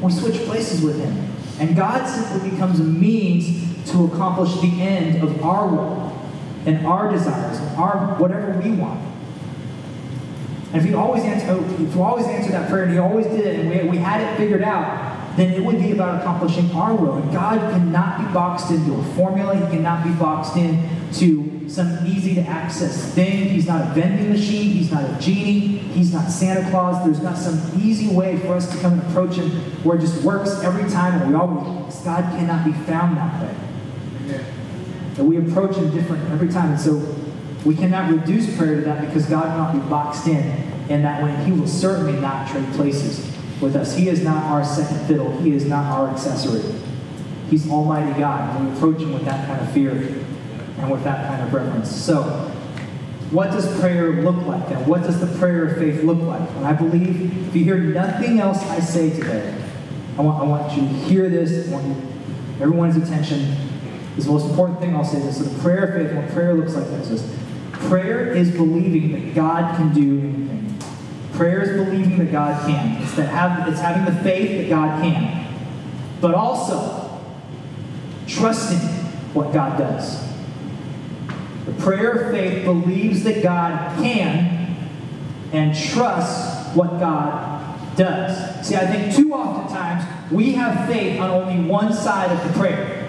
We 0.00 0.10
switch 0.12 0.36
places 0.46 0.80
with 0.80 0.98
him. 0.98 1.28
And 1.60 1.76
God 1.76 2.06
simply 2.06 2.50
becomes 2.50 2.80
a 2.80 2.84
means 2.84 3.90
to 3.90 4.06
accomplish 4.06 4.58
the 4.62 4.80
end 4.80 5.22
of 5.22 5.42
our 5.44 5.68
will 5.68 6.18
and 6.64 6.86
our 6.86 7.12
desires 7.12 7.58
and 7.58 7.76
our 7.76 8.16
whatever 8.18 8.58
we 8.60 8.72
want. 8.72 9.00
And 10.72 10.76
if 10.76 10.84
he 10.84 10.94
always 10.94 11.22
answered, 11.22 11.50
oh, 11.50 11.82
if 11.82 11.92
he 11.92 12.00
always 12.00 12.26
answered 12.26 12.52
that 12.52 12.70
prayer 12.70 12.84
and 12.84 12.92
he 12.92 12.98
always 12.98 13.26
did 13.26 13.60
and 13.60 13.68
we, 13.68 13.90
we 13.90 13.98
had 13.98 14.22
it 14.22 14.36
figured 14.38 14.62
out, 14.62 15.13
then 15.36 15.52
it 15.52 15.64
would 15.64 15.78
be 15.78 15.90
about 15.90 16.20
accomplishing 16.20 16.70
our 16.72 16.94
will. 16.94 17.14
And 17.14 17.32
God 17.32 17.58
cannot 17.72 18.18
be 18.18 18.32
boxed 18.32 18.70
into 18.70 18.94
a 18.94 19.04
formula. 19.14 19.56
He 19.56 19.76
cannot 19.76 20.04
be 20.04 20.10
boxed 20.10 20.56
into 20.56 21.68
some 21.68 22.06
easy 22.06 22.36
to 22.36 22.42
access 22.42 23.12
thing. 23.14 23.48
He's 23.48 23.66
not 23.66 23.82
a 23.82 23.94
vending 23.94 24.30
machine. 24.30 24.70
He's 24.70 24.92
not 24.92 25.02
a 25.02 25.20
genie. 25.20 25.78
He's 25.78 26.12
not 26.12 26.30
Santa 26.30 26.68
Claus. 26.70 27.04
There's 27.04 27.20
not 27.20 27.36
some 27.36 27.60
easy 27.82 28.14
way 28.14 28.38
for 28.38 28.54
us 28.54 28.70
to 28.72 28.80
come 28.80 28.92
and 28.92 29.02
approach 29.10 29.36
him 29.36 29.50
where 29.82 29.98
it 29.98 30.02
just 30.02 30.22
works 30.22 30.62
every 30.62 30.88
time 30.88 31.20
and 31.20 31.30
we 31.30 31.34
always, 31.34 31.96
God 32.00 32.22
cannot 32.38 32.64
be 32.64 32.72
found 32.72 33.16
that 33.16 33.42
way. 33.42 34.44
That 35.14 35.24
we 35.24 35.38
approach 35.38 35.76
him 35.76 35.90
different 35.90 36.30
every 36.30 36.48
time. 36.48 36.72
And 36.72 36.80
so 36.80 37.16
we 37.64 37.74
cannot 37.74 38.10
reduce 38.10 38.56
prayer 38.56 38.76
to 38.76 38.80
that 38.82 39.00
because 39.00 39.26
God 39.26 39.46
cannot 39.46 39.72
be 39.72 39.80
boxed 39.88 40.28
in 40.28 40.72
in 40.88 41.02
that 41.02 41.22
way. 41.22 41.34
He 41.44 41.50
will 41.50 41.66
certainly 41.66 42.20
not 42.20 42.48
trade 42.48 42.66
places 42.74 43.33
with 43.64 43.74
us. 43.74 43.96
He 43.96 44.08
is 44.08 44.22
not 44.22 44.44
our 44.44 44.64
second 44.64 45.06
fiddle. 45.06 45.36
He 45.38 45.52
is 45.52 45.64
not 45.64 45.86
our 45.86 46.10
accessory. 46.10 46.62
He's 47.50 47.68
Almighty 47.68 48.18
God. 48.18 48.56
And 48.56 48.68
we 48.68 48.76
approach 48.76 49.00
Him 49.00 49.12
with 49.12 49.24
that 49.24 49.48
kind 49.48 49.60
of 49.60 49.72
fear 49.72 49.92
and 49.92 50.90
with 50.90 51.02
that 51.04 51.26
kind 51.28 51.42
of 51.42 51.52
reverence. 51.52 51.90
So, 51.90 52.22
what 53.30 53.50
does 53.50 53.80
prayer 53.80 54.22
look 54.22 54.36
like 54.46 54.68
then? 54.68 54.86
What 54.86 55.02
does 55.02 55.18
the 55.18 55.38
prayer 55.38 55.64
of 55.64 55.78
faith 55.78 56.04
look 56.04 56.20
like? 56.20 56.48
And 56.50 56.66
I 56.66 56.72
believe 56.74 57.48
if 57.48 57.56
you 57.56 57.64
hear 57.64 57.78
nothing 57.78 58.38
else 58.38 58.62
I 58.64 58.78
say 58.78 59.10
today, 59.10 59.60
I 60.16 60.22
want, 60.22 60.40
I 60.40 60.46
want 60.46 60.76
you 60.76 60.82
to 60.82 60.88
hear 60.88 61.28
this. 61.28 61.68
I 61.68 61.72
want 61.72 61.86
you, 61.86 61.96
everyone's 62.60 62.96
attention. 62.96 63.56
Is 64.16 64.26
the 64.26 64.30
most 64.30 64.48
important 64.48 64.78
thing 64.78 64.94
I'll 64.94 65.04
say 65.04 65.18
this. 65.18 65.38
So 65.38 65.44
the 65.44 65.60
prayer 65.60 65.84
of 65.86 65.94
faith, 65.94 66.16
what 66.16 66.28
prayer 66.28 66.54
looks 66.54 66.74
like 66.74 66.86
is 67.00 67.08
this 67.08 67.38
Prayer 67.88 68.32
is 68.32 68.50
believing 68.52 69.12
that 69.12 69.34
God 69.34 69.76
can 69.76 69.92
do 69.92 70.20
anything. 70.20 70.73
Prayer 71.34 71.62
is 71.62 71.84
believing 71.84 72.18
that 72.18 72.30
God 72.30 72.66
can. 72.66 73.02
It's, 73.02 73.14
that 73.14 73.28
have, 73.28 73.68
it's 73.68 73.80
having 73.80 74.04
the 74.04 74.22
faith 74.22 74.62
that 74.62 74.68
God 74.68 75.02
can. 75.02 75.52
But 76.20 76.34
also, 76.34 77.20
trusting 78.26 78.78
what 79.34 79.52
God 79.52 79.78
does. 79.78 80.22
The 81.66 81.72
prayer 81.72 82.12
of 82.12 82.30
faith 82.30 82.64
believes 82.64 83.24
that 83.24 83.42
God 83.42 83.98
can 83.98 84.76
and 85.52 85.76
trusts 85.76 86.74
what 86.76 87.00
God 87.00 87.96
does. 87.96 88.66
See, 88.66 88.76
I 88.76 88.86
think 88.86 89.14
too 89.14 89.34
often 89.34 89.74
times 89.74 90.32
we 90.32 90.52
have 90.52 90.88
faith 90.88 91.20
on 91.20 91.30
only 91.30 91.68
one 91.68 91.92
side 91.92 92.30
of 92.30 92.46
the 92.46 92.58
prayer. 92.58 93.03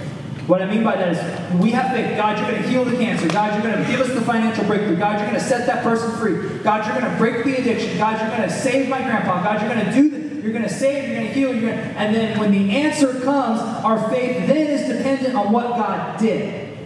What 0.47 0.61
I 0.61 0.65
mean 0.65 0.83
by 0.83 0.95
that 0.95 1.09
is 1.09 1.61
we 1.61 1.71
have 1.71 1.91
faith. 1.91 2.15
God, 2.15 2.37
you're 2.37 2.51
going 2.51 2.61
to 2.61 2.69
heal 2.69 2.85
the 2.85 2.95
cancer. 2.97 3.27
God, 3.27 3.53
you're 3.53 3.71
going 3.71 3.83
to 3.83 3.91
give 3.91 3.99
us 3.99 4.13
the 4.13 4.21
financial 4.21 4.63
breakthrough. 4.65 4.97
God, 4.97 5.19
you're 5.19 5.27
going 5.27 5.39
to 5.39 5.45
set 5.45 5.65
that 5.65 5.83
person 5.83 6.11
free. 6.17 6.59
God, 6.59 6.85
you're 6.85 6.99
going 6.99 7.11
to 7.11 7.17
break 7.17 7.43
the 7.43 7.55
addiction. 7.55 7.97
God, 7.97 8.19
you're 8.21 8.37
going 8.37 8.47
to 8.47 8.55
save 8.55 8.87
my 8.87 9.01
grandpa. 9.01 9.43
God, 9.43 9.61
you're 9.61 9.73
going 9.73 9.85
to 9.85 9.91
do 9.91 10.09
this. 10.09 10.25
You're 10.43 10.53
going 10.53 10.63
to 10.63 10.69
save, 10.69 11.09
you're 11.09 11.15
going 11.15 11.27
to 11.27 11.33
heal, 11.33 11.55
you're 11.55 11.71
going 11.71 11.75
to, 11.75 11.99
and 11.99 12.13
then 12.13 12.37
when 12.37 12.51
the 12.51 12.69
answer 12.69 13.19
comes, 13.21 13.59
our 13.83 14.11
faith 14.11 14.45
then 14.45 14.67
is 14.67 14.87
dependent 14.87 15.35
on 15.35 15.51
what 15.51 15.69
God 15.69 16.19
did. 16.19 16.77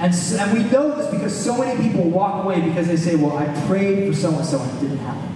And, 0.00 0.14
so, 0.14 0.38
and 0.38 0.50
we 0.56 0.64
know 0.70 0.96
this 0.96 1.10
because 1.10 1.38
so 1.38 1.58
many 1.58 1.86
people 1.86 2.04
walk 2.08 2.42
away 2.42 2.62
because 2.62 2.86
they 2.88 2.96
say, 2.96 3.16
well, 3.16 3.36
I 3.36 3.44
prayed 3.66 4.08
for 4.08 4.18
so 4.18 4.34
and 4.34 4.46
so 4.46 4.62
and 4.62 4.78
it 4.78 4.80
didn't 4.80 5.04
happen. 5.04 5.31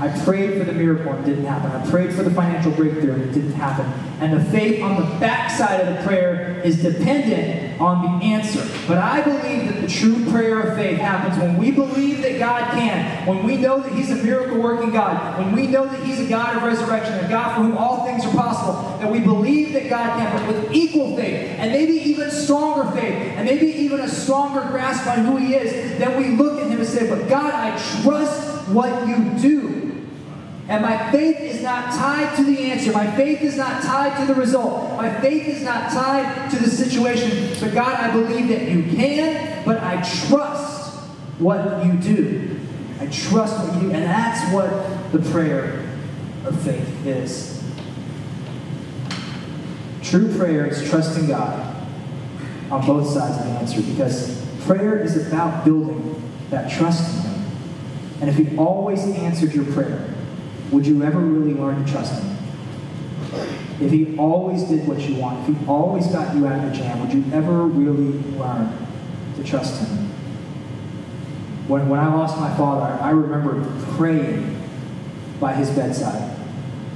I 0.00 0.08
prayed 0.24 0.58
for 0.58 0.64
the 0.64 0.72
miracle 0.72 1.12
and 1.12 1.26
it 1.26 1.30
didn't 1.30 1.44
happen. 1.44 1.70
I 1.70 1.88
prayed 1.88 2.12
for 2.12 2.22
the 2.22 2.30
financial 2.30 2.72
breakthrough 2.72 3.12
and 3.12 3.22
it 3.22 3.32
didn't 3.32 3.52
happen. 3.52 3.86
And 4.20 4.32
the 4.32 4.44
faith 4.50 4.82
on 4.82 4.96
the 4.96 5.18
backside 5.18 5.80
of 5.80 5.96
the 5.96 6.02
prayer 6.04 6.60
is 6.64 6.82
dependent 6.82 7.80
on 7.80 8.02
the 8.02 8.24
answer. 8.24 8.66
But 8.86 8.98
I 8.98 9.20
believe 9.20 9.72
that 9.72 9.80
the 9.80 9.88
true 9.88 10.30
prayer 10.30 10.60
of 10.60 10.76
faith 10.76 10.98
happens 10.98 11.36
when 11.38 11.56
we 11.56 11.70
believe 11.70 12.22
that 12.22 12.38
God 12.38 12.70
can, 12.72 13.26
when 13.26 13.44
we 13.44 13.56
know 13.56 13.80
that 13.80 13.92
He's 13.92 14.10
a 14.10 14.16
miracle 14.16 14.58
working 14.60 14.90
God, 14.90 15.38
when 15.38 15.52
we 15.52 15.66
know 15.66 15.86
that 15.86 16.02
He's 16.04 16.20
a 16.20 16.28
God 16.28 16.56
of 16.56 16.62
resurrection, 16.62 17.14
a 17.24 17.28
God 17.28 17.56
for 17.56 17.62
whom 17.62 17.76
all 17.76 18.04
things 18.04 18.24
are 18.24 18.32
possible, 18.32 18.98
that 18.98 19.10
we 19.10 19.20
believe 19.20 19.72
that 19.72 19.88
God 19.88 20.18
can, 20.18 20.36
but 20.36 20.54
with 20.54 20.72
equal 20.72 21.16
faith, 21.16 21.48
and 21.58 21.72
maybe 21.72 21.94
even 21.94 22.30
stronger 22.30 22.90
faith, 22.92 23.14
and 23.36 23.44
maybe 23.46 23.66
even 23.66 24.00
a 24.00 24.08
stronger 24.08 24.60
grasp 24.70 25.06
on 25.06 25.24
who 25.24 25.36
He 25.36 25.54
is, 25.54 25.98
then 25.98 26.16
we 26.16 26.36
look 26.36 26.60
at 26.60 26.68
Him 26.68 26.78
and 26.78 26.88
say, 26.88 27.08
But 27.08 27.28
God, 27.28 27.52
I 27.52 27.76
trust 28.02 28.68
what 28.68 29.08
you 29.08 29.16
do. 29.40 29.81
And 30.72 30.80
my 30.80 31.12
faith 31.12 31.38
is 31.38 31.60
not 31.60 31.92
tied 31.92 32.34
to 32.36 32.44
the 32.44 32.70
answer. 32.70 32.92
My 32.92 33.14
faith 33.14 33.42
is 33.42 33.58
not 33.58 33.82
tied 33.82 34.18
to 34.18 34.32
the 34.32 34.40
result. 34.40 34.96
My 34.96 35.12
faith 35.20 35.46
is 35.46 35.62
not 35.62 35.92
tied 35.92 36.50
to 36.50 36.56
the 36.56 36.70
situation. 36.70 37.54
But 37.60 37.74
God, 37.74 37.94
I 37.94 38.10
believe 38.10 38.48
that 38.48 38.70
you 38.70 38.82
can, 38.84 39.66
but 39.66 39.82
I 39.82 40.00
trust 40.00 40.94
what 41.38 41.84
you 41.84 41.92
do. 41.98 42.58
I 43.00 43.06
trust 43.08 43.58
what 43.58 43.82
you 43.82 43.90
do. 43.90 43.94
And 43.94 44.04
that's 44.04 44.50
what 44.50 45.12
the 45.12 45.18
prayer 45.30 45.86
of 46.46 46.58
faith 46.62 47.06
is. 47.06 47.62
True 50.02 50.34
prayer 50.38 50.64
is 50.64 50.88
trusting 50.88 51.26
God 51.26 51.86
on 52.70 52.86
both 52.86 53.10
sides 53.10 53.36
of 53.36 53.44
the 53.44 53.50
answer 53.58 53.82
because 53.82 54.42
prayer 54.64 55.02
is 55.02 55.26
about 55.26 55.66
building 55.66 56.32
that 56.48 56.72
trust 56.72 57.14
in 57.14 57.30
Him. 57.30 57.44
and 58.22 58.30
if 58.30 58.36
he 58.36 58.56
always 58.56 59.04
answered 59.04 59.52
your 59.52 59.66
prayer, 59.66 60.11
would 60.72 60.86
you 60.86 61.02
ever 61.04 61.20
really 61.20 61.54
learn 61.54 61.84
to 61.84 61.90
trust 61.90 62.22
him? 62.22 62.36
If 63.80 63.90
he 63.90 64.16
always 64.16 64.64
did 64.64 64.86
what 64.86 65.00
you 65.00 65.16
want, 65.16 65.48
if 65.48 65.56
he 65.56 65.66
always 65.66 66.06
got 66.08 66.34
you 66.34 66.46
out 66.46 66.64
of 66.64 66.70
the 66.70 66.76
jam, 66.76 67.00
would 67.00 67.12
you 67.12 67.24
ever 67.32 67.64
really 67.64 68.18
learn 68.38 68.76
to 69.36 69.44
trust 69.44 69.80
him? 69.80 69.98
When, 71.68 71.88
when 71.88 72.00
I 72.00 72.12
lost 72.12 72.38
my 72.38 72.54
father, 72.56 73.00
I 73.02 73.10
remember 73.10 73.64
praying 73.96 74.60
by 75.38 75.54
his 75.54 75.70
bedside. 75.70 76.36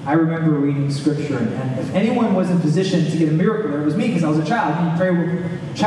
I 0.05 0.13
remember 0.13 0.53
reading 0.53 0.91
scripture, 0.91 1.39
and 1.39 1.81
if 1.81 1.93
anyone 1.93 2.35
was 2.35 2.49
in 2.51 2.61
position 2.61 3.11
to 3.11 3.17
get 3.17 3.29
a 3.29 3.33
miracle, 3.33 3.75
it 3.75 3.85
was 3.85 3.97
me 3.97 4.09
because 4.09 4.23
I 4.23 4.29
was 4.29 4.39
a 4.39 4.47
child. 4.47 4.93
You 4.93 4.97
pray 4.97 5.11
with 5.11 5.79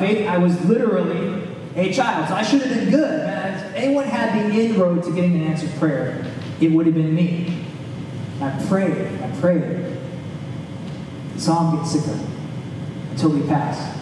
faith. 0.00 0.26
I 0.26 0.36
was 0.38 0.64
literally 0.64 1.46
a 1.76 1.92
child, 1.92 2.28
so 2.28 2.34
I 2.34 2.42
should 2.42 2.62
have 2.62 2.76
been 2.76 2.90
good. 2.90 3.20
If 3.20 3.74
anyone 3.74 4.04
had 4.04 4.50
the 4.50 4.60
inroad 4.60 5.04
to 5.04 5.14
getting 5.14 5.36
an 5.36 5.42
answered 5.42 5.70
prayer, 5.78 6.24
it 6.60 6.72
would 6.72 6.86
have 6.86 6.94
been 6.94 7.14
me. 7.14 7.64
I 8.40 8.50
prayed, 8.68 9.20
I 9.20 9.30
prayed. 9.40 9.96
Saw 11.36 11.70
him 11.70 11.78
get 11.78 11.86
sicker 11.86 12.18
until 13.10 13.32
he 13.32 13.48
passed. 13.48 13.96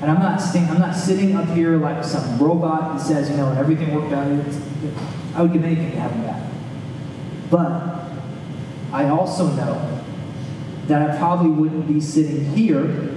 And 0.00 0.10
I'm 0.10 0.18
not, 0.18 0.40
st- 0.40 0.68
I'm 0.68 0.80
not 0.80 0.96
sitting 0.96 1.36
up 1.36 1.48
here 1.50 1.76
like 1.76 2.04
some 2.04 2.38
robot 2.38 2.96
that 2.96 3.04
says, 3.04 3.30
you 3.30 3.36
know, 3.36 3.52
everything 3.52 3.94
worked 3.94 4.12
out. 4.12 4.26
I 5.34 5.42
would 5.42 5.52
give 5.52 5.64
anything 5.64 5.92
to 5.92 6.00
have 6.00 6.10
him 6.10 6.22
back. 6.22 6.42
But 7.50 8.10
I 8.92 9.08
also 9.08 9.46
know 9.52 10.02
that 10.86 11.08
I 11.08 11.16
probably 11.18 11.50
wouldn't 11.50 11.86
be 11.86 12.00
sitting 12.00 12.44
here 12.46 13.12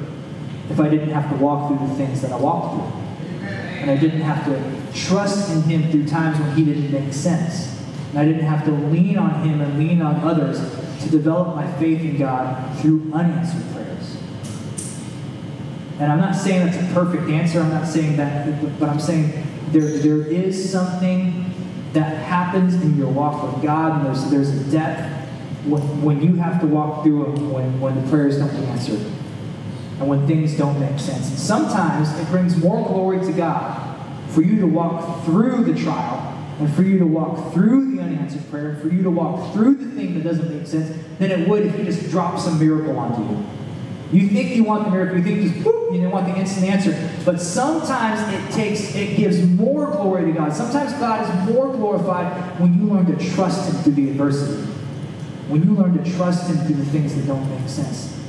if 0.70 0.80
I 0.80 0.88
didn't 0.90 1.10
have 1.10 1.30
to 1.30 1.36
walk 1.38 1.68
through 1.68 1.88
the 1.88 1.96
things 1.96 2.22
that 2.22 2.32
I 2.32 2.38
walked 2.38 2.76
through. 2.76 3.48
And 3.48 3.92
I 3.92 3.98
didn't 3.98 4.22
have 4.22 4.46
to 4.46 5.00
trust 5.00 5.52
in 5.52 5.64
Him 5.64 5.92
through 5.92 6.08
times 6.08 6.40
when 6.40 6.56
He 6.56 6.66
didn't 6.66 6.92
make 6.92 7.14
sense. 7.14 7.75
And 8.16 8.22
I 8.22 8.26
didn't 8.32 8.46
have 8.46 8.64
to 8.64 8.72
lean 8.72 9.18
on 9.18 9.44
Him 9.44 9.60
and 9.60 9.78
lean 9.78 10.02
on 10.02 10.16
others 10.22 10.58
to 11.04 11.10
develop 11.10 11.54
my 11.54 11.70
faith 11.74 12.00
in 12.00 12.18
God 12.18 12.80
through 12.80 13.12
unanswered 13.14 13.70
prayers. 13.74 14.18
And 16.00 16.10
I'm 16.10 16.20
not 16.20 16.34
saying 16.34 16.66
that's 16.66 16.78
a 16.78 16.94
perfect 16.94 17.30
answer. 17.30 17.60
I'm 17.60 17.72
not 17.72 17.86
saying 17.86 18.16
that, 18.16 18.80
but 18.80 18.88
I'm 18.88 19.02
saying 19.02 19.34
there, 19.72 19.98
there 19.98 20.22
is 20.22 20.72
something 20.72 21.52
that 21.92 22.24
happens 22.24 22.76
in 22.76 22.98
your 22.98 23.10
walk 23.10 23.54
with 23.54 23.62
God, 23.62 23.98
and 23.98 24.06
there's, 24.06 24.32
there's 24.32 24.50
a 24.50 24.72
depth 24.72 25.12
when, 25.66 26.02
when 26.02 26.22
you 26.22 26.36
have 26.36 26.62
to 26.62 26.68
walk 26.68 27.04
through 27.04 27.26
them 27.26 27.52
when, 27.52 27.82
when 27.82 28.02
the 28.02 28.10
prayers 28.10 28.38
don't 28.38 28.52
get 28.52 28.64
answered 28.70 29.06
and 30.00 30.08
when 30.08 30.26
things 30.26 30.58
don't 30.58 30.80
make 30.80 31.00
sense. 31.00 31.30
And 31.30 31.38
sometimes 31.38 32.18
it 32.18 32.28
brings 32.30 32.56
more 32.56 32.88
glory 32.88 33.20
to 33.26 33.34
God 33.34 34.00
for 34.30 34.42
you 34.42 34.62
to 34.62 34.68
walk 34.68 35.26
through 35.26 35.66
the 35.66 35.74
trial 35.78 36.35
and 36.60 36.74
for 36.74 36.84
you 36.84 37.00
to 37.00 37.06
walk 37.06 37.54
through 37.54 37.96
the 37.96 38.02
unanswered 38.02 38.50
prayer 38.50 38.70
and 38.70 38.82
for 38.82 38.88
you 38.88 39.04
to 39.04 39.10
walk 39.10 39.54
through 39.54 39.76
the 39.76 39.92
thing 39.92 40.14
that 40.16 40.24
doesn't 40.24 40.56
make 40.56 40.68
sense 40.68 40.98
than 41.20 41.32
it 41.32 41.48
would 41.48 41.66
if 41.66 41.76
He 41.76 41.84
just 41.84 42.10
dropped 42.10 42.40
some 42.40 42.60
miracle 42.60 42.98
onto 42.98 43.22
you. 43.22 43.46
You 44.12 44.30
think 44.30 44.56
you 44.56 44.64
want 44.64 44.86
the 44.86 44.92
miracle, 44.92 45.18
you 45.18 45.24
think 45.24 45.42
just 45.42 45.66
boop, 45.66 46.00
you 46.00 46.08
want 46.10 46.28
the 46.28 46.40
instant 46.40 46.68
answer. 46.68 47.12
But 47.26 47.42
sometimes 47.42 48.22
it 48.34 48.54
takes, 48.54 48.96
it 48.96 49.18
gives 49.18 49.46
more 49.46 49.92
glory 49.92 50.26
to 50.26 50.32
God. 50.32 50.54
Sometimes 50.54 50.94
God 50.94 51.24
is 51.24 51.54
more 51.54 51.72
glorified 51.72 52.60
when 52.60 52.80
you 52.80 52.86
learn 52.86 53.06
to 53.08 53.36
trust 53.36 53.74
Him 53.74 53.84
through 53.84 53.94
the 53.94 54.10
adversity 54.12 54.72
when 55.48 55.64
you 55.64 55.76
learn 55.76 56.02
to 56.02 56.12
trust 56.18 56.50
Him 56.50 56.58
through 56.66 56.76
the 56.76 56.86
things 56.86 57.16
that 57.16 57.28
don't 57.28 57.48
make 57.50 57.70
sense. 57.70 58.20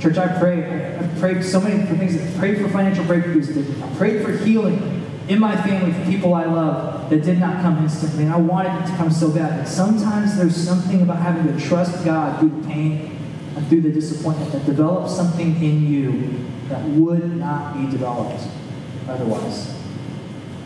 Church, 0.00 0.18
I 0.18 0.38
pray. 0.38 0.96
I've 0.96 1.18
prayed 1.18 1.44
so 1.44 1.60
many 1.60 1.86
for 1.86 1.96
things. 1.96 2.20
I've 2.20 2.36
prayed 2.38 2.58
for 2.58 2.68
financial 2.68 3.04
breakthroughs. 3.04 3.82
I 3.82 3.96
prayed 3.96 4.24
for 4.24 4.32
healing 4.32 4.95
in 5.28 5.40
my 5.40 5.56
family 5.56 5.92
for 5.92 6.04
people 6.08 6.34
I 6.34 6.44
love 6.44 7.10
that 7.10 7.22
did 7.22 7.38
not 7.38 7.62
come 7.62 7.78
instantly. 7.78 8.24
And 8.24 8.32
I 8.32 8.36
wanted 8.36 8.80
it 8.82 8.86
to 8.90 8.96
come 8.96 9.10
so 9.10 9.30
bad. 9.30 9.58
But 9.58 9.68
sometimes 9.68 10.36
there's 10.36 10.56
something 10.56 11.02
about 11.02 11.18
having 11.18 11.52
to 11.52 11.64
trust 11.64 12.04
God 12.04 12.40
through 12.40 12.60
the 12.60 12.68
pain 12.68 13.18
and 13.56 13.66
through 13.68 13.80
the 13.82 13.90
disappointment 13.90 14.52
that 14.52 14.66
develops 14.66 15.14
something 15.14 15.62
in 15.62 15.86
you 15.86 16.44
that 16.68 16.84
would 16.90 17.36
not 17.36 17.74
be 17.74 17.90
developed 17.90 18.42
otherwise. 19.08 19.74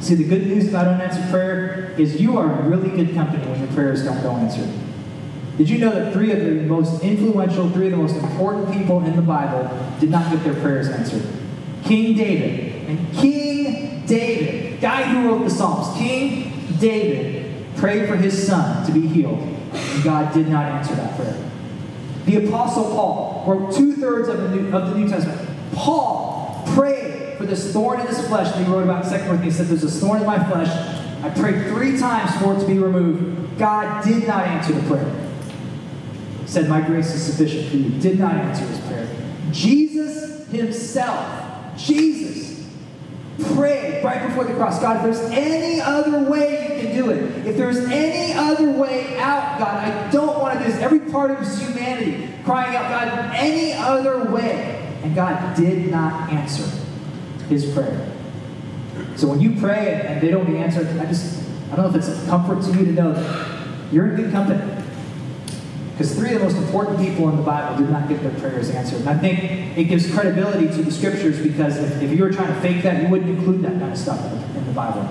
See, 0.01 0.15
the 0.15 0.25
good 0.25 0.47
news 0.47 0.69
about 0.69 0.87
unanswered 0.87 1.31
prayer 1.31 1.95
is 1.99 2.21
you 2.21 2.39
are 2.39 2.61
in 2.61 2.71
really 2.71 2.89
good 2.89 3.15
company 3.15 3.47
when 3.47 3.61
your 3.61 3.69
prayers 3.73 4.03
don't 4.03 4.23
go 4.23 4.31
answered. 4.33 4.71
Did 5.59 5.69
you 5.69 5.79
know 5.79 5.91
that 5.91 6.15
three 6.15 6.33
of 6.33 6.41
the 6.41 6.63
most 6.63 7.03
influential, 7.03 7.69
three 7.69 7.87
of 7.87 7.93
the 7.93 7.99
most 7.99 8.17
important 8.17 8.73
people 8.73 9.05
in 9.05 9.15
the 9.15 9.23
Bible 9.23 9.69
did 10.01 10.11
not 10.11 10.31
get 10.33 10.43
their 10.43 10.55
prayers 10.55 10.89
answered? 10.89 11.23
King 11.85 12.17
David. 12.17 12.89
And 12.89 13.15
King 13.15 13.40
David, 14.11 14.81
guy 14.81 15.05
who 15.05 15.29
wrote 15.29 15.45
the 15.45 15.51
Psalms, 15.51 15.97
King 15.97 16.53
David 16.79 17.65
prayed 17.77 18.09
for 18.09 18.17
his 18.17 18.47
son 18.47 18.85
to 18.85 18.93
be 18.93 19.07
healed. 19.07 19.39
And 19.39 20.05
God 20.05 20.35
did 20.35 20.49
not 20.49 20.67
answer 20.67 20.95
that 20.97 21.17
prayer. 21.17 21.51
The 22.27 22.47
Apostle 22.47 22.85
Paul 22.85 23.45
wrote 23.47 23.75
two 23.75 23.95
thirds 23.95 24.29
of 24.29 24.43
the 24.43 24.49
New, 24.49 24.77
of 24.77 24.91
the 24.91 24.99
New 24.99 25.09
Testament. 25.09 25.49
Paul 25.73 26.63
prayed 26.75 27.39
for 27.39 27.47
this 27.47 27.73
thorn 27.73 28.01
in 28.01 28.07
his 28.07 28.27
flesh 28.27 28.53
that 28.53 28.63
he 28.63 28.71
wrote 28.71 28.83
about 28.83 29.07
in 29.07 29.11
2 29.11 29.27
Corinthians. 29.27 29.57
He 29.57 29.65
said, 29.65 29.67
There's 29.69 29.85
a 29.85 29.91
thorn 29.91 30.21
in 30.21 30.27
my 30.27 30.45
flesh. 30.51 30.69
I 31.23 31.31
prayed 31.31 31.69
three 31.69 31.99
times 31.99 32.37
for 32.43 32.55
it 32.55 32.61
to 32.61 32.67
be 32.67 32.79
removed. 32.79 33.59
God 33.59 34.05
did 34.05 34.27
not 34.27 34.47
answer 34.47 34.73
the 34.73 34.87
prayer 34.87 35.31
said, 36.51 36.69
My 36.69 36.81
grace 36.81 37.15
is 37.15 37.23
sufficient 37.23 37.71
for 37.71 37.77
you, 37.77 37.91
did 38.01 38.19
not 38.19 38.35
answer 38.35 38.65
his 38.65 38.81
prayer. 38.81 39.09
Jesus 39.53 40.47
himself, 40.49 41.77
Jesus, 41.77 42.60
prayed 43.55 44.05
right 44.05 44.27
before 44.27 44.45
the 44.45 44.55
cross 44.55 44.81
God, 44.81 44.97
if 44.97 45.03
there's 45.03 45.31
any 45.31 45.81
other 45.81 46.29
way 46.31 46.77
you 46.77 46.87
can 46.87 46.97
do 46.97 47.11
it, 47.11 47.47
if 47.47 47.57
there's 47.57 47.79
any 47.79 48.33
other 48.35 48.71
way 48.71 49.19
out, 49.19 49.59
God, 49.59 49.85
I 49.85 50.11
don't 50.11 50.39
want 50.39 50.59
to 50.59 50.65
do 50.65 50.71
this. 50.71 50.81
Every 50.81 51.01
part 51.01 51.31
of 51.31 51.39
his 51.39 51.61
humanity 51.61 52.33
crying 52.45 52.77
out, 52.77 52.91
God, 52.91 53.35
any 53.35 53.73
other 53.73 54.25
way. 54.31 54.77
And 55.03 55.15
God 55.15 55.57
did 55.57 55.91
not 55.91 56.31
answer 56.31 56.69
his 57.49 57.73
prayer. 57.73 58.13
So 59.17 59.29
when 59.29 59.41
you 59.41 59.59
pray 59.59 60.03
and 60.07 60.21
they 60.21 60.31
don't 60.31 60.47
get 60.47 60.57
answered, 60.57 60.87
I 60.99 61.07
just, 61.07 61.43
I 61.73 61.77
don't 61.77 61.91
know 61.91 61.99
if 61.99 62.07
it's 62.07 62.09
a 62.09 62.27
comfort 62.27 62.63
to 62.63 62.79
you 62.79 62.85
to 62.87 62.93
know 62.93 63.13
that 63.13 63.93
you're 63.93 64.11
in 64.11 64.17
good 64.17 64.33
company. 64.33 64.80
Because 66.01 66.15
three 66.15 66.33
of 66.33 66.41
the 66.41 66.47
most 66.47 66.57
important 66.57 66.99
people 66.99 67.29
in 67.29 67.37
the 67.37 67.43
Bible 67.43 67.77
did 67.77 67.91
not 67.91 68.09
get 68.09 68.23
their 68.23 68.33
prayers 68.41 68.71
answered. 68.71 69.01
And 69.01 69.11
I 69.11 69.19
think 69.19 69.77
it 69.77 69.85
gives 69.85 70.11
credibility 70.11 70.69
to 70.69 70.83
the 70.83 70.91
scriptures 70.91 71.39
because 71.39 71.77
if, 71.77 72.01
if 72.01 72.11
you 72.17 72.25
were 72.25 72.33
trying 72.33 72.49
to 72.49 72.59
fake 72.63 72.83
that, 72.85 73.03
you 73.03 73.09
wouldn't 73.11 73.29
include 73.29 73.61
that 73.65 73.79
kind 73.79 73.93
of 73.93 73.99
stuff 73.99 74.19
in 74.57 74.65
the 74.65 74.73
Bible. 74.73 75.07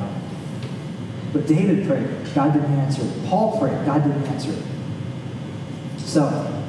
But 1.31 1.45
David 1.45 1.85
prayed, 1.85 2.07
God 2.33 2.53
didn't 2.53 2.73
answer. 2.73 3.03
Paul 3.27 3.59
prayed, 3.59 3.85
God 3.85 4.01
didn't 4.03 4.25
answer. 4.25 4.55
So, 5.99 6.63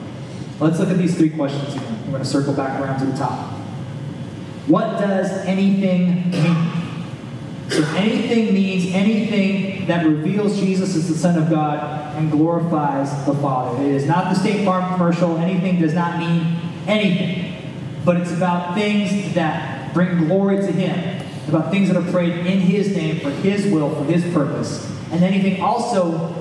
let's 0.60 0.78
look 0.78 0.90
at 0.90 0.98
these 0.98 1.16
three 1.16 1.30
questions 1.30 1.74
again. 1.74 2.00
We're 2.04 2.10
going 2.10 2.22
to 2.22 2.28
circle 2.28 2.52
back 2.52 2.78
around 2.78 3.00
to 3.00 3.06
the 3.06 3.16
top. 3.16 3.52
What 4.66 5.00
does 5.00 5.30
anything 5.46 6.30
mean? 6.30 6.80
So 7.70 7.84
anything 7.94 8.52
means 8.52 8.92
anything 8.92 9.86
that 9.86 10.04
reveals 10.04 10.60
Jesus 10.60 10.94
as 10.94 11.08
the 11.08 11.14
Son 11.14 11.40
of 11.40 11.48
God 11.48 12.09
and 12.20 12.30
glorifies 12.30 13.10
the 13.24 13.34
Father. 13.34 13.82
It 13.82 13.92
is 13.92 14.06
not 14.06 14.32
the 14.32 14.38
State 14.38 14.64
Farm 14.64 14.92
commercial. 14.92 15.38
Anything 15.38 15.80
does 15.80 15.94
not 15.94 16.18
mean 16.18 16.56
anything. 16.86 17.56
But 18.04 18.18
it's 18.18 18.32
about 18.32 18.74
things 18.74 19.34
that 19.34 19.94
bring 19.94 20.26
glory 20.26 20.58
to 20.58 20.72
Him. 20.72 20.98
It's 21.40 21.48
about 21.48 21.70
things 21.70 21.88
that 21.88 21.96
are 21.96 22.12
prayed 22.12 22.46
in 22.46 22.60
His 22.60 22.94
name 22.94 23.20
for 23.20 23.30
His 23.30 23.66
will, 23.72 23.94
for 23.94 24.04
His 24.04 24.22
purpose. 24.34 24.86
And 25.10 25.24
anything 25.24 25.62
also 25.62 26.36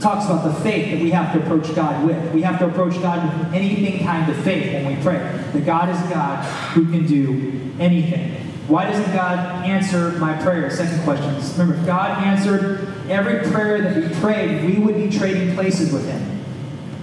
talks 0.00 0.26
about 0.26 0.44
the 0.44 0.54
faith 0.62 0.92
that 0.92 1.02
we 1.02 1.10
have 1.10 1.32
to 1.32 1.42
approach 1.42 1.74
God 1.74 2.06
with. 2.06 2.32
We 2.32 2.42
have 2.42 2.58
to 2.60 2.66
approach 2.66 3.00
God 3.02 3.38
with 3.38 3.54
anything 3.54 4.04
kind 4.04 4.30
of 4.30 4.36
faith 4.44 4.72
when 4.72 4.96
we 4.96 5.02
pray. 5.02 5.18
That 5.52 5.64
God 5.66 5.88
is 5.88 5.98
God 6.10 6.44
who 6.72 6.84
can 6.90 7.06
do 7.06 7.74
anything. 7.80 8.32
Why 8.68 8.84
doesn't 8.84 9.12
God 9.12 9.64
answer 9.64 10.12
my 10.12 10.40
prayer? 10.42 10.70
Second 10.70 11.02
question. 11.02 11.34
Remember, 11.58 11.80
if 11.80 11.86
God 11.86 12.22
answered 12.24 12.95
every 13.08 13.50
prayer 13.50 13.80
that 13.82 13.96
we 13.96 14.14
prayed, 14.20 14.64
we 14.64 14.78
would 14.78 14.96
be 14.96 15.16
trading 15.16 15.54
places 15.54 15.92
with 15.92 16.08
Him. 16.08 16.44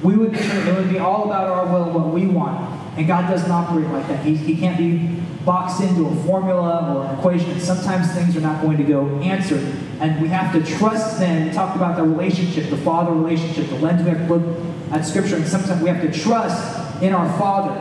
We 0.03 0.17
would 0.17 0.33
be, 0.33 0.39
it 0.39 0.75
would 0.75 0.89
be 0.89 0.99
all 0.99 1.25
about 1.25 1.47
our 1.47 1.65
will, 1.65 1.91
what 1.91 2.13
we 2.13 2.27
want. 2.27 2.71
And 2.97 3.07
God 3.07 3.29
doesn't 3.29 3.49
operate 3.49 3.87
like 3.87 4.07
that. 4.07 4.23
He, 4.23 4.35
he 4.35 4.57
can't 4.57 4.77
be 4.77 5.23
boxed 5.45 5.81
into 5.81 6.07
a 6.07 6.15
formula 6.23 6.93
or 6.95 7.05
an 7.05 7.17
equation. 7.17 7.59
Sometimes 7.59 8.11
things 8.13 8.35
are 8.35 8.41
not 8.41 8.61
going 8.61 8.77
to 8.77 8.83
go 8.83 9.07
answered. 9.19 9.63
And 9.99 10.21
we 10.21 10.27
have 10.27 10.53
to 10.53 10.77
trust 10.77 11.19
then. 11.19 11.53
talk 11.53 11.75
about 11.75 11.95
the 11.95 12.03
relationship, 12.03 12.69
the 12.69 12.77
father 12.77 13.11
relationship, 13.11 13.69
the 13.69 13.79
lens 13.79 14.03
we 14.03 14.09
have 14.09 14.27
to 14.27 14.35
look 14.35 14.65
at 14.91 15.05
Scripture. 15.05 15.37
And 15.37 15.47
sometimes 15.47 15.81
we 15.81 15.89
have 15.89 16.01
to 16.01 16.11
trust 16.11 17.01
in 17.01 17.13
our 17.13 17.37
Father 17.39 17.71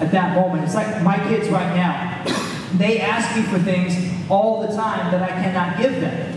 at 0.00 0.10
that 0.12 0.34
moment. 0.34 0.64
It's 0.64 0.74
like 0.74 1.02
my 1.02 1.18
kids 1.28 1.48
right 1.48 1.74
now. 1.76 2.24
They 2.76 3.00
ask 3.00 3.36
me 3.36 3.42
for 3.42 3.58
things 3.58 3.94
all 4.30 4.66
the 4.66 4.74
time 4.74 5.12
that 5.12 5.22
I 5.22 5.28
cannot 5.42 5.78
give 5.78 6.00
them. 6.00 6.33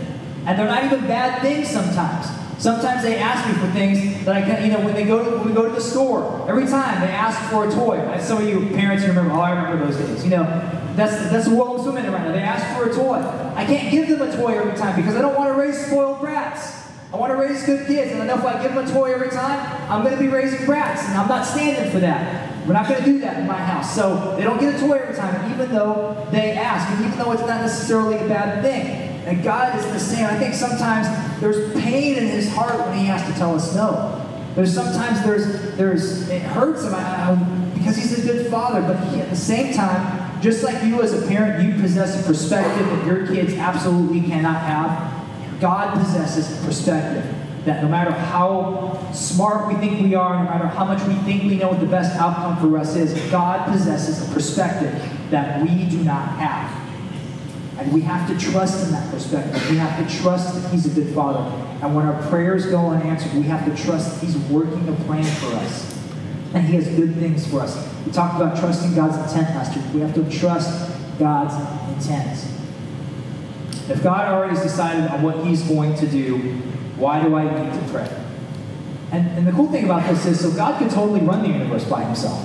And 0.48 0.58
they're 0.58 0.66
not 0.66 0.82
even 0.82 1.06
bad 1.06 1.42
things 1.42 1.68
sometimes. 1.68 2.26
Sometimes 2.56 3.02
they 3.02 3.18
ask 3.18 3.46
me 3.46 3.52
for 3.60 3.70
things 3.72 4.24
that 4.24 4.34
I 4.34 4.40
can't. 4.40 4.64
you 4.64 4.72
know, 4.72 4.80
when 4.80 4.94
they 4.94 5.04
go 5.04 5.22
to 5.22 5.36
when 5.36 5.46
we 5.46 5.52
go 5.52 5.68
to 5.68 5.74
the 5.74 5.80
store, 5.80 6.46
every 6.48 6.66
time 6.66 7.02
they 7.02 7.12
ask 7.12 7.38
for 7.50 7.68
a 7.68 7.70
toy. 7.70 8.18
Some 8.18 8.38
of 8.38 8.48
you 8.48 8.74
parents 8.74 9.04
remember, 9.04 9.30
oh, 9.32 9.40
I 9.40 9.50
remember 9.50 9.84
those 9.84 9.98
days. 9.98 10.24
You 10.24 10.30
know, 10.30 10.44
That's, 10.96 11.30
that's 11.30 11.48
the 11.48 11.54
world 11.54 11.78
I'm 11.78 11.84
swimming 11.84 12.06
in 12.06 12.12
right 12.12 12.24
now. 12.24 12.32
They 12.32 12.40
ask 12.40 12.64
for 12.74 12.88
a 12.88 12.94
toy. 12.94 13.18
I 13.56 13.66
can't 13.66 13.90
give 13.90 14.08
them 14.08 14.22
a 14.22 14.34
toy 14.34 14.58
every 14.58 14.74
time 14.74 14.96
because 14.96 15.16
I 15.16 15.20
don't 15.20 15.36
want 15.36 15.54
to 15.54 15.60
raise 15.60 15.86
spoiled 15.86 16.20
brats. 16.20 16.88
I 17.12 17.16
want 17.16 17.30
to 17.30 17.36
raise 17.36 17.64
good 17.64 17.86
kids, 17.86 18.12
and 18.12 18.22
I 18.22 18.26
know 18.26 18.38
if 18.38 18.44
I 18.44 18.62
give 18.62 18.74
them 18.74 18.86
a 18.86 18.90
toy 18.90 19.12
every 19.12 19.30
time, 19.30 19.60
I'm 19.90 20.02
going 20.02 20.16
to 20.16 20.20
be 20.20 20.28
raising 20.28 20.64
brats, 20.64 21.04
and 21.08 21.16
I'm 21.16 21.28
not 21.28 21.44
standing 21.44 21.90
for 21.90 22.00
that. 22.00 22.66
We're 22.66 22.74
not 22.74 22.88
going 22.88 23.02
to 23.02 23.04
do 23.04 23.18
that 23.20 23.38
in 23.38 23.46
my 23.46 23.56
house. 23.56 23.94
So 23.94 24.34
they 24.36 24.44
don't 24.44 24.60
get 24.60 24.74
a 24.74 24.78
toy 24.78 24.94
every 24.94 25.14
time, 25.14 25.52
even 25.52 25.70
though 25.72 26.26
they 26.30 26.52
ask, 26.52 26.90
and 26.90 27.06
even 27.06 27.18
though 27.18 27.32
it's 27.32 27.42
not 27.42 27.60
necessarily 27.60 28.16
a 28.16 28.28
bad 28.28 28.62
thing. 28.62 29.07
And 29.28 29.44
God 29.44 29.78
is 29.78 29.84
the 29.84 30.00
same. 30.00 30.24
I 30.24 30.38
think 30.38 30.54
sometimes 30.54 31.06
there's 31.38 31.70
pain 31.74 32.16
in 32.16 32.28
His 32.28 32.50
heart 32.50 32.78
when 32.78 32.96
He 32.96 33.04
has 33.04 33.26
to 33.30 33.38
tell 33.38 33.54
us 33.54 33.74
no. 33.74 34.24
There's 34.54 34.72
sometimes 34.72 35.22
there's 35.22 35.76
there's 35.76 36.28
it 36.30 36.40
hurts 36.40 36.82
him 36.82 37.72
because 37.74 37.96
He's 37.96 38.18
a 38.18 38.22
good 38.22 38.50
Father, 38.50 38.80
but 38.80 38.96
he, 39.08 39.20
at 39.20 39.28
the 39.28 39.36
same 39.36 39.74
time, 39.74 40.40
just 40.40 40.64
like 40.64 40.82
you 40.82 41.02
as 41.02 41.12
a 41.12 41.26
parent, 41.28 41.62
you 41.62 41.78
possess 41.78 42.18
a 42.22 42.26
perspective 42.26 42.86
that 42.86 43.06
your 43.06 43.26
kids 43.26 43.52
absolutely 43.52 44.22
cannot 44.22 44.62
have. 44.62 45.60
God 45.60 45.92
possesses 45.98 46.58
a 46.58 46.64
perspective 46.64 47.34
that 47.66 47.82
no 47.82 47.88
matter 47.88 48.12
how 48.12 49.12
smart 49.12 49.68
we 49.68 49.74
think 49.74 50.00
we 50.00 50.14
are, 50.14 50.42
no 50.42 50.50
matter 50.50 50.68
how 50.68 50.86
much 50.86 51.06
we 51.06 51.14
think 51.24 51.42
we 51.42 51.56
know 51.56 51.68
what 51.68 51.80
the 51.80 51.86
best 51.86 52.18
outcome 52.18 52.56
for 52.56 52.78
us 52.78 52.96
is, 52.96 53.12
God 53.30 53.70
possesses 53.70 54.26
a 54.26 54.32
perspective 54.32 54.90
that 55.30 55.60
we 55.60 55.84
do 55.84 56.02
not 56.02 56.28
have. 56.38 56.67
And 57.78 57.92
we 57.92 58.00
have 58.00 58.28
to 58.28 58.36
trust 58.36 58.86
in 58.86 58.92
that 58.92 59.08
perspective. 59.10 59.70
We 59.70 59.76
have 59.76 60.04
to 60.04 60.18
trust 60.20 60.60
that 60.60 60.72
He's 60.72 60.86
a 60.86 61.00
good 61.00 61.14
Father. 61.14 61.40
And 61.80 61.94
when 61.94 62.06
our 62.06 62.20
prayers 62.28 62.66
go 62.66 62.88
unanswered, 62.88 63.32
we 63.34 63.42
have 63.42 63.64
to 63.64 63.82
trust 63.82 64.20
that 64.20 64.26
He's 64.26 64.36
working 64.48 64.88
a 64.88 64.92
plan 65.04 65.24
for 65.36 65.46
us. 65.54 65.96
And 66.54 66.66
He 66.66 66.74
has 66.74 66.88
good 66.88 67.14
things 67.14 67.46
for 67.46 67.60
us. 67.60 67.88
We 68.04 68.10
talked 68.10 68.34
about 68.34 68.58
trusting 68.58 68.96
God's 68.96 69.16
intent 69.16 69.54
last 69.54 69.76
week. 69.76 69.94
We 69.94 70.00
have 70.00 70.14
to 70.14 70.28
trust 70.28 70.90
God's 71.20 71.54
intent. 71.94 72.36
If 73.88 74.02
God 74.02 74.28
already 74.28 74.56
has 74.56 74.62
decided 74.64 75.08
on 75.08 75.22
what 75.22 75.46
He's 75.46 75.62
going 75.62 75.94
to 75.96 76.06
do, 76.08 76.36
why 76.96 77.22
do 77.22 77.36
I 77.36 77.44
need 77.44 77.72
to 77.72 77.92
pray? 77.92 78.10
And, 79.12 79.26
and 79.38 79.46
the 79.46 79.52
cool 79.52 79.70
thing 79.70 79.84
about 79.84 80.08
this 80.08 80.26
is, 80.26 80.40
so 80.40 80.50
God 80.50 80.80
could 80.80 80.90
totally 80.90 81.20
run 81.20 81.42
the 81.42 81.48
universe 81.48 81.84
by 81.84 82.02
Himself. 82.02 82.44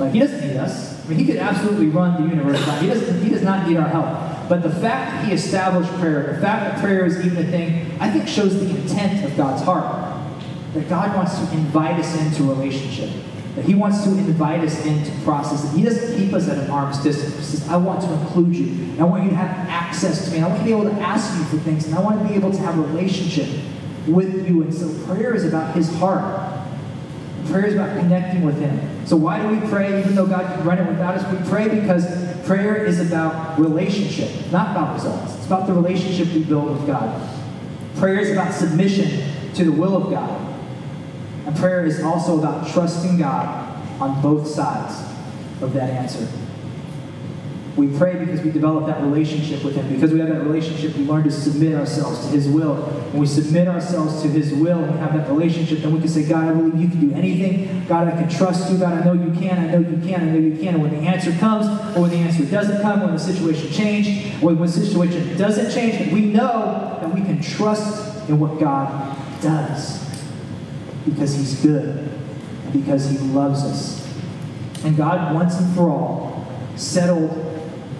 Like 0.00 0.14
He 0.14 0.20
doesn't 0.20 0.40
need 0.40 0.56
us. 0.56 1.04
I 1.04 1.08
mean, 1.10 1.18
He 1.18 1.26
could 1.26 1.36
absolutely 1.36 1.88
run 1.88 2.22
the 2.22 2.30
universe 2.30 2.64
by. 2.64 2.78
He 2.78 2.86
doesn't. 2.86 3.22
He 3.22 3.28
does 3.28 3.42
not 3.42 3.68
need 3.68 3.76
our 3.76 3.88
help. 3.88 4.29
But 4.50 4.64
the 4.64 4.70
fact 4.70 5.12
that 5.12 5.28
He 5.28 5.32
established 5.32 5.92
prayer, 6.00 6.32
the 6.34 6.40
fact 6.40 6.74
that 6.74 6.80
prayer 6.82 7.06
is 7.06 7.24
even 7.24 7.46
a 7.46 7.48
thing, 7.48 7.96
I 8.00 8.10
think 8.10 8.26
shows 8.26 8.58
the 8.58 8.68
intent 8.68 9.24
of 9.24 9.36
God's 9.36 9.62
heart. 9.62 10.12
That 10.74 10.88
God 10.88 11.14
wants 11.14 11.38
to 11.38 11.52
invite 11.52 12.00
us 12.00 12.20
into 12.20 12.42
relationship. 12.42 13.10
That 13.54 13.64
He 13.64 13.76
wants 13.76 14.02
to 14.02 14.10
invite 14.10 14.62
us 14.64 14.84
into 14.84 15.12
process. 15.22 15.62
That 15.62 15.76
He 15.78 15.84
doesn't 15.84 16.18
keep 16.18 16.32
us 16.32 16.48
at 16.48 16.58
an 16.58 16.68
arm's 16.68 16.98
distance. 16.98 17.36
He 17.36 17.42
says, 17.44 17.68
I 17.68 17.76
want 17.76 18.00
to 18.00 18.12
include 18.12 18.56
you. 18.56 19.00
I 19.00 19.04
want 19.04 19.22
you 19.22 19.30
to 19.30 19.36
have 19.36 19.68
access 19.68 20.24
to 20.24 20.32
me. 20.32 20.42
I 20.42 20.48
want 20.48 20.58
to 20.58 20.64
be 20.64 20.72
able 20.72 20.90
to 20.90 21.00
ask 21.00 21.38
you 21.38 21.44
for 21.44 21.58
things. 21.58 21.86
And 21.86 21.94
I 21.94 22.00
want 22.00 22.20
to 22.20 22.28
be 22.28 22.34
able 22.34 22.50
to 22.50 22.58
have 22.58 22.76
a 22.76 22.82
relationship 22.82 23.48
with 24.08 24.48
you. 24.48 24.62
And 24.62 24.74
so 24.74 24.92
prayer 25.06 25.32
is 25.32 25.44
about 25.44 25.76
His 25.76 25.94
heart. 25.98 26.58
Prayer 27.46 27.66
is 27.66 27.74
about 27.74 27.96
connecting 28.00 28.42
with 28.42 28.58
Him. 28.58 29.06
So 29.06 29.14
why 29.14 29.40
do 29.40 29.48
we 29.48 29.64
pray 29.68 30.00
even 30.00 30.16
though 30.16 30.26
God 30.26 30.52
can 30.52 30.66
run 30.66 30.78
it 30.78 30.88
without 30.88 31.14
us? 31.14 31.40
We 31.40 31.48
pray 31.48 31.68
because 31.68 32.29
prayer 32.44 32.84
is 32.84 33.00
about 33.00 33.58
relationship, 33.58 34.30
not 34.50 34.72
about 34.72 34.94
results. 34.94 35.34
It's 35.36 35.46
about 35.46 35.66
the 35.66 35.72
relationship 35.72 36.32
we 36.32 36.44
build 36.44 36.70
with 36.70 36.86
God. 36.86 37.28
Prayer 37.96 38.18
is 38.20 38.30
about 38.30 38.52
submission 38.52 39.52
to 39.54 39.64
the 39.64 39.72
will 39.72 39.96
of 39.96 40.10
God. 40.10 40.46
And 41.46 41.56
prayer 41.56 41.84
is 41.84 42.02
also 42.02 42.38
about 42.38 42.68
trusting 42.68 43.18
God 43.18 44.00
on 44.00 44.20
both 44.22 44.46
sides 44.46 45.00
of 45.62 45.72
that 45.74 45.90
answer. 45.90 46.26
We 47.76 47.86
pray 47.96 48.16
because 48.18 48.40
we 48.40 48.50
develop 48.50 48.86
that 48.86 49.00
relationship 49.00 49.62
with 49.62 49.76
Him. 49.76 49.88
Because 49.88 50.12
we 50.12 50.18
have 50.18 50.28
that 50.28 50.42
relationship, 50.42 50.96
we 50.96 51.04
learn 51.04 51.22
to 51.24 51.30
submit 51.30 51.74
ourselves 51.74 52.26
to 52.26 52.28
His 52.28 52.48
will. 52.48 52.74
When 52.74 53.20
we 53.20 53.26
submit 53.26 53.68
ourselves 53.68 54.22
to 54.22 54.28
His 54.28 54.52
will 54.52 54.82
and 54.82 54.98
have 54.98 55.14
that 55.14 55.28
relationship, 55.28 55.78
then 55.78 55.92
we 55.92 56.00
can 56.00 56.08
say, 56.08 56.28
God, 56.28 56.48
I 56.48 56.52
believe 56.52 56.80
you 56.80 56.88
can 56.88 57.08
do 57.08 57.14
anything. 57.14 57.86
God, 57.86 58.08
I 58.08 58.10
can 58.12 58.28
trust 58.28 58.70
you. 58.70 58.78
God, 58.78 58.94
I 58.94 59.04
know 59.04 59.12
you 59.12 59.32
can. 59.38 59.58
I 59.58 59.72
know 59.72 59.78
you 59.78 59.96
can. 59.98 60.20
I 60.20 60.32
know 60.32 60.38
you 60.38 60.56
can. 60.56 60.74
And 60.74 60.82
when 60.82 60.90
the 60.90 61.08
answer 61.08 61.32
comes, 61.32 61.66
or 61.96 62.02
when 62.02 62.10
the 62.10 62.16
answer 62.16 62.44
doesn't 62.44 62.82
come, 62.82 63.02
when 63.02 63.12
the 63.12 63.18
situation 63.18 63.70
changes, 63.70 64.42
or 64.42 64.54
when 64.54 64.58
the 64.58 64.68
situation 64.68 65.36
doesn't 65.38 65.72
change, 65.72 66.12
we 66.12 66.22
know 66.22 66.98
that 67.00 67.14
we 67.14 67.20
can 67.20 67.40
trust 67.40 68.28
in 68.28 68.38
what 68.40 68.58
God 68.58 69.16
does. 69.40 70.04
Because 71.04 71.34
He's 71.36 71.60
good. 71.62 72.10
Because 72.72 73.08
He 73.08 73.18
loves 73.18 73.62
us. 73.62 74.00
And 74.84 74.96
God, 74.96 75.34
once 75.34 75.58
and 75.58 75.74
for 75.74 75.88
all, 75.88 76.46
settled 76.76 77.49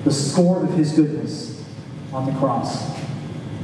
the 0.04 0.12
score 0.12 0.62
of 0.62 0.72
his 0.74 0.92
goodness 0.92 1.64
on 2.12 2.26
the 2.26 2.32
cross. 2.38 2.98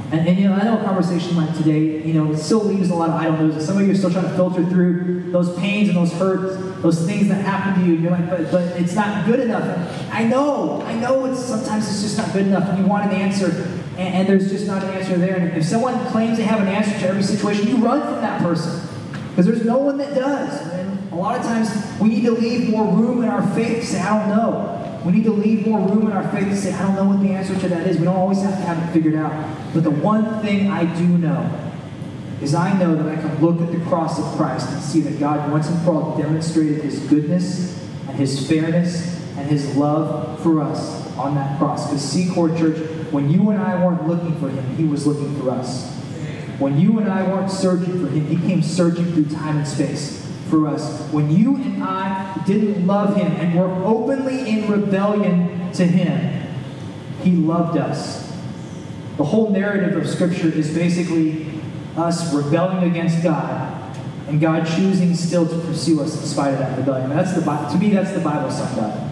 And, 0.09 0.25
and, 0.25 0.39
you 0.39 0.47
know, 0.47 0.55
I 0.55 0.63
know 0.63 0.79
a 0.79 0.83
conversation 0.85 1.35
like 1.35 1.53
today, 1.57 2.01
you 2.01 2.13
know, 2.13 2.31
it 2.31 2.37
still 2.37 2.63
leaves 2.63 2.89
a 2.89 2.95
lot 2.95 3.09
of 3.09 3.15
idle 3.15 3.45
news. 3.45 3.65
Some 3.65 3.77
of 3.77 3.85
you 3.85 3.91
are 3.91 3.95
still 3.95 4.09
trying 4.09 4.23
to 4.23 4.35
filter 4.35 4.65
through 4.65 5.31
those 5.31 5.57
pains 5.57 5.89
and 5.89 5.97
those 5.97 6.13
hurts, 6.13 6.55
those 6.81 7.05
things 7.05 7.27
that 7.27 7.43
happen 7.43 7.81
to 7.81 7.85
you. 7.85 7.97
You're 7.97 8.11
like, 8.11 8.29
but, 8.29 8.49
but 8.49 8.79
it's 8.79 8.95
not 8.95 9.25
good 9.25 9.41
enough. 9.41 10.09
I 10.13 10.23
know, 10.23 10.81
I 10.83 10.93
know 10.95 11.25
it's 11.25 11.43
sometimes 11.43 11.89
it's 11.89 12.03
just 12.03 12.17
not 12.17 12.31
good 12.31 12.47
enough. 12.47 12.69
And 12.69 12.79
you 12.79 12.85
want 12.85 13.11
an 13.11 13.19
answer, 13.19 13.49
and, 13.97 14.15
and 14.15 14.29
there's 14.29 14.49
just 14.49 14.65
not 14.65 14.81
an 14.81 14.91
answer 14.91 15.17
there. 15.17 15.35
And 15.35 15.57
if 15.57 15.65
someone 15.65 15.99
claims 16.05 16.37
they 16.37 16.45
have 16.45 16.61
an 16.61 16.69
answer 16.69 16.97
to 16.99 17.07
every 17.07 17.23
situation, 17.23 17.67
you 17.67 17.75
run 17.77 18.01
from 18.01 18.21
that 18.21 18.41
person. 18.41 18.87
Because 19.31 19.45
there's 19.45 19.65
no 19.65 19.77
one 19.77 19.97
that 19.97 20.15
does. 20.15 20.71
And 20.71 21.11
a 21.11 21.15
lot 21.15 21.37
of 21.37 21.43
times 21.43 21.69
we 21.99 22.07
need 22.07 22.23
to 22.23 22.31
leave 22.31 22.69
more 22.69 22.85
room 22.85 23.23
in 23.23 23.29
our 23.29 23.45
faith 23.53 23.81
to 23.81 23.85
say, 23.85 23.99
I 23.99 24.17
don't 24.17 24.29
know. 24.35 24.76
We 25.07 25.13
need 25.13 25.23
to 25.23 25.31
leave 25.31 25.65
more 25.65 25.79
room 25.79 26.07
in 26.07 26.11
our 26.11 26.29
faith 26.33 26.49
to 26.49 26.57
say, 26.57 26.73
I 26.73 26.81
don't 26.81 26.95
know 26.95 27.05
what 27.05 27.21
the 27.21 27.29
answer 27.29 27.57
to 27.57 27.69
that 27.69 27.87
is. 27.87 27.97
We 27.97 28.03
don't 28.03 28.17
always 28.17 28.41
have 28.41 28.55
to 28.55 28.61
have 28.63 28.77
it 28.77 28.91
figured 28.91 29.15
out. 29.15 29.31
But 29.73 29.85
the 29.85 29.89
one 29.89 30.41
thing 30.41 30.69
I 30.69 30.83
do 30.97 31.07
know 31.07 31.49
is 32.41 32.53
I 32.53 32.77
know 32.77 32.93
that 32.93 33.07
I 33.07 33.15
can 33.15 33.39
look 33.41 33.61
at 33.61 33.71
the 33.71 33.79
cross 33.85 34.19
of 34.19 34.25
Christ 34.35 34.69
and 34.69 34.81
see 34.81 34.99
that 34.99 35.17
God 35.17 35.49
once 35.49 35.69
and 35.69 35.81
for 35.85 35.91
all 35.91 36.17
demonstrated 36.17 36.83
his 36.83 36.99
goodness 37.07 37.81
and 38.09 38.17
his 38.17 38.49
fairness 38.49 39.25
and 39.37 39.49
his 39.49 39.77
love 39.77 40.43
for 40.43 40.61
us 40.61 41.09
on 41.15 41.35
that 41.35 41.57
cross. 41.57 41.87
Because 41.87 42.01
Secord 42.01 42.57
Church, 42.57 42.75
when 43.09 43.31
you 43.31 43.51
and 43.51 43.61
I 43.61 43.81
weren't 43.81 44.09
looking 44.09 44.37
for 44.41 44.49
him, 44.49 44.75
he 44.75 44.83
was 44.83 45.07
looking 45.07 45.39
for 45.39 45.51
us. 45.51 45.89
When 46.59 46.77
you 46.77 46.99
and 46.99 47.09
I 47.09 47.23
weren't 47.23 47.49
searching 47.49 48.01
for 48.05 48.11
him, 48.11 48.27
he 48.27 48.35
came 48.45 48.61
searching 48.61 49.05
through 49.13 49.33
time 49.33 49.55
and 49.55 49.67
space 49.67 50.26
for 50.49 50.67
us. 50.67 51.01
When 51.11 51.29
you 51.31 51.55
and 51.55 51.83
I 51.83 52.43
didn't 52.45 52.85
love 52.87 53.15
him 53.15 53.31
and 53.33 53.57
were 53.57 53.69
openly 53.85 54.49
in 54.49 54.71
rebellion 54.71 55.71
to 55.73 55.85
him, 55.85 56.47
he 57.23 57.31
loved 57.31 57.77
us. 57.77 58.27
The 59.17 59.23
whole 59.23 59.49
narrative 59.49 59.97
of 59.97 60.07
Scripture 60.07 60.49
is 60.49 60.73
basically 60.73 61.47
us 61.95 62.33
rebelling 62.33 62.89
against 62.89 63.23
God 63.23 63.77
and 64.27 64.41
God 64.41 64.67
choosing 64.67 65.15
still 65.15 65.47
to 65.47 65.57
pursue 65.59 66.01
us 66.01 66.19
in 66.19 66.27
spite 66.27 66.53
of 66.53 66.59
that 66.59 66.77
rebellion. 66.77 67.09
That's 67.09 67.33
the 67.33 67.41
to 67.41 67.77
me, 67.77 67.89
that's 67.91 68.11
the 68.11 68.19
Bible 68.19 68.51
summed 68.51 68.79
up. 68.79 69.09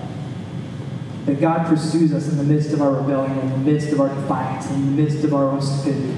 That 1.26 1.40
God 1.40 1.66
pursues 1.68 2.14
us 2.14 2.28
in 2.28 2.38
the 2.38 2.44
midst 2.44 2.72
of 2.72 2.82
our 2.82 2.92
rebellion, 2.92 3.40
in 3.40 3.50
the 3.50 3.58
midst 3.58 3.90
of 3.90 4.00
our 4.00 4.10
defiance, 4.10 4.70
in 4.70 4.96
the 4.96 5.02
midst 5.02 5.24
of 5.24 5.34
our 5.34 5.46
own 5.46 5.62
stupidity. 5.62 6.16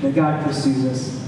That 0.00 0.14
God 0.14 0.44
pursues 0.44 0.86
us. 0.86 1.21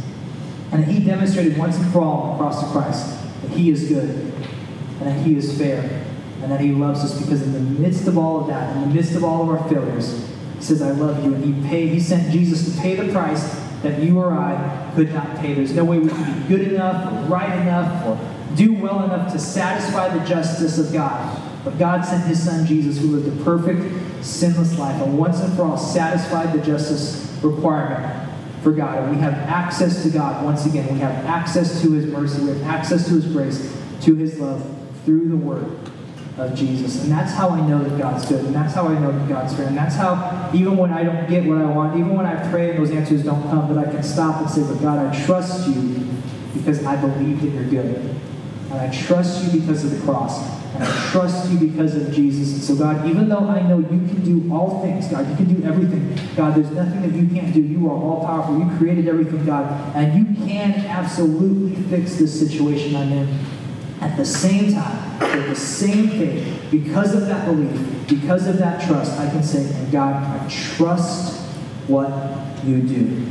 And 0.74 0.82
that 0.82 0.90
He 0.90 1.04
demonstrated 1.04 1.56
once 1.56 1.76
and 1.76 1.92
for 1.92 2.00
all 2.00 2.22
on 2.22 2.30
the 2.32 2.38
cross 2.38 2.64
of 2.64 2.70
Christ 2.70 3.42
that 3.42 3.50
He 3.52 3.70
is 3.70 3.88
good 3.88 4.10
and 4.10 5.00
that 5.02 5.24
He 5.24 5.36
is 5.36 5.56
fair 5.56 6.04
and 6.42 6.50
that 6.50 6.60
He 6.60 6.72
loves 6.72 7.04
us 7.04 7.22
because 7.22 7.42
in 7.42 7.52
the 7.52 7.60
midst 7.60 8.08
of 8.08 8.18
all 8.18 8.40
of 8.40 8.48
that, 8.48 8.74
in 8.74 8.88
the 8.88 8.94
midst 8.94 9.14
of 9.14 9.22
all 9.22 9.42
of 9.42 9.50
our 9.50 9.68
failures, 9.68 10.28
He 10.56 10.62
says, 10.62 10.82
I 10.82 10.90
love 10.90 11.24
you. 11.24 11.32
And 11.32 11.44
He 11.44 11.68
paid, 11.68 11.90
He 11.90 12.00
sent 12.00 12.32
Jesus 12.32 12.74
to 12.74 12.80
pay 12.80 12.96
the 12.96 13.12
price 13.12 13.54
that 13.84 14.02
you 14.02 14.18
or 14.18 14.32
I 14.32 14.90
could 14.96 15.14
not 15.14 15.36
pay. 15.36 15.54
There's 15.54 15.74
no 15.74 15.84
way 15.84 16.00
we 16.00 16.08
can 16.08 16.42
be 16.42 16.48
good 16.48 16.72
enough 16.72 17.06
or 17.06 17.26
right 17.28 17.56
enough 17.60 18.04
or 18.06 18.56
do 18.56 18.74
well 18.74 19.04
enough 19.04 19.32
to 19.32 19.38
satisfy 19.38 20.08
the 20.16 20.26
justice 20.26 20.76
of 20.78 20.92
God. 20.92 21.40
But 21.64 21.78
God 21.78 22.04
sent 22.04 22.24
His 22.24 22.42
Son 22.42 22.66
Jesus, 22.66 22.98
who 22.98 23.16
lived 23.16 23.40
a 23.40 23.44
perfect, 23.44 24.24
sinless 24.24 24.76
life, 24.76 25.00
and 25.00 25.16
once 25.16 25.38
and 25.40 25.54
for 25.54 25.62
all 25.62 25.78
satisfied 25.78 26.52
the 26.52 26.66
justice 26.66 27.30
requirement 27.44 28.23
for 28.64 28.72
God. 28.72 28.98
And 28.98 29.10
we 29.14 29.18
have 29.18 29.34
access 29.34 30.02
to 30.02 30.10
God 30.10 30.42
once 30.42 30.64
again. 30.64 30.92
We 30.92 30.98
have 31.00 31.24
access 31.26 31.82
to 31.82 31.92
His 31.92 32.06
mercy. 32.06 32.42
We 32.42 32.48
have 32.48 32.62
access 32.62 33.06
to 33.06 33.14
His 33.14 33.26
grace, 33.26 33.78
to 34.00 34.14
His 34.16 34.40
love 34.40 34.66
through 35.04 35.28
the 35.28 35.36
Word 35.36 35.78
of 36.38 36.54
Jesus. 36.56 37.02
And 37.02 37.12
that's 37.12 37.32
how 37.32 37.50
I 37.50 37.60
know 37.60 37.84
that 37.84 37.96
God's 37.96 38.26
good. 38.26 38.44
And 38.44 38.54
that's 38.54 38.74
how 38.74 38.88
I 38.88 38.98
know 38.98 39.12
that 39.16 39.28
God's 39.28 39.54
fair. 39.54 39.66
And 39.66 39.76
that's 39.76 39.94
how, 39.94 40.50
even 40.52 40.76
when 40.78 40.90
I 40.90 41.04
don't 41.04 41.28
get 41.28 41.44
what 41.44 41.58
I 41.58 41.66
want, 41.66 41.96
even 41.96 42.16
when 42.16 42.26
I 42.26 42.50
pray 42.50 42.70
and 42.70 42.78
those 42.78 42.90
answers 42.90 43.22
don't 43.22 43.42
come, 43.50 43.72
that 43.72 43.86
I 43.86 43.88
can 43.88 44.02
stop 44.02 44.40
and 44.40 44.50
say, 44.50 44.62
But 44.62 44.80
God, 44.82 44.98
I 44.98 45.24
trust 45.24 45.68
you 45.68 46.08
because 46.54 46.84
I 46.84 46.96
believe 46.96 47.42
that 47.42 47.48
you're 47.48 47.84
good. 47.84 48.16
And 48.70 48.80
I 48.80 48.90
trust 48.90 49.44
you 49.44 49.60
because 49.60 49.84
of 49.84 49.90
the 49.90 50.00
cross. 50.04 50.63
And 50.74 50.82
I 50.82 51.10
trust 51.10 51.50
you 51.50 51.68
because 51.68 51.94
of 51.94 52.12
Jesus. 52.12 52.52
And 52.52 52.62
so, 52.62 52.74
God, 52.74 53.06
even 53.08 53.28
though 53.28 53.48
I 53.48 53.62
know 53.62 53.78
you 53.78 53.86
can 53.86 54.24
do 54.24 54.52
all 54.52 54.82
things, 54.82 55.06
God, 55.06 55.28
you 55.30 55.36
can 55.36 55.54
do 55.54 55.66
everything. 55.66 56.18
God, 56.34 56.56
there's 56.56 56.70
nothing 56.72 57.02
that 57.02 57.12
you 57.12 57.28
can't 57.28 57.54
do. 57.54 57.60
You 57.60 57.88
are 57.88 57.96
all 57.96 58.24
powerful. 58.24 58.58
You 58.58 58.76
created 58.76 59.06
everything, 59.06 59.46
God. 59.46 59.94
And 59.94 60.18
you 60.18 60.46
can 60.46 60.74
absolutely 60.86 61.76
fix 61.84 62.16
this 62.16 62.36
situation 62.38 62.96
I'm 62.96 63.12
in. 63.12 63.38
At 64.00 64.16
the 64.16 64.24
same 64.24 64.72
time, 64.72 65.20
with 65.20 65.48
the 65.48 65.56
same 65.56 66.08
faith, 66.08 66.66
because 66.70 67.14
of 67.14 67.26
that 67.26 67.46
belief, 67.46 68.08
because 68.08 68.48
of 68.48 68.58
that 68.58 68.84
trust, 68.84 69.18
I 69.18 69.30
can 69.30 69.42
say, 69.44 69.72
God, 69.92 70.14
I 70.14 70.48
trust 70.48 71.40
what 71.86 72.10
you 72.64 72.82
do. 72.82 73.26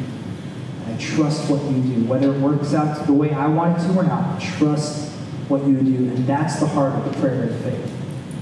I 0.87 0.97
trust 0.97 1.49
what 1.49 1.61
you 1.63 1.81
do. 1.81 2.05
Whether 2.05 2.33
it 2.33 2.39
works 2.39 2.73
out 2.73 3.05
the 3.05 3.13
way 3.13 3.31
I 3.33 3.47
want 3.47 3.77
it 3.77 3.87
to 3.87 3.99
or 3.99 4.03
not, 4.03 4.41
trust 4.41 5.12
what 5.49 5.65
you 5.67 5.77
do. 5.77 6.09
And 6.09 6.27
that's 6.27 6.59
the 6.59 6.67
heart 6.67 6.93
of 6.93 7.11
the 7.11 7.19
prayer 7.19 7.49
of 7.49 7.55
faith. 7.61 7.91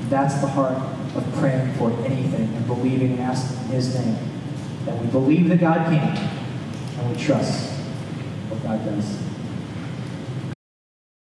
That's 0.10 0.36
the 0.42 0.48
heart 0.48 0.78
of 1.16 1.34
praying 1.40 1.74
for 1.76 1.92
anything 2.06 2.54
and 2.56 2.68
believing 2.68 3.14
and 3.14 3.22
asking 3.22 3.66
in 3.66 3.72
His 3.72 3.96
name. 3.96 4.18
That 4.86 5.00
we 5.00 5.08
believe 5.08 5.50
that 5.50 5.60
God 5.60 5.86
can, 5.86 6.18
and 7.00 7.10
we 7.10 7.22
trust 7.22 7.72
what 8.50 8.64
God 8.64 8.84
does. 8.84 9.31